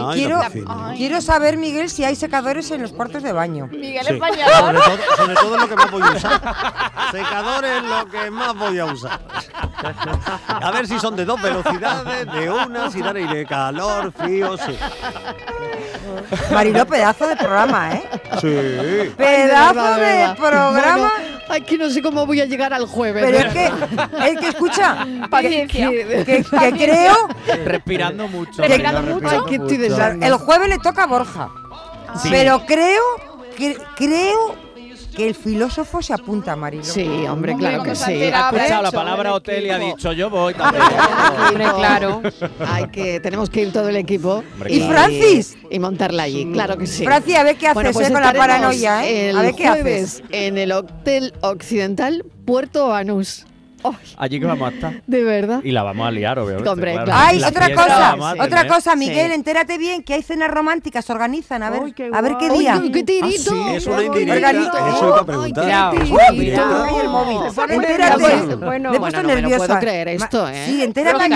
Quiero, 0.97 1.21
saber, 1.21 1.57
Miguel, 1.57 1.89
si 1.89 2.03
hay 2.03 2.15
secadores 2.15 2.69
en 2.71 2.81
los 2.81 2.93
cuartos 2.93 3.23
de 3.23 3.31
baño. 3.31 3.67
Miguel 3.71 4.05
Sí. 4.07 4.13
es 4.13 4.19
bañador. 4.19 4.53
Sobre 4.83 4.97
todo, 4.97 5.15
sobre 5.17 5.35
todo 5.35 5.55
es 5.55 5.61
lo 5.61 5.67
que 5.69 5.75
más 5.75 5.91
voy 5.91 6.01
a 6.03 6.11
usar. 6.11 6.41
Secador 7.11 7.65
es 7.65 7.83
lo 7.83 8.05
que 8.09 8.31
más 8.31 8.55
voy 8.55 8.79
a 8.79 8.85
usar. 8.85 9.19
A 10.61 10.71
ver 10.71 10.87
si 10.87 10.99
son 10.99 11.15
de 11.15 11.25
dos 11.25 11.41
velocidades, 11.41 12.31
de 12.33 12.49
una, 12.51 12.89
si 12.91 13.01
dan 13.01 13.15
aire, 13.17 13.45
calor, 13.45 14.11
frío, 14.11 14.57
sí. 14.57 14.77
Mariló, 16.53 16.85
pedazo 16.85 17.27
de 17.27 17.35
programa, 17.35 17.93
¿eh? 17.93 18.03
Sí. 18.41 19.13
Pedazo 19.17 19.73
verdad, 19.75 19.95
de, 19.95 20.01
verdad. 20.01 20.35
programa. 20.35 20.71
Bueno, 20.97 21.09
ay, 21.49 21.61
que 21.61 21.77
no 21.77 21.89
sé 21.89 22.01
cómo 22.01 22.25
voy 22.25 22.41
a 22.41 22.45
llegar 22.45 22.73
al 22.73 22.85
jueves. 22.85 23.23
pero 23.23 23.37
es 23.37 23.53
que, 23.53 23.65
es 24.29 24.39
que 24.39 24.47
escucha, 24.49 25.05
Paciencia. 25.29 25.89
que, 25.89 26.23
que- 26.25 26.43
que 26.43 26.71
creo 26.73 27.27
Respirando 27.65 28.27
mucho. 28.27 28.61
Respirando 28.61 29.01
mucho. 29.01 29.13
respirando 29.19 29.43
Ay, 29.45 29.49
que 29.49 29.55
estoy 29.55 29.77
mucho. 29.77 29.89
deseando. 29.89 30.25
el 30.25 30.33
jueves 30.35 30.69
le 30.69 30.79
toca 30.79 31.03
a 31.03 31.07
Borja. 31.07 31.49
Sí. 32.21 32.29
Pero 32.31 32.65
creo, 32.65 33.01
que, 33.57 33.77
creo 33.95 34.55
que 35.15 35.27
el 35.27 35.35
filósofo 35.35 36.01
se 36.01 36.13
apunta, 36.13 36.55
Mariló. 36.55 36.83
Sí, 36.83 37.03
hombre, 37.29 37.55
claro 37.55 37.83
que 37.83 37.91
a 37.91 37.95
sí. 37.95 38.23
Ha 38.23 38.49
escuchado 38.49 38.83
la 38.83 38.91
palabra 38.91 39.29
el 39.29 39.35
hotel 39.35 39.65
y 39.65 39.69
ha 39.69 39.77
dicho 39.79 40.11
yo 40.13 40.29
voy 40.29 40.53
también. 40.53 40.83
Hombre, 41.49 41.65
claro. 41.77 42.21
Hay 42.67 42.87
que, 42.89 43.19
tenemos 43.19 43.49
que 43.49 43.61
ir 43.61 43.71
todo 43.73 43.89
el 43.89 43.95
equipo. 43.95 44.43
Hombre, 44.53 44.73
¿Y 44.73 44.79
claro. 44.79 44.93
Francis? 44.93 45.57
Y 45.69 45.79
montarla 45.79 46.23
allí, 46.23 46.51
claro 46.51 46.77
que 46.77 46.87
sí. 46.87 47.03
Francis, 47.03 47.35
a 47.35 47.43
ver 47.43 47.57
qué 47.57 47.67
haces 47.67 47.75
Bueno, 47.75 47.91
pues 47.93 48.09
eh, 48.09 48.11
con 48.13 48.21
la 48.21 48.33
paranoia, 48.33 49.05
¿eh? 49.05 49.29
El 49.29 49.37
A 49.37 49.41
ver 49.41 49.55
qué 49.55 49.67
jueves 49.67 50.15
haces. 50.15 50.23
en 50.31 50.57
el 50.57 50.71
Hotel 50.71 51.33
Occidental 51.41 52.25
Puerto 52.45 52.87
Banús. 52.87 53.45
Allí 54.17 54.39
que 54.39 54.45
vamos 54.45 54.71
a 54.71 54.73
estar. 54.75 54.93
de 55.05 55.23
verdad. 55.23 55.61
Y 55.63 55.71
la 55.71 55.83
vamos 55.83 56.07
a 56.07 56.11
liar, 56.11 56.39
obviamente. 56.39 56.69
Hombre, 56.69 56.91
claro. 56.93 57.05
claro. 57.05 57.21
Ay, 57.25 57.39
La 57.39 57.47
otra 57.49 57.73
cosa, 57.73 58.15
otra 58.43 58.67
cosa, 58.67 58.95
Miguel, 58.95 59.27
Sí. 59.29 59.33
entérate 59.35 59.77
bien 59.77 60.03
que 60.03 60.13
hay 60.13 60.21
cenas 60.23 60.49
románticas, 60.49 61.05
se 61.05 61.11
organizan, 61.13 61.63
a 61.63 61.69
ver, 61.69 61.81
Ay, 61.85 61.91
qué 61.93 62.09
a 62.13 62.21
ver 62.21 62.35
qué 62.39 62.49
día. 62.49 62.73
Ay, 62.81 62.91
qué 62.91 63.03
tirito. 63.03 63.51
Ah, 63.53 63.67
sí, 63.69 63.75
es 63.75 63.85
una 63.87 63.97
qué 63.97 64.21
indirecta, 64.21 64.89
eso 64.89 65.07
iba 65.07 65.19
a 65.19 65.25
preguntar. 65.25 65.91
tirito. 65.91 66.19
Entérate. 66.19 67.77
nervioso. 67.77 68.45
Me 68.47 68.53
he 68.53 68.55
Bueno, 68.65 68.89
puesto 68.89 68.99
bueno, 68.99 69.21
no 69.21 69.27
me 69.27 69.35
lo 69.35 69.41
nerviosa. 69.41 69.65
puedo 69.67 69.79
creer 69.79 70.07
Ma- 70.19 70.25
esto, 70.25 70.47
¿eh? 70.49 70.65
Sí, 70.67 70.83
entérate. 70.83 71.29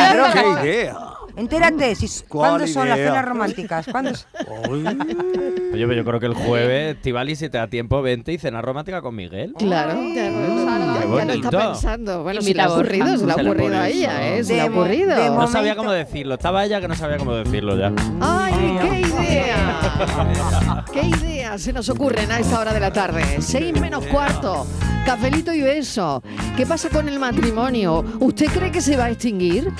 Entérate 1.38 1.96
si, 1.96 2.24
¿Cuál 2.28 2.50
cuándo 2.50 2.68
son 2.68 2.90
las 2.90 2.98
cenas 2.98 3.24
románticas. 3.24 3.86
¿Cuándo 3.92 4.10
es? 4.10 4.28
Oye, 4.70 5.86
pero 5.86 5.94
yo 5.94 6.04
creo 6.04 6.20
que 6.20 6.26
el 6.26 6.34
jueves, 6.34 7.00
Tivali, 7.02 7.36
si 7.36 7.50
te 7.50 7.60
da 7.60 7.68
tiempo, 7.68 8.02
vente 8.02 8.34
y 8.34 8.40
cena 8.40 8.62
romántica 8.62 9.02
con 9.04 9.16
Miguel. 9.16 9.54
Claro, 9.58 9.94
ya, 10.16 10.30
lo 10.32 11.08
bonito. 11.08 11.34
está 11.34 11.72
pensando. 11.72 12.24
Bueno, 12.24 12.42
si 12.42 12.56
le 12.56 12.62
ha 12.64 12.70
ocurrido, 12.72 13.18
se 13.18 13.26
le 13.26 13.32
ha 13.32 13.36
ocurrido 13.36 13.78
a 13.78 13.88
ella. 13.88 14.36
¿eh? 14.36 14.44
Se 14.44 14.56
le 14.56 14.62
ha 14.62 14.66
ocurrido. 14.66 15.36
No 15.36 15.48
sabía 15.48 15.76
cómo 15.76 15.92
decirlo. 15.92 16.36
Estaba 16.36 16.66
ella 16.66 16.82
que 16.82 16.88
no 16.88 16.96
sabía 16.96 17.18
cómo 17.18 17.34
decirlo 17.36 17.78
ya. 17.78 17.94
¡Ay, 18.20 18.54
qué 18.82 19.00
idea! 19.02 20.86
¡Qué 20.92 21.02
idea 21.02 21.58
se 21.58 21.72
nos 21.72 21.88
ocurren 21.90 22.32
a 22.32 22.40
esta 22.40 22.60
hora 22.60 22.74
de 22.74 22.80
la 22.80 22.92
tarde! 22.92 23.42
Seis 23.42 23.80
menos 23.80 24.06
cuarto, 24.08 24.66
cafelito 25.06 25.54
y 25.54 25.62
beso. 25.62 26.24
¿Qué 26.56 26.66
pasa 26.66 26.90
con 26.90 27.08
el 27.08 27.20
matrimonio? 27.20 28.04
¿Usted 28.20 28.48
cree 28.48 28.72
que 28.72 28.82
se 28.82 28.98
va 28.98 29.06
a 29.06 29.10
extinguir 29.12 29.72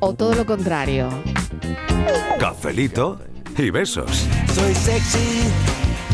o 0.00 0.14
todo 0.14 0.34
lo 0.34 0.44
contrario? 0.44 1.03
Cafelito 2.38 3.18
y 3.56 3.70
besos. 3.70 4.26
Soy 4.52 4.74
sexy 4.74 5.48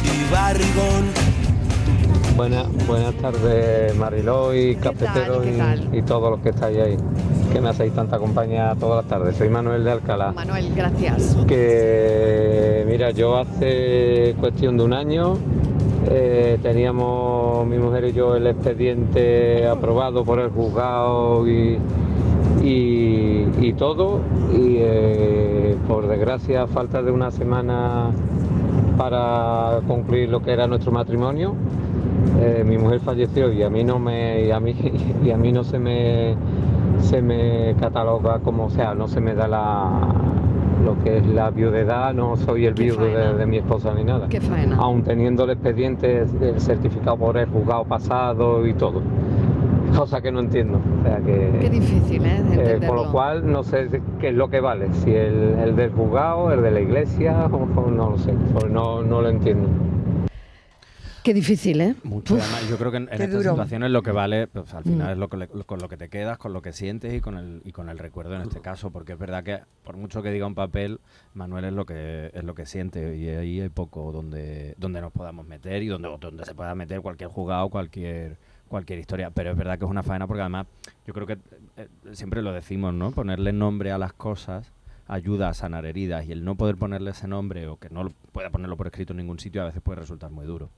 y 0.05 0.33
barrigón. 0.33 1.11
Buenas, 2.37 2.67
buenas 2.87 3.15
tardes, 3.17 3.95
Mariló 3.97 4.55
y 4.55 4.77
cafeteros 4.77 5.43
¿Qué 5.43 5.55
y- 5.55 5.59
tal? 5.59 5.89
Y, 5.95 6.03
todos 6.03 6.31
los 6.31 6.41
que 6.41 6.51
estáis 6.51 6.79
ahí, 6.79 6.97
que 7.53 7.61
me 7.61 7.69
hacéis 7.69 7.93
tanta 7.93 8.19
compañía 8.19 8.75
todas 8.79 9.05
las 9.05 9.07
tardes. 9.11 9.37
Soy 9.37 9.49
Manuel 9.51 9.85
de 9.85 9.91
Alcalá. 9.91 10.33
Manuel, 10.33 10.73
gracias. 10.75 11.37
Que, 11.47 12.85
mira, 12.89 13.11
yo 13.11 13.37
hace 13.37 14.35
cuestión 14.41 14.79
de 14.79 14.85
un 14.85 14.93
año 14.95 15.37
eh, 16.09 16.59
teníamos 16.63 17.67
mi 17.67 17.77
mujer 17.79 18.05
y 18.05 18.13
yo 18.13 18.37
el 18.37 18.47
expediente 18.47 19.67
aprobado 19.69 20.25
por 20.25 20.39
el 20.39 20.49
juzgado 20.49 21.47
y, 21.47 21.79
y, 22.63 23.47
y 23.61 23.73
todo. 23.77 24.21
Y 24.53 24.77
eh, 24.79 25.77
por 25.89 26.09
desgracia, 26.09 26.63
a 26.63 26.67
falta 26.67 27.03
de 27.03 27.11
una 27.11 27.31
semana 27.31 28.11
para 28.97 29.81
concluir 29.87 30.29
lo 30.29 30.43
que 30.43 30.53
era 30.53 30.67
nuestro 30.67 30.93
matrimonio, 30.93 31.55
eh, 32.39 32.65
mi 32.67 32.79
mujer 32.79 33.01
falleció 33.01 33.53
y 33.53 33.63
a 33.63 33.71
mí 33.71 33.83
no 33.85 33.99
me 33.99 34.47
y 34.47 34.51
a 34.51 34.61
mí 34.61 34.75
y 35.25 35.31
a 35.31 35.37
mí 35.37 35.53
no 35.53 35.65
se 35.65 35.79
me 35.79 36.35
se 36.99 37.23
me 37.23 37.75
cataloga 37.81 38.41
como 38.41 38.67
o 38.67 38.71
sea 38.71 38.95
no 38.95 39.09
se 39.09 39.21
me 39.21 39.35
da 39.35 39.49
la 39.49 39.91
lo 40.85 41.03
que 41.03 41.19
es 41.19 41.27
la 41.27 41.51
viudedad 41.51 42.13
no 42.15 42.37
soy 42.37 42.67
el 42.67 42.75
viudo 42.75 43.05
de, 43.05 43.47
mi 43.47 43.59
esposa 43.59 43.93
ni 43.95 44.05
nada 44.05 44.29
Qué 44.29 44.41
faena. 44.41 44.77
aún 44.77 45.03
teniendo 45.03 45.45
el 45.45 45.51
expediente 45.51 46.27
el 46.41 46.61
certificado 46.61 47.17
por 47.17 47.37
el 47.37 47.47
juzgado 47.49 47.85
pasado 47.85 48.67
y 48.67 48.75
todo 48.75 49.01
cosa 49.97 50.21
que 50.21 50.31
no 50.33 50.41
entiendo 50.41 50.81
o 51.01 51.03
sea 51.05 51.19
que 51.19 51.59
Qué 51.61 51.71
difícil, 51.71 52.25
¿eh? 52.25 52.29
eh, 52.29 52.39
entenderlo. 52.39 52.87
con 52.89 52.97
lo 52.97 53.13
cual 53.13 53.51
no 53.51 53.63
sé 53.63 53.89
qué 54.21 54.29
es 54.29 54.35
lo 54.35 54.49
que 54.51 54.61
vale, 54.61 54.93
si 54.95 55.11
el, 55.15 55.59
el 55.63 55.77
del 55.77 55.91
juzgado, 55.91 56.53
el 56.53 56.63
de 56.63 56.71
la 56.71 56.81
iglesia, 56.81 57.47
o, 57.47 57.57
o 57.81 57.91
no 57.91 58.11
lo 58.11 58.19
sé, 58.19 58.33
no, 58.69 59.03
no 59.03 59.21
lo 59.23 59.29
entiendo. 59.29 59.69
Qué 61.23 61.35
difícil, 61.35 61.83
¿eh? 61.83 61.95
Mucho. 62.03 62.35
Uf, 62.35 62.41
además, 62.43 62.69
yo 62.71 62.79
creo 62.79 62.91
que 62.91 62.97
en, 62.97 63.09
estas 63.13 63.31
duro. 63.31 63.43
situaciones 63.51 63.91
lo 63.91 64.03
que 64.03 64.11
vale, 64.11 64.47
pues, 64.47 64.73
al 64.73 64.85
final 64.85 65.09
Mm. 65.09 65.11
es 65.13 65.19
lo 65.19 65.29
que 65.29 65.37
le- 65.37 65.49
con 65.49 65.79
lo 65.79 65.87
que 65.91 65.99
te 65.99 66.09
quedas, 66.09 66.39
con 66.39 66.55
lo 66.55 66.63
que 66.63 66.73
sientes 66.73 67.13
y 67.13 67.21
con 67.21 67.37
el 67.37 67.61
y 67.67 67.73
con 67.73 67.91
el 67.91 67.99
recuerdo 67.99 68.37
en 68.37 68.41
este 68.43 68.61
caso, 68.61 68.91
porque 68.91 69.13
es 69.13 69.19
verdad 69.19 69.45
que 69.45 69.59
por 69.85 69.99
mucho 69.99 70.23
que 70.23 70.31
diga 70.31 70.47
un 70.47 70.55
papel, 70.55 70.99
Manuel 71.35 71.67
es 71.67 71.73
lo 71.75 71.85
que 71.85 72.31
es 72.33 72.43
lo 72.43 72.55
que 72.55 72.65
siente 72.65 73.17
y 73.19 73.29
ahí 73.29 73.61
hay 73.61 73.69
poco 73.69 74.13
donde 74.13 74.75
donde 74.79 75.03
nos 75.03 75.13
podamos 75.13 75.47
meter 75.47 75.83
y 75.83 75.89
donde 75.89 76.09
donde 76.21 76.47
se 76.47 76.55
pueda 76.55 76.75
meter 76.75 77.03
cualquier 77.03 77.29
jugado, 77.29 77.69
cualquier 77.69 78.39
cualquier 78.71 79.01
historia, 79.01 79.31
pero 79.31 79.51
es 79.51 79.57
verdad 79.57 79.79
que 79.79 79.85
es 79.85 79.91
una 79.91 80.03
faena 80.03 80.27
porque 80.27 80.41
además 80.41 80.67
yo 81.07 81.13
creo 81.13 81.27
que 81.27 81.39
eh, 81.77 81.89
siempre 82.13 82.41
lo 82.41 82.53
decimos, 82.53 82.95
¿no? 82.95 83.11
Ponerle 83.11 83.53
nombre 83.53 83.91
a 83.91 83.99
las 83.99 84.13
cosas 84.13 84.73
ayuda 85.09 85.49
a 85.49 85.55
sanar 85.55 85.85
heridas 85.87 86.25
y 86.25 86.33
el 86.33 86.45
no 86.45 86.55
poder 86.55 86.77
ponerle 86.77 87.11
ese 87.11 87.27
nombre 87.27 87.67
o 87.67 87.77
que 87.77 87.91
no 87.91 88.11
pueda 88.33 88.51
ponerlo 88.51 88.77
por 88.77 88.87
escrito 88.87 89.13
en 89.13 89.19
ningún 89.19 89.41
sitio 89.41 89.61
a 89.63 89.67
veces 89.67 89.83
puede 89.83 89.99
resultar 89.99 90.31
muy 90.31 90.47
duro. 90.47 90.71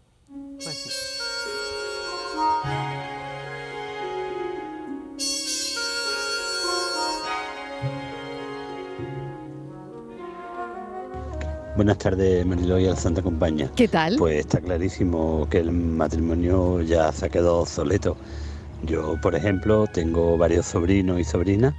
Buenas 11.74 11.96
tardes, 11.96 12.44
Mariló 12.44 12.78
y 12.78 12.94
Santa 12.96 13.22
Compañía. 13.22 13.70
¿Qué 13.74 13.88
tal? 13.88 14.16
Pues 14.18 14.40
está 14.40 14.60
clarísimo 14.60 15.48
que 15.48 15.58
el 15.58 15.72
matrimonio 15.72 16.82
ya 16.82 17.10
se 17.12 17.24
ha 17.26 17.28
quedado 17.30 17.60
obsoleto. 17.60 18.14
Yo, 18.82 19.18
por 19.22 19.34
ejemplo, 19.34 19.86
tengo 19.86 20.36
varios 20.36 20.66
sobrinos 20.66 21.18
y 21.18 21.24
sobrinas 21.24 21.74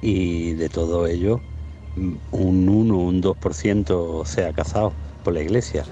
y 0.00 0.52
de 0.52 0.68
todo 0.68 1.08
ello 1.08 1.40
un 2.30 2.68
1, 2.68 2.96
un 2.96 3.20
2% 3.20 4.24
se 4.24 4.46
ha 4.46 4.52
casado 4.52 4.92
por 5.24 5.34
la 5.34 5.40
iglesia. 5.40 5.84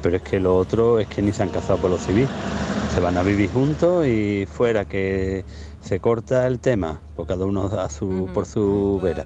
Pero 0.00 0.18
es 0.18 0.22
que 0.22 0.38
lo 0.38 0.56
otro 0.56 1.00
es 1.00 1.08
que 1.08 1.22
ni 1.22 1.32
se 1.32 1.42
han 1.42 1.48
casado 1.48 1.80
por 1.80 1.90
lo 1.90 1.98
civil. 1.98 2.28
Se 2.94 3.00
van 3.00 3.16
a 3.16 3.24
vivir 3.24 3.50
juntos 3.50 4.06
y 4.06 4.46
fuera 4.46 4.84
que 4.84 5.44
se 5.80 5.98
corta 5.98 6.46
el 6.46 6.60
tema, 6.60 7.00
por 7.16 7.26
cada 7.26 7.46
uno 7.46 7.64
a 7.64 7.90
su, 7.90 8.28
por 8.32 8.46
su 8.46 9.00
vera. 9.02 9.24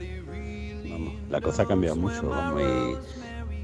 Vamos, 0.89 1.13
la 1.29 1.43
cosa 1.43 1.65
ha 1.65 1.67
cambiado 1.67 1.97
mucho. 1.97 2.27
Vamos, 2.27 2.63
y, 2.63 3.20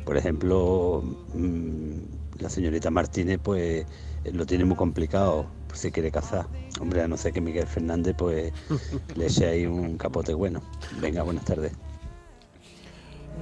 por 0.07 0.17
ejemplo, 0.17 1.03
mm, 1.35 2.39
la 2.39 2.49
señorita 2.49 2.91
Martínez 2.91 3.41
pues 3.43 3.85
eh, 4.25 4.33
lo 4.33 4.47
tiene 4.47 4.65
muy 4.65 4.77
complicado 4.77 5.47
pues, 5.67 5.81
si 5.81 5.91
quiere 5.91 6.13
casar. 6.13 6.47
Hombre, 6.81 7.03
a 7.03 7.09
no 7.09 7.17
ser 7.17 7.33
que 7.33 7.41
Miguel 7.41 7.67
Fernández 7.67 8.15
pues 8.17 8.53
le 9.17 9.27
eche 9.27 9.47
ahí 9.47 9.67
un 9.67 9.99
capote 9.99 10.33
bueno. 10.33 10.63
Venga, 11.01 11.23
buenas 11.25 11.45
tardes. 11.45 11.73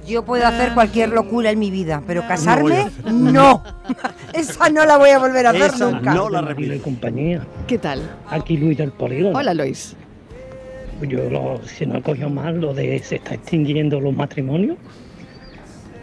Yo 0.07 0.25
puedo 0.25 0.45
hacer 0.45 0.73
cualquier 0.73 1.09
locura 1.09 1.51
en 1.51 1.59
mi 1.59 1.69
vida, 1.69 2.01
pero 2.05 2.27
casarme, 2.27 2.89
no. 3.11 3.63
Esa 4.33 4.69
no 4.69 4.85
la 4.85 4.97
voy 4.97 5.11
a 5.11 5.19
volver 5.19 5.45
a 5.45 5.51
hacer 5.51 5.71
Esa 5.75 5.91
nunca. 5.91 6.13
no 6.15 6.29
la 6.29 6.41
repito. 6.41 6.83
compañía. 6.83 7.45
¿Qué 7.67 7.77
tal? 7.77 8.01
Aquí 8.27 8.57
Luis 8.57 8.77
del 8.77 8.91
Polígono. 8.91 9.37
Hola, 9.37 9.53
Luis. 9.53 9.95
Yo, 11.07 11.29
lo, 11.29 11.61
si 11.65 11.85
no 11.85 11.97
he 11.97 12.01
cogido 12.01 12.29
mal, 12.29 12.59
lo 12.59 12.73
de 12.73 12.99
se 12.99 13.17
está 13.17 13.35
extinguiendo 13.35 13.99
los 14.01 14.15
matrimonios. 14.15 14.77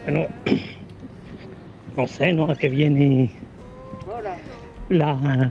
Bueno, 0.05 0.27
no 1.97 2.07
sé, 2.07 2.33
¿no? 2.33 2.51
¿A 2.51 2.57
qué 2.57 2.69
viene 2.69 3.31
la... 4.89 5.51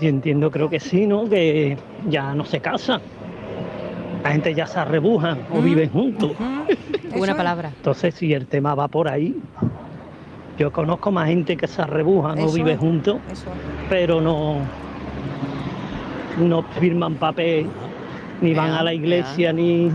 Yo 0.00 0.08
entiendo, 0.08 0.50
creo 0.50 0.68
que 0.68 0.80
sí, 0.80 1.06
¿no? 1.06 1.28
Que 1.28 1.76
ya 2.08 2.34
no 2.34 2.44
se 2.44 2.60
casan. 2.60 3.00
La 4.22 4.30
gente 4.32 4.54
ya 4.54 4.66
se 4.66 4.78
arrebujan 4.78 5.38
o 5.52 5.60
viven 5.60 5.90
juntos. 5.90 6.32
Buena 7.16 7.36
palabra. 7.36 7.72
Entonces, 7.76 8.14
si 8.14 8.32
el 8.32 8.46
tema 8.46 8.74
va 8.74 8.88
por 8.88 9.08
ahí, 9.08 9.36
yo 10.58 10.70
conozco 10.72 11.10
más 11.10 11.28
gente 11.28 11.56
que 11.56 11.66
se 11.66 11.82
arrebuja, 11.82 12.34
no 12.34 12.50
vive 12.52 12.76
juntos, 12.76 13.16
pero 13.88 14.20
no, 14.20 14.58
no 16.38 16.62
firman 16.78 17.14
papel, 17.14 17.66
ni 18.40 18.54
van 18.54 18.70
a 18.70 18.82
la 18.82 18.94
iglesia, 18.94 19.52
ni, 19.52 19.90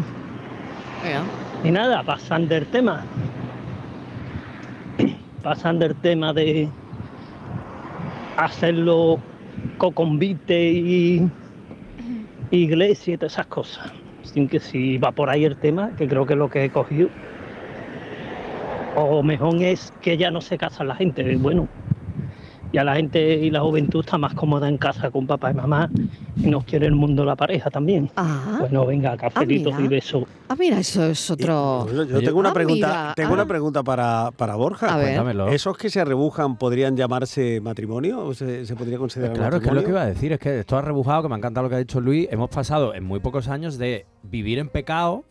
ni 1.64 1.72
nada, 1.72 2.04
pasan 2.04 2.48
del 2.48 2.66
tema. 2.68 3.04
Pasan 5.48 5.80
del 5.80 5.96
tema 5.96 6.34
de 6.34 6.68
hacerlo 8.36 9.18
con 9.78 9.94
convite 9.94 10.62
y 10.62 11.32
iglesia 12.52 13.14
y 13.14 13.18
todas 13.18 13.32
esas 13.32 13.48
cosas. 13.48 13.94
Sin 14.24 14.50
que 14.50 14.60
si 14.60 14.98
va 14.98 15.14
por 15.14 15.30
ahí 15.30 15.46
el 15.46 15.56
tema, 15.56 15.96
que 15.96 16.06
creo 16.06 16.26
que 16.26 16.34
es 16.34 16.40
lo 16.40 16.50
que 16.50 16.66
he 16.66 16.70
cogido, 16.70 17.08
o 18.98 19.24
mejor 19.24 19.64
es 19.64 19.94
que 20.02 20.18
ya 20.18 20.32
no 20.32 20.42
se 20.42 20.58
casa 20.58 20.84
la 20.84 20.96
gente. 20.96 21.38
Bueno, 21.38 21.70
ya 22.74 22.84
la 22.84 22.96
gente 22.96 23.36
y 23.36 23.50
la 23.50 23.62
juventud 23.62 24.02
está 24.02 24.18
más 24.18 24.34
cómoda 24.34 24.68
en 24.68 24.78
casa 24.78 25.10
con 25.12 25.26
papá 25.28 25.52
y 25.52 25.54
mamá 25.54 25.90
y 26.36 26.48
nos 26.50 26.64
quiere 26.66 26.86
el 26.86 26.96
mundo 26.96 27.26
la 27.26 27.36
pareja 27.36 27.70
también. 27.70 28.10
Bueno, 28.60 28.86
venga, 28.86 29.16
cafelitos 29.18 29.74
mira. 29.74 29.86
y 29.86 29.88
besos. 29.88 30.24
Ah, 30.50 30.56
mira, 30.58 30.80
eso 30.80 31.06
es 31.06 31.30
otro. 31.32 31.88
Yo, 31.92 32.04
yo 32.04 32.22
tengo 32.22 32.40
una 32.40 32.50
Ah, 32.50 32.54
pregunta, 32.54 32.88
mira, 32.88 33.14
tengo 33.16 33.30
ah. 33.32 33.34
una 33.34 33.46
pregunta 33.46 33.84
para, 33.84 34.32
para 34.36 34.56
Borja. 34.56 34.94
A 34.94 34.98
ver. 34.98 35.18
¿Esos 35.52 35.78
que 35.78 35.90
se 35.90 36.00
arrebujan 36.00 36.58
podrían 36.58 36.96
llamarse 36.96 37.60
matrimonio? 37.62 38.26
¿O 38.26 38.34
se, 38.34 38.66
se 38.66 38.76
podría 38.76 38.98
considerar 38.98 39.36
Claro, 39.36 39.58
es 39.58 39.64
que 39.64 39.70
es 39.70 39.76
lo 39.76 39.84
que 39.84 39.90
iba 39.90 40.02
a 40.02 40.06
decir, 40.06 40.32
es 40.34 40.40
que 40.40 40.60
esto 40.60 40.78
ha 40.78 40.82
rebujado, 40.82 41.24
que 41.24 41.30
me 41.30 41.36
encanta 41.36 41.62
lo 41.62 41.70
que 41.70 41.76
ha 41.76 41.80
dicho 41.80 42.00
Luis. 42.00 42.28
Hemos 42.32 42.50
pasado 42.50 42.94
en 42.94 43.04
muy 43.04 43.20
pocos 43.20 43.48
años 43.48 43.78
de 43.78 44.06
vivir 44.24 44.60
en 44.60 44.70
pecado, 44.70 45.24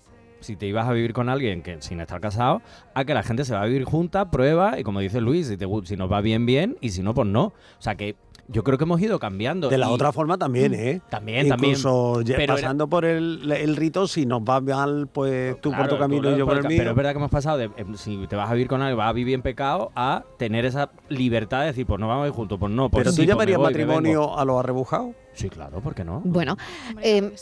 si 0.46 0.56
te 0.56 0.66
ibas 0.66 0.88
a 0.88 0.92
vivir 0.92 1.12
con 1.12 1.28
alguien 1.28 1.62
que 1.62 1.80
sin 1.82 2.00
estar 2.00 2.20
casado, 2.20 2.62
a 2.94 3.04
que 3.04 3.14
la 3.14 3.22
gente 3.22 3.44
se 3.44 3.52
va 3.54 3.62
a 3.62 3.66
vivir 3.66 3.84
junta, 3.84 4.30
prueba, 4.30 4.78
y 4.78 4.82
como 4.84 5.00
dice 5.00 5.20
Luis, 5.20 5.48
si, 5.48 5.56
te 5.56 5.66
gu- 5.66 5.84
si 5.84 5.96
nos 5.96 6.10
va 6.10 6.20
bien, 6.20 6.46
bien, 6.46 6.76
y 6.80 6.90
si 6.90 7.02
no, 7.02 7.14
pues 7.14 7.28
no. 7.28 7.44
O 7.46 7.52
sea 7.80 7.94
que 7.96 8.16
yo 8.48 8.62
creo 8.62 8.78
que 8.78 8.84
hemos 8.84 9.00
ido 9.00 9.18
cambiando. 9.18 9.68
De 9.68 9.76
la 9.76 9.88
y- 9.88 9.92
otra 9.92 10.12
forma 10.12 10.38
también, 10.38 10.72
¿eh? 10.72 11.00
También, 11.10 11.46
Incluso 11.48 12.12
también. 12.18 12.36
Pero 12.36 12.52
era- 12.54 12.62
pasando 12.62 12.86
por 12.86 13.04
el, 13.04 13.50
el 13.50 13.74
rito, 13.74 14.06
si 14.06 14.24
nos 14.24 14.40
va 14.42 14.60
mal, 14.60 15.08
pues 15.12 15.60
tú 15.60 15.70
por 15.70 15.78
Claro, 15.80 15.94
tu 15.94 15.98
camino 15.98 16.28
tú 16.28 16.34
y 16.36 16.38
yo 16.38 16.46
por 16.46 16.56
el 16.56 16.62
mío. 16.68 16.78
Pero 16.78 16.90
es 16.90 16.96
verdad 16.96 17.10
que 17.10 17.18
hemos 17.18 17.30
pasado 17.32 17.58
de, 17.58 17.70
em, 17.76 17.96
si 17.96 18.24
te 18.28 18.36
vas 18.36 18.48
a 18.48 18.52
vivir 18.52 18.68
con 18.68 18.80
alguien, 18.82 18.98
vas 18.98 19.08
a 19.10 19.12
vivir 19.12 19.34
en 19.34 19.42
pecado, 19.42 19.90
a 19.96 20.22
tener 20.38 20.64
esa 20.64 20.90
libertad 21.08 21.62
de 21.62 21.66
decir, 21.66 21.86
pues 21.86 21.98
no 21.98 22.06
vamos 22.06 22.24
a 22.24 22.28
ir 22.28 22.32
juntos, 22.34 22.56
pues 22.60 22.70
no, 22.70 22.88
pues 22.88 23.02
¿Pero 23.02 23.10
sí, 23.10 23.16
tú 23.16 23.22
pues 23.22 23.28
llamarías 23.28 23.58
voy, 23.58 23.72
vengo. 23.74 23.84
matrimonio 23.92 24.38
a 24.38 24.44
los 24.44 24.60
arrebujados? 24.60 25.08
Sí, 25.32 25.50
claro, 25.50 25.80
¿por 25.80 25.94
qué 25.94 26.04
no? 26.04 26.22
Bueno, 26.24 26.56
eh, 27.02 27.32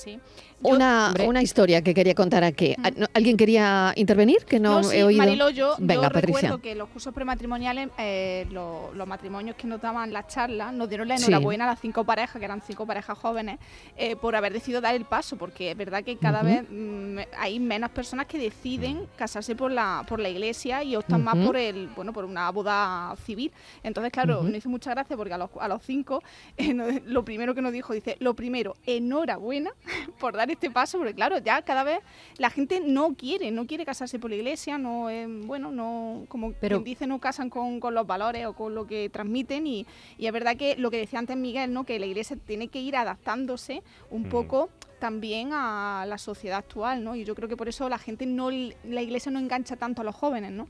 una, 0.65 1.15
una 1.27 1.43
historia 1.43 1.83
que 1.83 1.95
quería 1.95 2.15
contar 2.15 2.43
aquí. 2.45 2.75
Ah, 2.83 2.91
¿Alguien 3.15 3.37
quería 3.37 3.93
intervenir? 3.97 4.45
Que 4.45 4.59
no 4.59 4.83
Yo 4.83 4.91
sí, 4.91 4.97
he 4.97 5.05
oído. 5.05 5.19
Marilo, 5.23 5.51
yo, 5.51 5.75
Venga, 5.79 5.95
yo 5.95 6.03
Patricia. 6.11 6.35
recuerdo 6.35 6.59
que 6.61 6.75
los 6.75 6.89
cursos 6.89 7.13
prematrimoniales, 7.15 7.89
eh, 7.99 8.47
lo- 8.51 8.93
los 8.95 9.07
matrimonios 9.07 9.57
que 9.57 9.67
nos 9.67 9.81
daban 9.81 10.13
las 10.13 10.27
charlas, 10.29 10.73
nos 10.73 10.89
dieron 10.89 11.09
la 11.09 11.19
Sí. 11.19 11.25
enhorabuena 11.25 11.65
a 11.65 11.67
las 11.69 11.81
cinco 11.81 12.05
parejas, 12.05 12.39
que 12.39 12.45
eran 12.45 12.61
cinco 12.63 12.87
parejas 12.87 13.17
jóvenes, 13.19 13.59
eh, 13.97 14.17
por 14.17 14.35
haber 14.37 14.53
decidido 14.53 14.81
dar 14.81 14.95
el 14.95 15.05
paso, 15.05 15.37
porque 15.37 15.71
es 15.73 15.77
verdad 15.77 16.03
que 16.03 16.17
cada 16.17 16.43
vez 16.43 16.65
mm, 16.71 17.19
hay 17.39 17.61
menos 17.61 17.91
personas 17.91 18.27
que 18.27 18.39
deciden 18.39 19.07
casarse 19.17 19.55
por 19.55 19.71
la, 19.71 20.05
por 20.09 20.19
la 20.21 20.29
iglesia 20.29 20.83
y 20.83 20.97
optan 20.97 21.23
más 21.23 21.37
por 21.37 21.57
el, 21.57 21.89
bueno, 21.95 22.13
por 22.13 22.25
una 22.25 22.51
boda 22.51 23.15
civil. 23.25 23.53
Entonces, 23.83 24.13
claro, 24.13 24.43
me 24.43 24.59
hizo 24.59 24.69
mucha 24.69 24.91
gracia 24.91 25.17
porque 25.17 25.35
a 25.35 25.39
los, 25.39 25.51
a 25.61 25.69
los 25.69 25.83
cinco, 25.83 26.23
eh, 26.57 26.73
no- 26.75 26.87
lo 27.05 27.25
primero 27.25 27.55
que 27.55 27.61
nos 27.63 27.73
dijo, 27.73 27.93
dice, 27.93 28.17
lo 28.21 28.35
primero, 28.35 28.77
enhorabuena 28.87 29.71
por 30.19 30.35
dar 30.35 30.51
este 30.55 30.71
paso, 30.71 30.99
porque 30.99 31.15
claro, 31.15 31.39
ya 31.39 31.63
cada 31.63 31.85
vez 31.85 31.99
la 32.39 32.51
gente 32.51 32.81
no 32.81 33.15
quiere, 33.15 33.51
no 33.51 33.67
quiere 33.67 33.85
casarse 33.85 34.19
por 34.19 34.31
la 34.31 34.37
iglesia, 34.37 34.79
no, 34.79 35.11
eh, 35.11 35.27
bueno, 35.29 35.71
no, 35.71 36.25
como 36.29 36.53
Pero- 36.53 36.79
quien 36.79 36.85
dice, 36.85 37.07
no 37.07 37.21
casan 37.21 37.51
con, 37.51 37.79
con 37.81 37.95
los 37.95 38.07
valores 38.07 38.47
o 38.47 38.55
con 38.55 38.75
lo 38.75 38.87
que 38.87 39.09
transmiten 39.11 39.67
y, 39.67 39.87
y 40.19 40.27
es 40.27 40.33
verdad 40.33 40.57
que 40.57 40.77
lo 40.77 40.91
que 40.91 40.97
decía 40.99 41.19
antes 41.19 41.37
Miguel, 41.37 41.73
¿no? 41.73 41.85
que 41.85 41.99
la 41.99 42.07
iglesia 42.07 42.37
tiene 42.47 42.69
que 42.69 42.81
ir 42.81 42.97
adaptándose 42.97 43.83
un 44.11 44.23
Mm. 44.25 44.29
poco 44.31 44.71
también 45.05 45.51
a 45.53 46.07
la 46.09 46.17
sociedad 46.17 46.57
actual, 46.57 47.05
¿no? 47.05 47.15
Y 47.15 47.25
yo 47.27 47.35
creo 47.35 47.47
que 47.47 47.59
por 47.59 47.69
eso 47.69 47.91
la 47.91 47.99
gente 47.99 48.25
no, 48.25 48.49
la 48.51 49.03
iglesia 49.03 49.31
no 49.31 49.39
engancha 49.39 49.77
tanto 49.77 50.01
a 50.01 50.05
los 50.05 50.15
jóvenes, 50.15 50.51
¿no? 50.51 50.67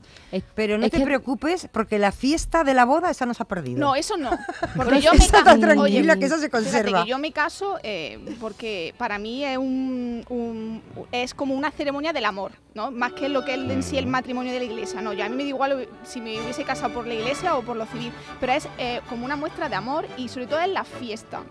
Pero 0.55 0.77
no 0.77 0.83
es 0.83 0.91
te 0.91 0.97
que- 0.97 1.05
preocupes 1.05 1.69
porque 1.71 1.99
la 1.99 2.11
fiesta 2.11 2.65
de 2.65 2.73
la 2.73 2.83
boda 2.83 3.09
esa 3.09 3.25
no 3.25 3.33
se 3.33 3.43
ha 3.43 3.45
perdido. 3.47 3.79
No, 3.79 3.95
eso 3.95 4.17
no. 4.17 4.31
Porque 4.75 4.99
yo 4.99 5.11
me 5.13 5.19
esa 5.19 5.41
ca- 5.43 5.53
está 5.53 5.57
tranquila, 5.57 6.13
Oye, 6.13 6.19
que 6.19 6.25
eso 6.25 6.37
se 6.37 6.49
conserva. 6.49 7.03
que 7.05 7.09
yo 7.09 7.17
me 7.17 7.31
caso 7.31 7.77
eh, 7.83 8.19
porque 8.41 8.93
para 8.97 9.17
mí 9.19 9.45
es 9.45 9.57
un, 9.57 10.25
un- 10.27 10.81
es 11.13 11.33
como 11.33 11.53
una 11.55 11.71
ceremonia 11.71 12.11
del 12.11 12.25
amor, 12.25 12.51
¿no? 12.73 12.91
Más 12.91 13.13
que 13.13 13.29
lo 13.29 13.45
que 13.45 13.53
es 13.53 13.59
en 13.61 13.83
sí 13.83 13.97
el 13.97 14.07
matrimonio 14.07 14.51
de 14.51 14.59
la 14.59 14.65
iglesia. 14.65 15.01
No, 15.01 15.13
yo 15.13 15.23
a 15.23 15.29
mí 15.29 15.35
me 15.37 15.43
da 15.43 15.49
igual 15.49 15.87
si 16.03 16.19
me 16.19 16.41
hubiese 16.41 16.65
casado 16.65 16.93
por 16.93 17.07
la 17.07 17.13
iglesia 17.13 17.55
o 17.55 17.61
por 17.61 17.77
lo 17.77 17.85
civil, 17.85 18.11
pero 18.41 18.51
es 18.51 18.67
eh, 18.77 18.99
como 19.07 19.23
una 19.23 19.37
muestra 19.37 19.69
de 19.69 19.75
amor 19.75 20.05
y 20.17 20.27
sobre 20.27 20.47
todo 20.47 20.59
es 20.59 20.67
la 20.69 20.83
fiesta. 20.83 21.41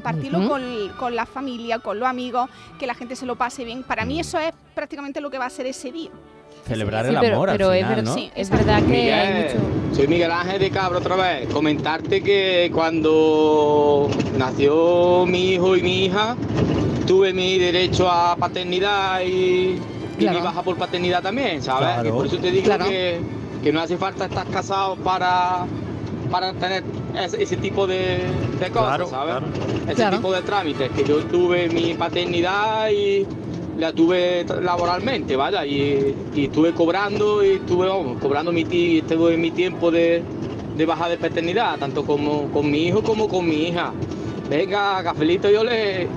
Compartirlo 0.00 0.48
con, 0.48 0.62
con 0.96 1.16
la 1.16 1.26
familia, 1.26 1.80
con 1.80 1.98
los 1.98 2.08
amigos, 2.08 2.48
que 2.78 2.86
la 2.86 2.94
gente 2.94 3.16
se 3.16 3.26
lo 3.26 3.34
pase 3.34 3.64
bien. 3.64 3.82
Para 3.82 4.04
mí 4.04 4.20
eso 4.20 4.38
es 4.38 4.52
prácticamente 4.72 5.20
lo 5.20 5.28
que 5.30 5.36
va 5.38 5.46
a 5.46 5.50
ser 5.50 5.66
ese 5.66 5.90
día. 5.90 6.10
Celebrar 6.64 7.04
Sí, 7.06 7.12
el 7.12 7.20
pero- 7.20 7.34
amor 7.34 7.48
pero 7.50 7.70
al 7.70 7.76
es 7.78 7.86
final, 7.88 8.04
¿no? 8.04 8.14
sí, 8.14 8.30
Es 8.36 8.50
verdad 8.50 8.80
que 8.84 9.12
hay 9.12 9.54
mucho. 9.54 9.96
soy 9.96 10.06
Miguel 10.06 10.30
Ángel 10.30 10.60
de 10.60 10.70
Cabra 10.70 10.98
otra 10.98 11.16
vez. 11.16 11.48
Comentarte 11.52 12.22
que 12.22 12.70
cuando 12.72 14.08
nació 14.38 15.26
mi 15.26 15.54
hijo 15.54 15.76
y 15.76 15.82
mi 15.82 16.04
hija, 16.04 16.36
tuve 17.08 17.32
mi 17.32 17.58
derecho 17.58 18.08
a 18.08 18.36
paternidad 18.36 19.22
y, 19.22 19.80
y 20.20 20.28
mi 20.28 20.40
baja 20.40 20.62
por 20.62 20.76
paternidad 20.76 21.20
también, 21.20 21.60
¿sabes? 21.62 21.88
Claro. 21.94 22.08
Y 22.08 22.12
por 22.12 22.26
eso 22.26 22.36
te 22.38 22.52
digo 22.52 22.64
Claro. 22.66 22.84
que, 22.84 23.18
que 23.60 23.72
no 23.72 23.80
hace 23.80 23.96
falta 23.96 24.26
estar 24.26 24.46
casado 24.46 24.94
para, 24.96 25.64
para 26.30 26.52
tener 26.52 26.82
ese, 27.18 27.42
ese 27.42 27.56
tipo 27.56 27.86
de, 27.86 28.18
de 28.60 28.70
cosas, 28.70 28.88
Claro, 28.96 29.06
¿sabes? 29.08 29.34
claro. 29.36 29.46
Ese 29.86 29.94
Claro. 29.94 30.16
tipo 30.18 30.32
de 30.32 30.42
trámites, 30.42 30.90
que 30.92 31.04
yo 31.04 31.18
tuve 31.24 31.68
mi 31.68 31.94
paternidad 31.94 32.88
y 32.90 33.26
la 33.78 33.92
tuve 33.92 34.44
laboralmente, 34.62 35.36
vaya, 35.36 35.64
y, 35.66 36.14
y 36.34 36.44
estuve 36.44 36.72
cobrando 36.72 37.44
y 37.44 37.52
estuve 37.56 37.88
vamos, 37.88 38.18
cobrando 38.20 38.52
mi, 38.52 38.64
ti- 38.64 39.02
tuve 39.02 39.36
mi 39.36 39.50
tiempo 39.50 39.90
de, 39.90 40.22
de 40.76 40.86
baja 40.86 41.08
de 41.08 41.16
paternidad, 41.16 41.78
tanto 41.78 42.04
como 42.04 42.50
con 42.52 42.70
mi 42.70 42.86
hijo 42.86 43.02
como 43.02 43.26
con 43.28 43.48
mi 43.48 43.68
hija. 43.68 43.92
Venga, 44.48 45.02
cafelito, 45.02 45.50
yo 45.50 45.64
le... 45.64 46.08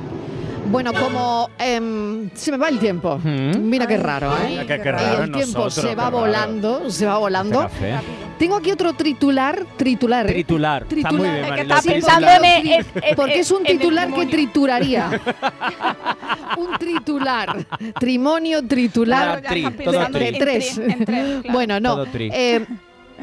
Bueno, 0.70 0.91
como 0.93 1.49
em, 1.59 2.30
se 2.34 2.51
me 2.51 2.57
va 2.57 2.70
el 2.70 2.80
tiempo. 2.80 3.20
Mira 3.24 3.86
qué 3.86 3.97
raro, 3.97 4.34
¿eh? 4.38 4.47
Mira 4.49 4.66
qué- 4.66 4.82
qué 4.82 4.91
raro 4.91 5.18
el 5.20 5.24
en 5.26 5.32
tiempo 5.34 5.59
nosotros, 5.66 5.74
se 5.89 5.95
va 5.95 6.05
raro. 6.05 6.18
volando, 6.20 6.89
se 6.89 7.05
va 7.05 7.18
volando. 7.20 7.64
Este. 7.64 7.93
Tengo 8.39 8.55
aquí 8.55 8.72
otro 8.72 8.93
titular, 8.93 9.66
tritular. 9.78 10.26
¿eh? 10.30 10.34
Tritular. 10.34 10.86
Está 10.89 11.11
muy 11.11 11.22
bien, 11.22 11.36
Es 11.36 11.41
que 11.43 11.49
Mariló, 11.49 11.61
estaba 11.76 11.82
tritular. 11.82 12.18
pensando 12.20 12.45
en- 12.47 12.68
en- 12.68 12.86
en- 13.03 13.16
porque 13.16 13.39
es 13.39 13.51
un 13.51 13.61
en 13.61 13.68
el 13.72 13.78
titular 13.80 14.14
que 14.14 14.26
trituraría. 14.26 15.22
un 16.57 16.78
tritular. 16.80 17.66
Trimonio, 17.99 18.66
tritular. 18.66 19.41
Claro, 19.41 19.61
ya 19.61 19.68
está 19.70 19.84
Todo 19.84 19.91
pensando 19.91 20.20
de 20.20 20.32
tres. 20.34 20.78
en 20.78 21.05
tres, 21.05 21.26
claro. 21.41 21.53
Bueno, 21.53 21.80
no. 21.80 21.95
Todo 21.95 22.05
tri. 22.07 22.30
Eh, 22.34 22.66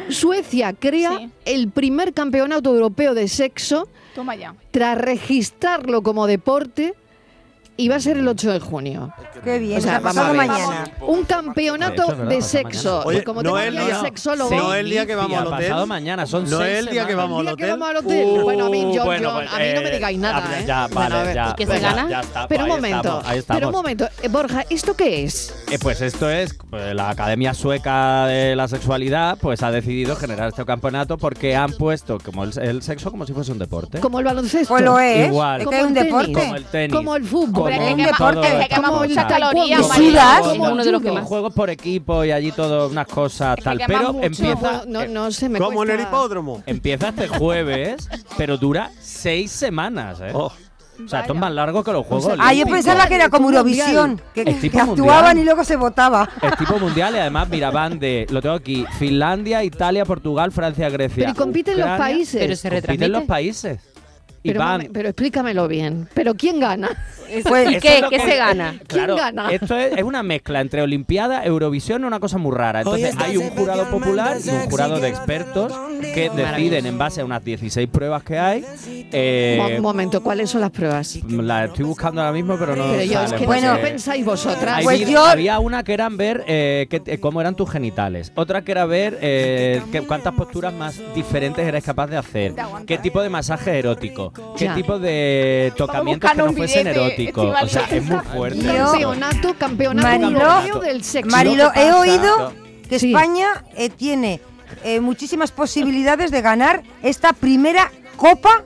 Suecia 0.09 0.73
crea 0.73 1.29
el 1.45 1.69
primer 1.71 2.15
campeonato 2.15 2.73
europeo 2.73 3.13
de 3.13 3.27
sexo 3.29 3.89
Toma 4.15 4.35
ya. 4.37 4.55
tras 4.71 4.97
registrarlo 4.97 6.03
como 6.03 6.27
deporte 6.27 6.95
y 7.81 7.89
va 7.89 7.97
a 7.97 8.01
ser 8.01 8.17
el 8.17 8.29
8 8.29 8.53
de 8.53 8.61
junio. 8.61 9.13
Qué 9.43 9.59
bien, 9.59 9.79
O 9.79 9.81
sea, 9.81 10.01
vamos 10.01 10.17
a 10.19 10.29
ver. 10.33 10.37
mañana. 10.37 10.85
Un 11.01 11.25
campeonato 11.25 12.07
De 12.07 12.13
hecho, 12.13 12.25
de 12.27 12.43
sexo. 12.43 13.03
Oye, 13.07 13.25
como 13.25 13.43
no 13.43 13.59
el 13.59 13.73
día- 13.75 14.01
sexólogo. 14.01 14.51
no 14.55 14.75
es 14.75 14.81
el 14.81 14.91
día 14.91 15.07
que 15.07 15.15
vamos 15.15 15.39
al 15.39 15.47
hotel. 15.47 15.69
Pasado 15.69 15.87
mañana, 15.87 16.27
son 16.27 16.49
No 16.51 16.63
el 16.63 16.87
día 16.87 17.07
que 17.07 17.15
vamos 17.15 17.41
al 17.41 17.47
que 17.57 17.65
hotel. 17.65 17.71
vamos 17.71 17.89
al 17.89 17.97
hotel. 17.97 18.43
bueno, 18.43 18.67
a 18.67 18.71
mí, 18.71 18.93
John, 18.95 19.05
bueno, 19.07 19.31
John, 19.31 19.45
pues, 19.45 19.53
a 19.55 19.59
mí 19.59 19.73
no 19.75 19.81
me 19.81 19.89
eh, 19.89 19.93
digáis 19.95 20.19
nada, 20.19 20.45
ya, 20.51 20.61
¿eh? 20.61 20.65
ya, 20.67 20.87
Bueno, 20.89 21.11
vale, 21.17 21.25
ver. 21.27 21.35
ya, 21.35 21.51
¿Y 21.51 21.55
qué 21.55 21.67
se 21.67 21.79
gana? 21.81 22.09
ya 22.11 22.21
está, 22.21 22.49
Pero 22.49 22.65
un 22.65 22.71
ahí 22.71 22.77
momento, 22.77 22.99
estamos, 22.99 23.25
ahí 23.27 23.31
pero 23.31 23.37
un 23.37 23.41
estamos. 23.57 23.73
momento. 23.73 24.09
Eh, 24.23 24.29
Borja, 24.29 24.65
¿esto 24.69 24.95
qué 24.95 25.25
es? 25.25 25.55
Eh, 25.71 25.79
pues 25.81 26.01
esto 26.03 26.31
es, 26.31 26.55
pues, 26.69 26.95
la 26.95 27.11
Academia 27.11 27.55
Sueca 27.55 28.27
de 28.27 28.57
la 28.57 28.69
Sexualidad 28.69 29.39
pues 29.41 29.63
ha 29.63 29.71
decidido 29.71 30.17
generar 30.17 30.49
este 30.49 30.65
campeonato 30.65 31.17
porque 31.17 31.57
han 31.57 31.73
puesto 31.73 32.19
como 32.19 32.45
el, 32.45 32.57
el 32.59 32.83
sexo 32.83 33.11
como 33.11 33.25
si 33.27 33.33
fuese 33.33 33.53
un 33.53 33.59
deporte. 33.59 34.01
Como 34.01 34.19
el 34.19 34.25
baloncesto. 34.25 34.69
Pues 34.75 34.85
lo 34.85 34.99
es. 34.99 35.29
Igual. 35.29 35.61
Es 35.61 35.65
Como 35.65 35.71
que 35.77 35.81
es 35.83 35.87
un 35.87 35.95
deporte. 35.95 36.33
Como 36.33 36.57
el 36.57 36.65
tenis. 36.65 36.97
Como 36.97 37.17
el 37.17 37.25
fútbol. 37.25 37.70
Hombre, 37.79 37.91
Como 37.91 37.91
es 37.91 38.07
que 38.07 38.13
deporte. 38.13 38.49
es 38.63 38.69
que 38.69 38.75
quema 38.75 38.91
muchas 38.91 39.25
calorías. 39.27 39.81
¿Y 39.81 39.89
María. 39.89 40.11
sudas? 40.11 40.41
Es 40.53 40.59
uno 40.59 40.85
de 40.85 40.93
los 40.93 41.03
que 41.03 41.13
más. 41.13 41.25
juegos 41.25 41.53
por 41.55 41.71
equipo 41.71 42.25
y 42.25 42.33
allí 42.33 42.53
todo 42.53 42.89
unas 42.89 43.07
cosas 43.07 43.57
que 43.57 43.63
tal. 43.63 43.81
Pero 43.87 44.17
empieza, 44.23 44.83
No, 44.87 45.07
no 45.07 45.31
sé, 45.31 45.49
me 45.49 45.59
Como 45.59 45.83
en 45.85 45.91
el 45.91 46.01
hipódromo. 46.01 46.63
empieza 46.67 47.09
este 47.11 47.29
jueves, 47.29 48.09
pero 48.37 48.57
dura 48.57 48.91
seis 49.01 49.51
semanas, 49.51 50.21
¿eh? 50.21 50.31
Oh. 50.35 50.53
O 51.03 51.09
sea, 51.09 51.21
esto 51.21 51.33
es 51.33 51.39
más 51.39 51.51
largo 51.51 51.83
que 51.83 51.93
los 51.93 52.05
Juegos 52.05 52.35
Ah, 52.39 52.53
yo 52.53 52.67
pensaba 52.67 53.07
que 53.07 53.15
era 53.15 53.31
como 53.31 53.49
Eurovisión, 53.49 54.21
que, 54.35 54.45
que 54.45 54.53
tipo 54.53 54.79
actuaban 54.81 55.39
y 55.39 55.45
luego 55.45 55.65
se 55.65 55.77
votaba. 55.77 56.29
Es 56.43 56.59
tipo 56.59 56.79
mundial 56.79 57.15
y 57.15 57.19
además, 57.21 57.49
mira, 57.49 57.71
van 57.71 57.99
de, 57.99 58.27
lo 58.29 58.43
tengo 58.43 58.57
aquí, 58.57 58.85
Finlandia, 58.99 59.65
Italia, 59.65 60.05
Portugal, 60.05 60.53
Francia, 60.53 60.91
Grecia. 60.91 61.17
Pero 61.25 61.31
y 61.31 61.35
compiten 61.35 61.75
los 61.79 61.85
Ucrania. 61.87 62.05
países. 62.05 62.41
Pero 62.43 62.55
se 62.55 62.69
Compiten 62.69 62.83
retransmite. 62.83 63.09
los 63.09 63.23
países. 63.25 63.81
Pero, 64.43 64.59
van. 64.61 64.69
mame- 64.83 64.91
pero 64.93 65.09
explícamelo 65.09 65.69
bien. 65.69 66.09
¿Pero 66.15 66.35
quién 66.35 66.61
gana? 66.61 66.89
Pues, 67.45 67.71
¿Y 67.71 67.75
Eso 67.77 67.81
qué, 67.87 68.03
qué 68.11 68.17
que- 68.17 68.25
se 68.25 68.37
gana? 68.37 68.71
¿Quién 68.73 68.87
Claro, 68.89 69.15
gana? 69.15 69.53
esto 69.53 69.77
es, 69.77 69.97
es 69.97 70.03
una 70.03 70.25
mezcla 70.25 70.61
entre 70.61 70.83
Olimpiada, 70.83 71.45
Eurovisión, 71.45 72.03
una 72.05 72.19
cosa 72.19 72.39
muy 72.39 72.53
rara. 72.57 72.81
Entonces 72.81 73.15
hay 73.21 73.37
un 73.37 73.51
jurado 73.51 73.89
popular 73.89 74.39
y 74.45 74.49
un 74.49 74.59
jurado 74.69 74.99
de 74.99 75.09
expertos 75.11 75.73
que 76.01 76.29
deciden 76.35 76.87
en 76.87 76.99
base 76.99 77.21
a 77.21 77.25
unas 77.25 77.45
16 77.45 77.89
pruebas 77.89 78.25
que 78.25 78.37
hay. 78.37 78.65
eh, 79.13 79.63
Un 79.77 79.81
momento, 79.81 80.25
¿cuáles 80.25 80.51
son 80.51 80.61
las 80.61 80.73
pruebas? 80.73 81.21
la 81.29 81.67
estoy 81.67 81.85
buscando 81.85 82.21
ahora 82.21 82.33
mismo, 82.33 82.57
pero 82.59 82.75
no 82.75 82.83
Pero 82.91 83.05
yo, 83.05 83.21
es 83.23 83.31
sale, 83.31 83.37
que 83.41 83.47
Bueno, 83.47 83.77
qué 83.77 83.83
pensáis 83.83 84.25
vosotras. 84.25 84.79
Hay 84.79 84.85
Pues 84.85 85.09
yo- 85.09 85.25
Había 85.25 85.61
una 85.61 85.85
que 85.85 85.93
eran 85.95 86.17
ver 86.17 86.43
eh, 86.49 86.89
eh, 86.91 87.19
cómo 87.21 87.41
eran 87.41 87.55
tus 87.55 87.71
genitales. 87.71 88.33
Otra 88.35 88.63
que 88.63 88.73
era 88.73 88.87
ver 88.87 89.17
eh, 89.23 89.81
cuántas 90.09 90.35
posturas 90.35 90.75
más 90.75 91.01
diferentes 91.15 91.65
eres 91.65 91.85
capaz 91.85 92.09
de 92.09 92.17
hacer. 92.17 92.55
Qué 92.89 92.99
tipo 92.99 93.23
de 93.23 93.29
masaje 93.29 93.79
erótico. 93.79 94.30
Qué 94.57 94.65
Ya. 94.65 94.75
tipo 94.75 94.99
de 94.99 95.73
tocamientos 95.77 96.31
que 96.31 96.37
no 96.37 96.53
fuesen 96.53 96.85
billete, 96.85 97.01
eróticos. 97.01 97.55
O 97.63 97.69
sea, 97.69 97.87
es 97.91 98.03
muy 98.05 98.19
fuerte. 98.21 98.63
Yo- 98.63 98.87
Campeonato, 98.93 99.55
campeonato 99.59 100.27
europeo 100.27 100.81
del 100.81 101.05
sexo. 101.05 101.31
Marilo, 101.31 101.73
he 101.75 101.93
oído 101.93 102.53
que 102.89 102.99
Sí. 102.99 103.13
España 103.13 103.65
eh, 103.77 103.89
tiene 103.91 104.41
eh, 104.85 105.01
muchísimas 105.01 105.51
posibilidades 105.51 106.31
de 106.31 106.43
ganar 106.43 106.83
esta 107.03 107.33
primera 107.33 107.91
Copa 108.17 108.65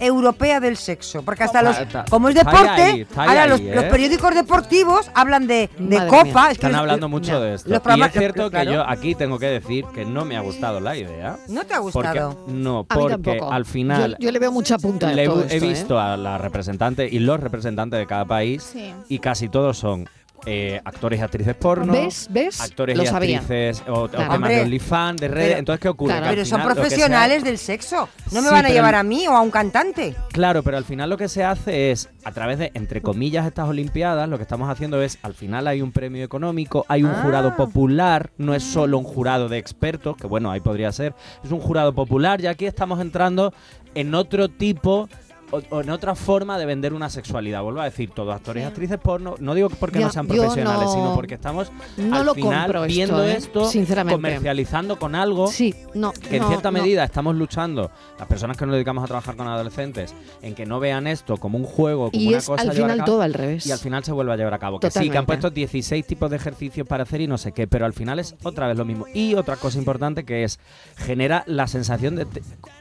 Europea 0.00 0.60
del 0.60 0.76
Sexo. 0.76 1.22
Porque 1.22 1.44
hasta 1.44 1.62
los, 1.62 1.76
como 2.10 2.28
es 2.28 2.36
está 2.36 2.50
deporte, 2.50 2.82
ahí, 2.82 3.00
está 3.02 3.22
ahí, 3.22 3.28
ahora 3.28 3.46
los, 3.46 3.60
¿eh? 3.60 3.72
los 3.74 3.84
periódicos 3.84 4.34
deportivos 4.34 5.10
hablan 5.14 5.46
de, 5.46 5.70
de 5.78 6.06
Copa. 6.06 6.24
mía. 6.24 6.42
Es 6.42 6.46
que 6.48 6.52
Están 6.66 6.72
los- 6.72 6.80
hablando 6.80 7.08
mucho 7.08 7.32
no, 7.32 7.40
de 7.40 7.54
esto. 7.54 7.68
los 7.70 7.80
Y 7.96 8.00
es 8.02 8.12
cierto 8.12 8.50
claro. 8.50 8.70
que 8.70 8.74
yo 8.76 8.88
aquí 8.88 9.14
tengo 9.14 9.38
que 9.38 9.46
decir 9.46 9.84
que 9.94 10.04
no 10.04 10.24
me 10.24 10.36
ha 10.36 10.40
gustado 10.40 10.80
la 10.80 10.96
idea. 10.96 11.36
¿No 11.48 11.64
te 11.64 11.74
ha 11.74 11.80
Porque, 11.80 12.08
gustado? 12.08 12.44
no, 12.48 12.86
A 12.88 12.94
mí 12.96 13.00
porque 13.00 13.40
al 13.50 13.64
final 13.64 14.12
Yo, 14.18 14.26
yo 14.26 14.32
le 14.32 14.38
veo 14.38 14.52
mucha 14.52 14.78
punta 14.78 15.08
a 15.08 15.12
le- 15.12 15.26
todo 15.26 15.42
he 15.42 15.54
esto, 15.54 15.64
¿eh? 15.64 15.68
visto 15.68 15.98
a 16.00 16.16
la 16.16 16.38
representante 16.38 17.08
y 17.10 17.18
los 17.18 17.40
representantes 17.40 17.98
de 17.98 18.06
cada 18.06 18.24
país 18.24 18.62
Sí. 18.72 18.92
y 19.08 19.18
casi 19.18 19.48
todos 19.48 19.78
son 19.78 20.08
eh, 20.44 20.80
actores 20.84 21.20
y 21.20 21.22
actrices 21.22 21.54
porno. 21.56 21.92
¿Ves? 21.92 22.28
¿Ves? 22.30 22.60
Actores 22.60 22.96
Lo 22.96 23.02
y 23.02 23.06
sabía. 23.06 23.38
actrices 23.40 23.82
o, 23.88 24.08
temas 24.08 24.28
Hombre, 24.30 24.56
de 24.56 24.62
OnlyFans, 24.62 25.20
de 25.20 25.28
redes. 25.28 25.46
pero- 25.48 25.58
Entonces, 25.58 25.80
¿qué 25.80 25.88
ocurre? 25.88 26.10
Claro. 26.12 26.22
Que 26.24 26.28
al 26.28 26.34
Pero 26.36 26.44
son 26.46 26.60
final 26.60 26.68
lo 26.68 26.74
que 26.74 26.74
se 26.76 26.80
profesionales 26.96 27.44
del 27.44 27.58
sexo. 27.58 28.08
No 28.32 28.42
me 28.42 28.48
Sí, 28.48 28.54
van 28.54 28.56
a 28.56 28.62
pero 28.62 28.74
llevar 28.74 28.94
a 28.94 29.02
mí 29.02 29.26
o 29.26 29.32
a 29.36 29.40
un 29.40 29.50
cantante. 29.50 30.14
Claro, 30.32 30.62
pero 30.62 30.76
al 30.76 30.84
final 30.84 31.10
lo 31.10 31.16
que 31.16 31.28
se 31.28 31.42
hace 31.44 31.90
es, 31.90 32.10
a 32.24 32.32
través 32.32 32.58
de, 32.58 32.70
entre 32.74 33.02
comillas, 33.02 33.46
estas 33.46 33.68
Olimpiadas, 33.68 34.28
lo 34.28 34.36
que 34.36 34.42
estamos 34.42 34.68
haciendo 34.68 35.00
es, 35.02 35.18
al 35.22 35.34
final 35.34 35.66
hay 35.66 35.82
un 35.82 35.92
premio 35.92 36.24
económico, 36.24 36.84
hay 36.88 37.02
un 37.02 37.10
Ah. 37.10 37.20
jurado 37.22 37.56
popular, 37.56 38.30
no 38.38 38.54
es 38.54 38.62
solo 38.62 38.98
un 38.98 39.04
jurado 39.04 39.48
de 39.48 39.58
expertos, 39.58 40.16
que 40.16 40.26
bueno, 40.26 40.50
ahí 40.50 40.60
podría 40.60 40.92
ser, 40.92 41.14
es 41.44 41.50
un 41.50 41.60
jurado 41.60 41.94
popular, 41.94 42.40
y 42.40 42.46
aquí 42.46 42.66
estamos 42.66 43.00
entrando 43.00 43.52
en 43.94 44.14
otro 44.14 44.48
tipo 44.48 45.08
o, 45.50 45.60
o 45.70 45.80
en 45.80 45.90
otra 45.90 46.14
forma 46.14 46.58
de 46.58 46.66
vender 46.66 46.92
una 46.92 47.08
sexualidad. 47.10 47.62
Vuelvo 47.62 47.80
a 47.80 47.84
decir, 47.84 48.10
todos 48.10 48.34
actores 48.34 48.62
y 48.62 48.66
actrices 48.66 48.98
porno, 48.98 49.34
no 49.38 49.54
digo 49.54 49.68
porque 49.70 49.98
no 50.00 50.10
sean 50.10 50.26
profesionales, 50.26 50.84
no- 50.86 50.92
sino 50.92 51.14
porque 51.14 51.34
estamos 51.34 51.70
No 51.96 52.16
al 52.16 52.26
lo 52.26 52.34
final 52.34 52.70
esto, 52.70 52.82
viendo 52.86 53.24
¿eh? 53.24 53.36
esto, 53.36 53.68
comercializando 54.10 54.98
con 54.98 55.14
algo 55.14 55.46
Sí, 55.48 55.74
no. 55.94 56.12
que 56.12 56.36
en 56.36 56.46
cierta 56.46 56.70
medida 56.70 57.04
estamos 57.04 57.36
luchando, 57.36 57.90
las 58.18 58.28
personas 58.28 58.56
que 58.56 58.66
nos 58.66 58.74
dedicamos 58.74 59.04
a 59.04 59.06
trabajar 59.06 59.36
con 59.36 59.46
adolescentes, 59.48 60.14
en 60.42 60.54
que 60.54 60.66
no 60.66 60.80
vean 60.80 61.06
esto 61.06 61.36
como 61.36 61.58
un 61.58 61.64
juego, 61.64 62.10
como 62.10 62.22
Y 62.22 62.28
una 62.28 62.38
es 62.38 62.46
cosa 62.46 62.62
al 62.62 62.72
final 62.72 63.04
todo 63.04 63.22
al 63.22 63.34
revés. 63.34 63.66
y 63.66 63.72
al 63.72 63.78
final 63.78 64.04
se 64.04 64.12
vuelve 64.12 64.32
a 64.32 64.36
llevar 64.36 64.54
a 64.54 64.58
cabo. 64.58 64.80
Que 64.80 64.90
sí, 64.90 65.10
que 65.10 65.18
han 65.18 65.26
puesto 65.26 65.50
16 65.50 66.06
tipos 66.06 66.30
de 66.30 66.36
ejercicios 66.36 66.86
para 66.86 67.04
hacer 67.04 67.20
y 67.20 67.26
no 67.26 67.38
sé 67.38 67.52
qué, 67.52 67.66
pero 67.66 67.86
al 67.86 67.92
final 67.92 68.18
es 68.18 68.34
otra 68.42 68.66
vez 68.68 68.76
lo 68.76 68.84
mismo. 68.84 69.06
Y 69.14 69.34
otra 69.34 69.56
cosa 69.56 69.78
importante 69.78 70.24
que 70.24 70.44
es, 70.44 70.58
genera 70.96 71.44
la 71.46 71.66
sensación 71.66 72.16
de 72.16 72.26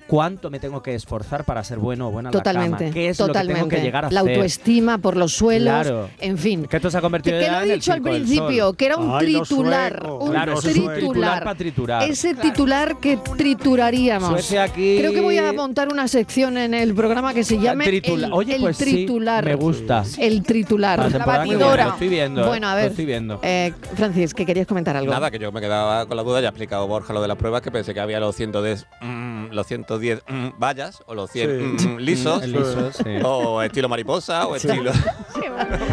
cuánto 0.07 0.49
me 0.49 0.59
tengo 0.59 0.81
que 0.83 0.93
esforzar 0.95 1.43
para 1.45 1.63
ser 1.63 1.79
bueno 1.79 2.07
o 2.07 2.11
buena 2.11 2.29
en 2.29 2.33
la 2.35 2.39
Totalmente. 2.39 2.77
cama. 2.85 2.93
¿Qué 2.93 3.09
es 3.09 3.17
totalmente. 3.17 3.61
lo 3.61 3.65
que 3.69 3.69
tengo 3.75 3.81
que 3.81 3.85
llegar 3.85 4.05
a 4.05 4.11
La 4.11 4.19
hacer? 4.21 4.35
autoestima 4.35 4.97
por 4.99 5.17
los 5.17 5.33
suelos. 5.33 5.71
Claro. 5.73 6.09
En 6.19 6.37
fin. 6.37 6.65
Que 6.65 6.77
esto 6.77 6.91
se 6.91 6.97
ha 6.97 6.99
Que, 6.99 7.03
convertido 7.03 7.39
que 7.39 7.45
ya 7.45 7.51
lo 7.53 7.57
en 7.63 7.69
he 7.69 7.73
el 7.73 7.79
dicho 7.79 7.93
al 7.93 8.01
principio, 8.01 8.73
que 8.73 8.85
era 8.85 8.97
un 8.97 9.11
Ay, 9.15 9.25
tritular. 9.25 9.99
suecos. 9.99 10.23
Un 10.25 10.31
Claro, 10.31 10.59
tritular. 10.61 11.43
para 11.43 11.55
triturar. 11.55 12.03
Ese 12.09 12.35
titular 12.35 12.97
que 12.99 13.17
trituraríamos. 13.17 14.51
Aquí- 14.53 14.97
Creo 14.99 15.11
que 15.13 15.21
voy 15.21 15.37
a 15.37 15.51
montar 15.53 15.89
una 15.91 16.07
sección 16.07 16.57
en 16.57 16.73
el 16.73 16.93
programa 16.93 17.33
que 17.33 17.43
se 17.43 17.57
llame 17.59 17.85
Tritula- 17.85 18.27
el, 18.27 18.33
Oye, 18.33 18.55
el 18.55 18.61
pues 18.61 18.77
sí, 18.77 18.83
tritular. 18.85 19.43
me 19.45 19.55
gusta. 19.55 20.03
El 20.17 20.43
tritular. 20.43 20.99
La 20.99 21.05
que 21.43 21.43
viene, 21.49 21.63
lo 21.65 21.89
estoy 21.89 22.09
viendo, 22.09 22.43
¿eh? 22.43 22.47
Bueno, 22.47 22.67
a 22.67 22.71
Lo 22.71 22.77
ver. 22.81 22.89
estoy 22.91 23.05
viendo. 23.05 23.39
eh, 23.43 23.73
Francis, 23.95 24.33
que 24.33 24.45
querías 24.45 24.67
comentar 24.67 24.95
algo. 24.97 25.11
Nada, 25.11 25.31
que 25.31 25.39
yo 25.39 25.51
me 25.51 25.61
quedaba 25.61 26.05
con 26.05 26.17
la 26.17 26.23
duda, 26.23 26.41
ya 26.41 26.47
ha 26.47 26.49
explicado 26.49 26.87
Borja 26.87 27.13
lo 27.13 27.21
de 27.21 27.27
las 27.27 27.37
pruebas, 27.37 27.61
que 27.61 27.71
pensé 27.71 27.93
que 27.93 27.99
había 27.99 28.19
los 28.19 28.35
110, 28.35 28.85
mm, 29.01 29.24
los 29.55 29.65
110 29.67 30.23
mm, 30.27 30.47
vallas, 30.59 31.01
o 31.07 31.15
los 31.15 31.31
100 31.31 31.79
Sí. 31.79 31.87
mm, 31.87 31.97
lisos, 31.99 32.47
Mm, 32.47 32.51
lisos, 32.51 32.95
sí. 33.03 33.09
o 33.23 33.61
estilo 33.63 33.89
mariposa, 33.89 34.45
o 34.47 34.55
estilo, 34.55 34.91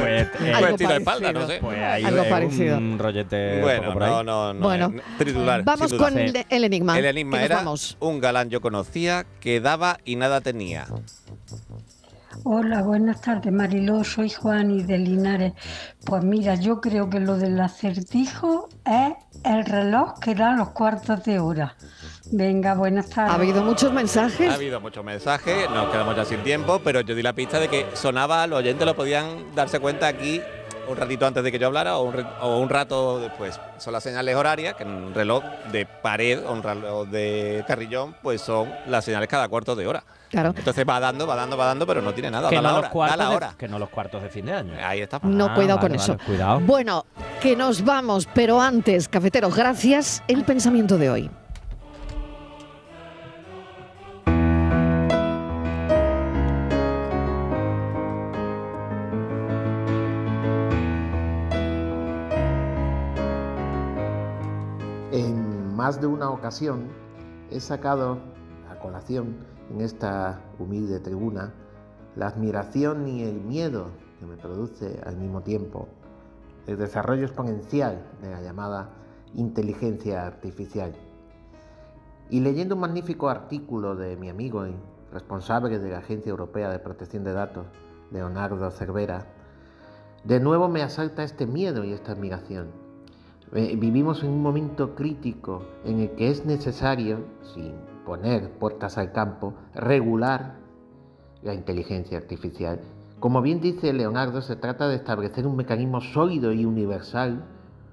Pues, 0.00 0.28
eh, 0.40 0.52
o 0.60 0.66
estilo 0.66 0.92
espalda, 0.94 1.32
no 1.32 1.46
sé. 1.46 1.58
Pues 1.60 1.78
ahí 1.78 2.04
Algo 2.04 2.24
parecido. 2.28 2.78
un 2.78 2.98
rollete 2.98 3.60
Bueno, 3.62 3.82
poco 3.82 3.92
por 3.94 4.02
ahí. 4.02 4.10
no, 4.10 4.22
no, 4.24 4.54
no. 4.54 4.60
Bueno, 4.60 4.92
eh, 4.96 5.24
titular, 5.24 5.62
Vamos 5.62 5.92
con 5.94 6.18
el, 6.18 6.44
el 6.48 6.64
enigma. 6.64 6.98
El 6.98 7.04
enigma 7.06 7.42
era 7.42 7.56
vamos. 7.56 7.96
un 8.00 8.20
galán 8.20 8.50
yo 8.50 8.60
conocía 8.60 9.24
que 9.40 9.60
daba 9.60 9.98
y 10.04 10.16
nada 10.16 10.40
tenía. 10.40 10.86
Hola, 12.44 12.82
buenas 12.82 13.20
tardes, 13.20 13.52
Mariló. 13.52 14.02
Soy 14.04 14.30
Juan 14.30 14.70
y 14.70 14.82
de 14.82 14.98
Linares. 14.98 15.52
Pues 16.04 16.24
mira, 16.24 16.54
yo 16.56 16.80
creo 16.80 17.08
que 17.10 17.20
lo 17.20 17.36
del 17.36 17.60
acertijo 17.60 18.68
es 18.84 19.12
el 19.44 19.64
reloj 19.64 20.18
que 20.18 20.34
da 20.34 20.52
los 20.56 20.70
cuartos 20.70 21.22
de 21.24 21.38
hora. 21.38 21.76
Venga, 22.32 22.74
buenas 22.74 23.10
tardes. 23.10 23.30
Ha 23.32 23.34
habido 23.36 23.62
muchos 23.62 23.92
mensajes. 23.92 24.50
Ha 24.50 24.54
habido 24.54 24.80
muchos 24.80 25.04
mensajes, 25.04 25.68
nos 25.70 25.90
quedamos 25.90 26.16
ya 26.16 26.24
sin 26.24 26.42
tiempo, 26.42 26.80
pero 26.82 27.00
yo 27.02 27.14
di 27.14 27.22
la 27.22 27.34
pista 27.34 27.60
de 27.60 27.68
que 27.68 27.86
sonaba, 27.92 28.46
los 28.46 28.58
oyentes 28.60 28.86
lo 28.86 28.96
podían 28.96 29.54
darse 29.54 29.78
cuenta 29.80 30.06
aquí 30.08 30.40
un 30.88 30.96
ratito 30.96 31.26
antes 31.26 31.44
de 31.44 31.52
que 31.52 31.58
yo 31.58 31.66
hablara 31.68 31.96
o 31.98 32.02
un, 32.04 32.26
o 32.40 32.58
un 32.58 32.68
rato 32.68 33.20
después. 33.20 33.60
Son 33.78 33.92
las 33.92 34.02
señales 34.02 34.34
horarias, 34.34 34.74
que 34.74 34.82
en 34.82 34.90
un 34.90 35.14
reloj 35.14 35.44
de 35.70 35.86
pared 35.86 36.44
o 36.44 36.52
un 36.52 36.62
reloj 36.62 37.06
de 37.08 37.62
carrillón, 37.68 38.16
pues 38.22 38.40
son 38.40 38.68
las 38.88 39.04
señales 39.04 39.28
cada 39.28 39.46
cuarto 39.48 39.76
de 39.76 39.86
hora. 39.86 40.02
Claro. 40.30 40.54
Entonces 40.56 40.84
va 40.88 40.98
dando, 40.98 41.26
va 41.26 41.36
dando, 41.36 41.56
va 41.58 41.66
dando, 41.66 41.86
pero 41.86 42.00
no 42.02 42.12
tiene 42.14 42.30
nada. 42.30 42.48
Que 42.48 42.56
da 42.56 42.62
no, 42.62 42.68
la 42.68 42.74
los 42.74 42.78
hora, 42.78 42.88
da 42.88 42.92
cuartos 42.92 43.18
la 43.18 43.28
de- 43.28 43.36
hora. 43.36 43.54
que 43.58 43.68
no 43.68 43.78
los 43.78 43.90
cuartos 43.90 44.22
de 44.22 44.28
fin 44.30 44.46
de 44.46 44.54
año. 44.54 44.72
Ahí 44.82 45.00
está. 45.02 45.20
No, 45.22 45.46
Ah, 45.50 45.54
cuidado 45.54 45.78
con 45.80 45.94
eso. 45.94 46.12
vale, 46.14 46.24
cuidado. 46.24 46.60
Bueno, 46.60 47.04
que 47.42 47.54
nos 47.54 47.84
vamos, 47.84 48.26
pero 48.34 48.60
antes, 48.60 49.08
cafeteros, 49.08 49.54
gracias. 49.54 50.22
El 50.26 50.44
pensamiento 50.44 50.96
de 50.98 51.10
hoy. 51.10 51.30
Más 65.82 66.00
de 66.00 66.06
una 66.06 66.30
ocasión 66.30 66.84
he 67.50 67.58
sacado 67.58 68.20
a 68.70 68.78
colación 68.78 69.38
en 69.68 69.80
esta 69.80 70.40
humilde 70.60 71.00
tribuna 71.00 71.52
la 72.14 72.28
admiración 72.28 73.08
y 73.08 73.24
el 73.24 73.40
miedo 73.40 73.88
que 74.20 74.26
me 74.26 74.36
produce 74.36 75.00
al 75.04 75.16
mismo 75.16 75.40
tiempo 75.40 75.88
el 76.68 76.78
desarrollo 76.78 77.24
exponencial 77.24 78.00
de 78.22 78.30
la 78.30 78.40
llamada 78.40 78.90
inteligencia 79.34 80.24
artificial. 80.24 80.94
Y 82.30 82.38
leyendo 82.38 82.76
un 82.76 82.82
magnífico 82.82 83.28
artículo 83.28 83.96
de 83.96 84.16
mi 84.16 84.28
amigo 84.28 84.68
y 84.68 84.76
responsable 85.12 85.80
de 85.80 85.90
la 85.90 85.98
Agencia 85.98 86.30
Europea 86.30 86.70
de 86.70 86.78
Protección 86.78 87.24
de 87.24 87.32
Datos, 87.32 87.66
Leonardo 88.12 88.70
Cervera, 88.70 89.26
de 90.22 90.38
nuevo 90.38 90.68
me 90.68 90.82
asalta 90.82 91.24
este 91.24 91.44
miedo 91.44 91.82
y 91.82 91.92
esta 91.92 92.12
admiración. 92.12 92.81
Eh, 93.54 93.76
vivimos 93.76 94.22
en 94.22 94.30
un 94.30 94.40
momento 94.40 94.94
crítico 94.94 95.62
en 95.84 96.00
el 96.00 96.12
que 96.12 96.30
es 96.30 96.46
necesario, 96.46 97.18
sin 97.42 97.74
poner 98.06 98.50
puertas 98.52 98.96
al 98.96 99.12
campo, 99.12 99.52
regular 99.74 100.56
la 101.42 101.52
inteligencia 101.52 102.16
artificial. 102.16 102.80
Como 103.20 103.42
bien 103.42 103.60
dice 103.60 103.92
Leonardo, 103.92 104.40
se 104.40 104.56
trata 104.56 104.88
de 104.88 104.96
establecer 104.96 105.46
un 105.46 105.56
mecanismo 105.56 106.00
sólido 106.00 106.52
y 106.52 106.64
universal, 106.64 107.44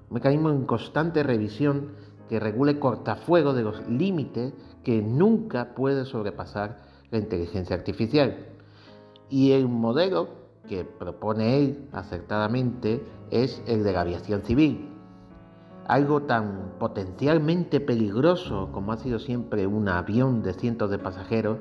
un 0.09 0.13
mecanismo 0.13 0.49
en 0.49 0.65
constante 0.65 1.23
revisión 1.23 1.91
que 2.29 2.39
regule 2.39 2.79
cortafuego 2.79 3.53
de 3.53 3.63
los 3.63 3.85
límites 3.89 4.53
que 4.83 5.01
nunca 5.01 5.75
puede 5.75 6.05
sobrepasar 6.05 6.77
la 7.11 7.17
inteligencia 7.17 7.75
artificial. 7.75 8.45
Y 9.29 9.51
el 9.51 9.67
modelo 9.67 10.29
que 10.69 10.85
propone 10.85 11.57
él 11.57 11.89
acertadamente 11.91 13.03
es 13.29 13.61
el 13.67 13.83
de 13.83 13.91
la 13.91 14.01
aviación 14.01 14.41
civil. 14.43 14.98
Algo 15.89 16.21
tan 16.21 16.73
potencialmente 16.77 17.79
peligroso 17.79 18.69
como 18.71 18.91
ha 18.91 18.97
sido 18.97 19.17
siempre 19.17 19.65
un 19.65 19.89
avión 19.89 20.43
de 20.43 20.53
cientos 20.53 20.91
de 20.91 20.99
pasajeros 20.99 21.57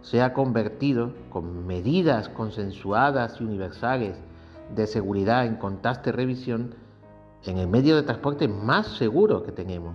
se 0.00 0.22
ha 0.22 0.32
convertido, 0.32 1.12
con 1.28 1.66
medidas 1.66 2.30
consensuadas 2.30 3.38
y 3.38 3.44
universales 3.44 4.16
de 4.74 4.86
seguridad 4.86 5.44
en 5.44 5.56
constante 5.56 6.10
revisión, 6.10 6.74
en 7.44 7.58
el 7.58 7.68
medio 7.68 7.96
de 7.96 8.04
transporte 8.04 8.48
más 8.48 8.86
seguro 8.86 9.42
que 9.42 9.52
tenemos. 9.52 9.94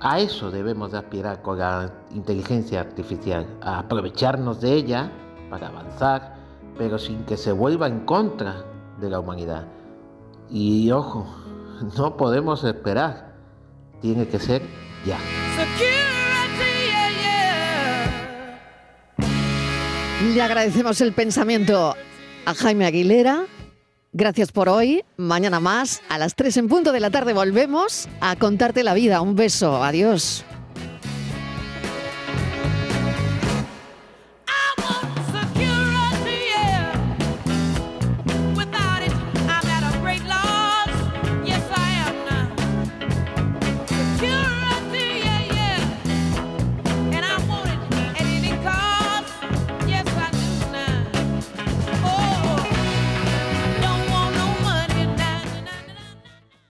A 0.00 0.20
eso 0.20 0.50
debemos 0.50 0.92
de 0.92 0.98
aspirar 0.98 1.40
con 1.40 1.60
la 1.60 1.94
inteligencia 2.10 2.82
artificial, 2.82 3.46
aprovecharnos 3.62 4.60
de 4.60 4.74
ella 4.74 5.10
para 5.48 5.68
avanzar, 5.68 6.34
pero 6.76 6.98
sin 6.98 7.24
que 7.24 7.38
se 7.38 7.52
vuelva 7.52 7.86
en 7.86 8.00
contra 8.00 8.66
de 9.00 9.08
la 9.08 9.18
humanidad. 9.18 9.64
Y 10.50 10.90
ojo, 10.90 11.24
no 11.96 12.16
podemos 12.16 12.64
esperar, 12.64 13.34
tiene 14.00 14.26
que 14.26 14.38
ser 14.38 14.62
ya. 15.04 15.18
Le 20.34 20.40
agradecemos 20.40 21.00
el 21.00 21.12
pensamiento 21.12 21.94
a 22.46 22.54
Jaime 22.54 22.86
Aguilera. 22.86 23.44
Gracias 24.12 24.52
por 24.52 24.68
hoy. 24.68 25.04
Mañana 25.16 25.58
más, 25.58 26.02
a 26.08 26.18
las 26.18 26.34
3 26.36 26.58
en 26.58 26.68
punto 26.68 26.92
de 26.92 27.00
la 27.00 27.10
tarde 27.10 27.32
volvemos 27.32 28.08
a 28.20 28.36
contarte 28.36 28.82
la 28.82 28.94
vida. 28.94 29.20
Un 29.20 29.34
beso. 29.34 29.82
Adiós. 29.82 30.44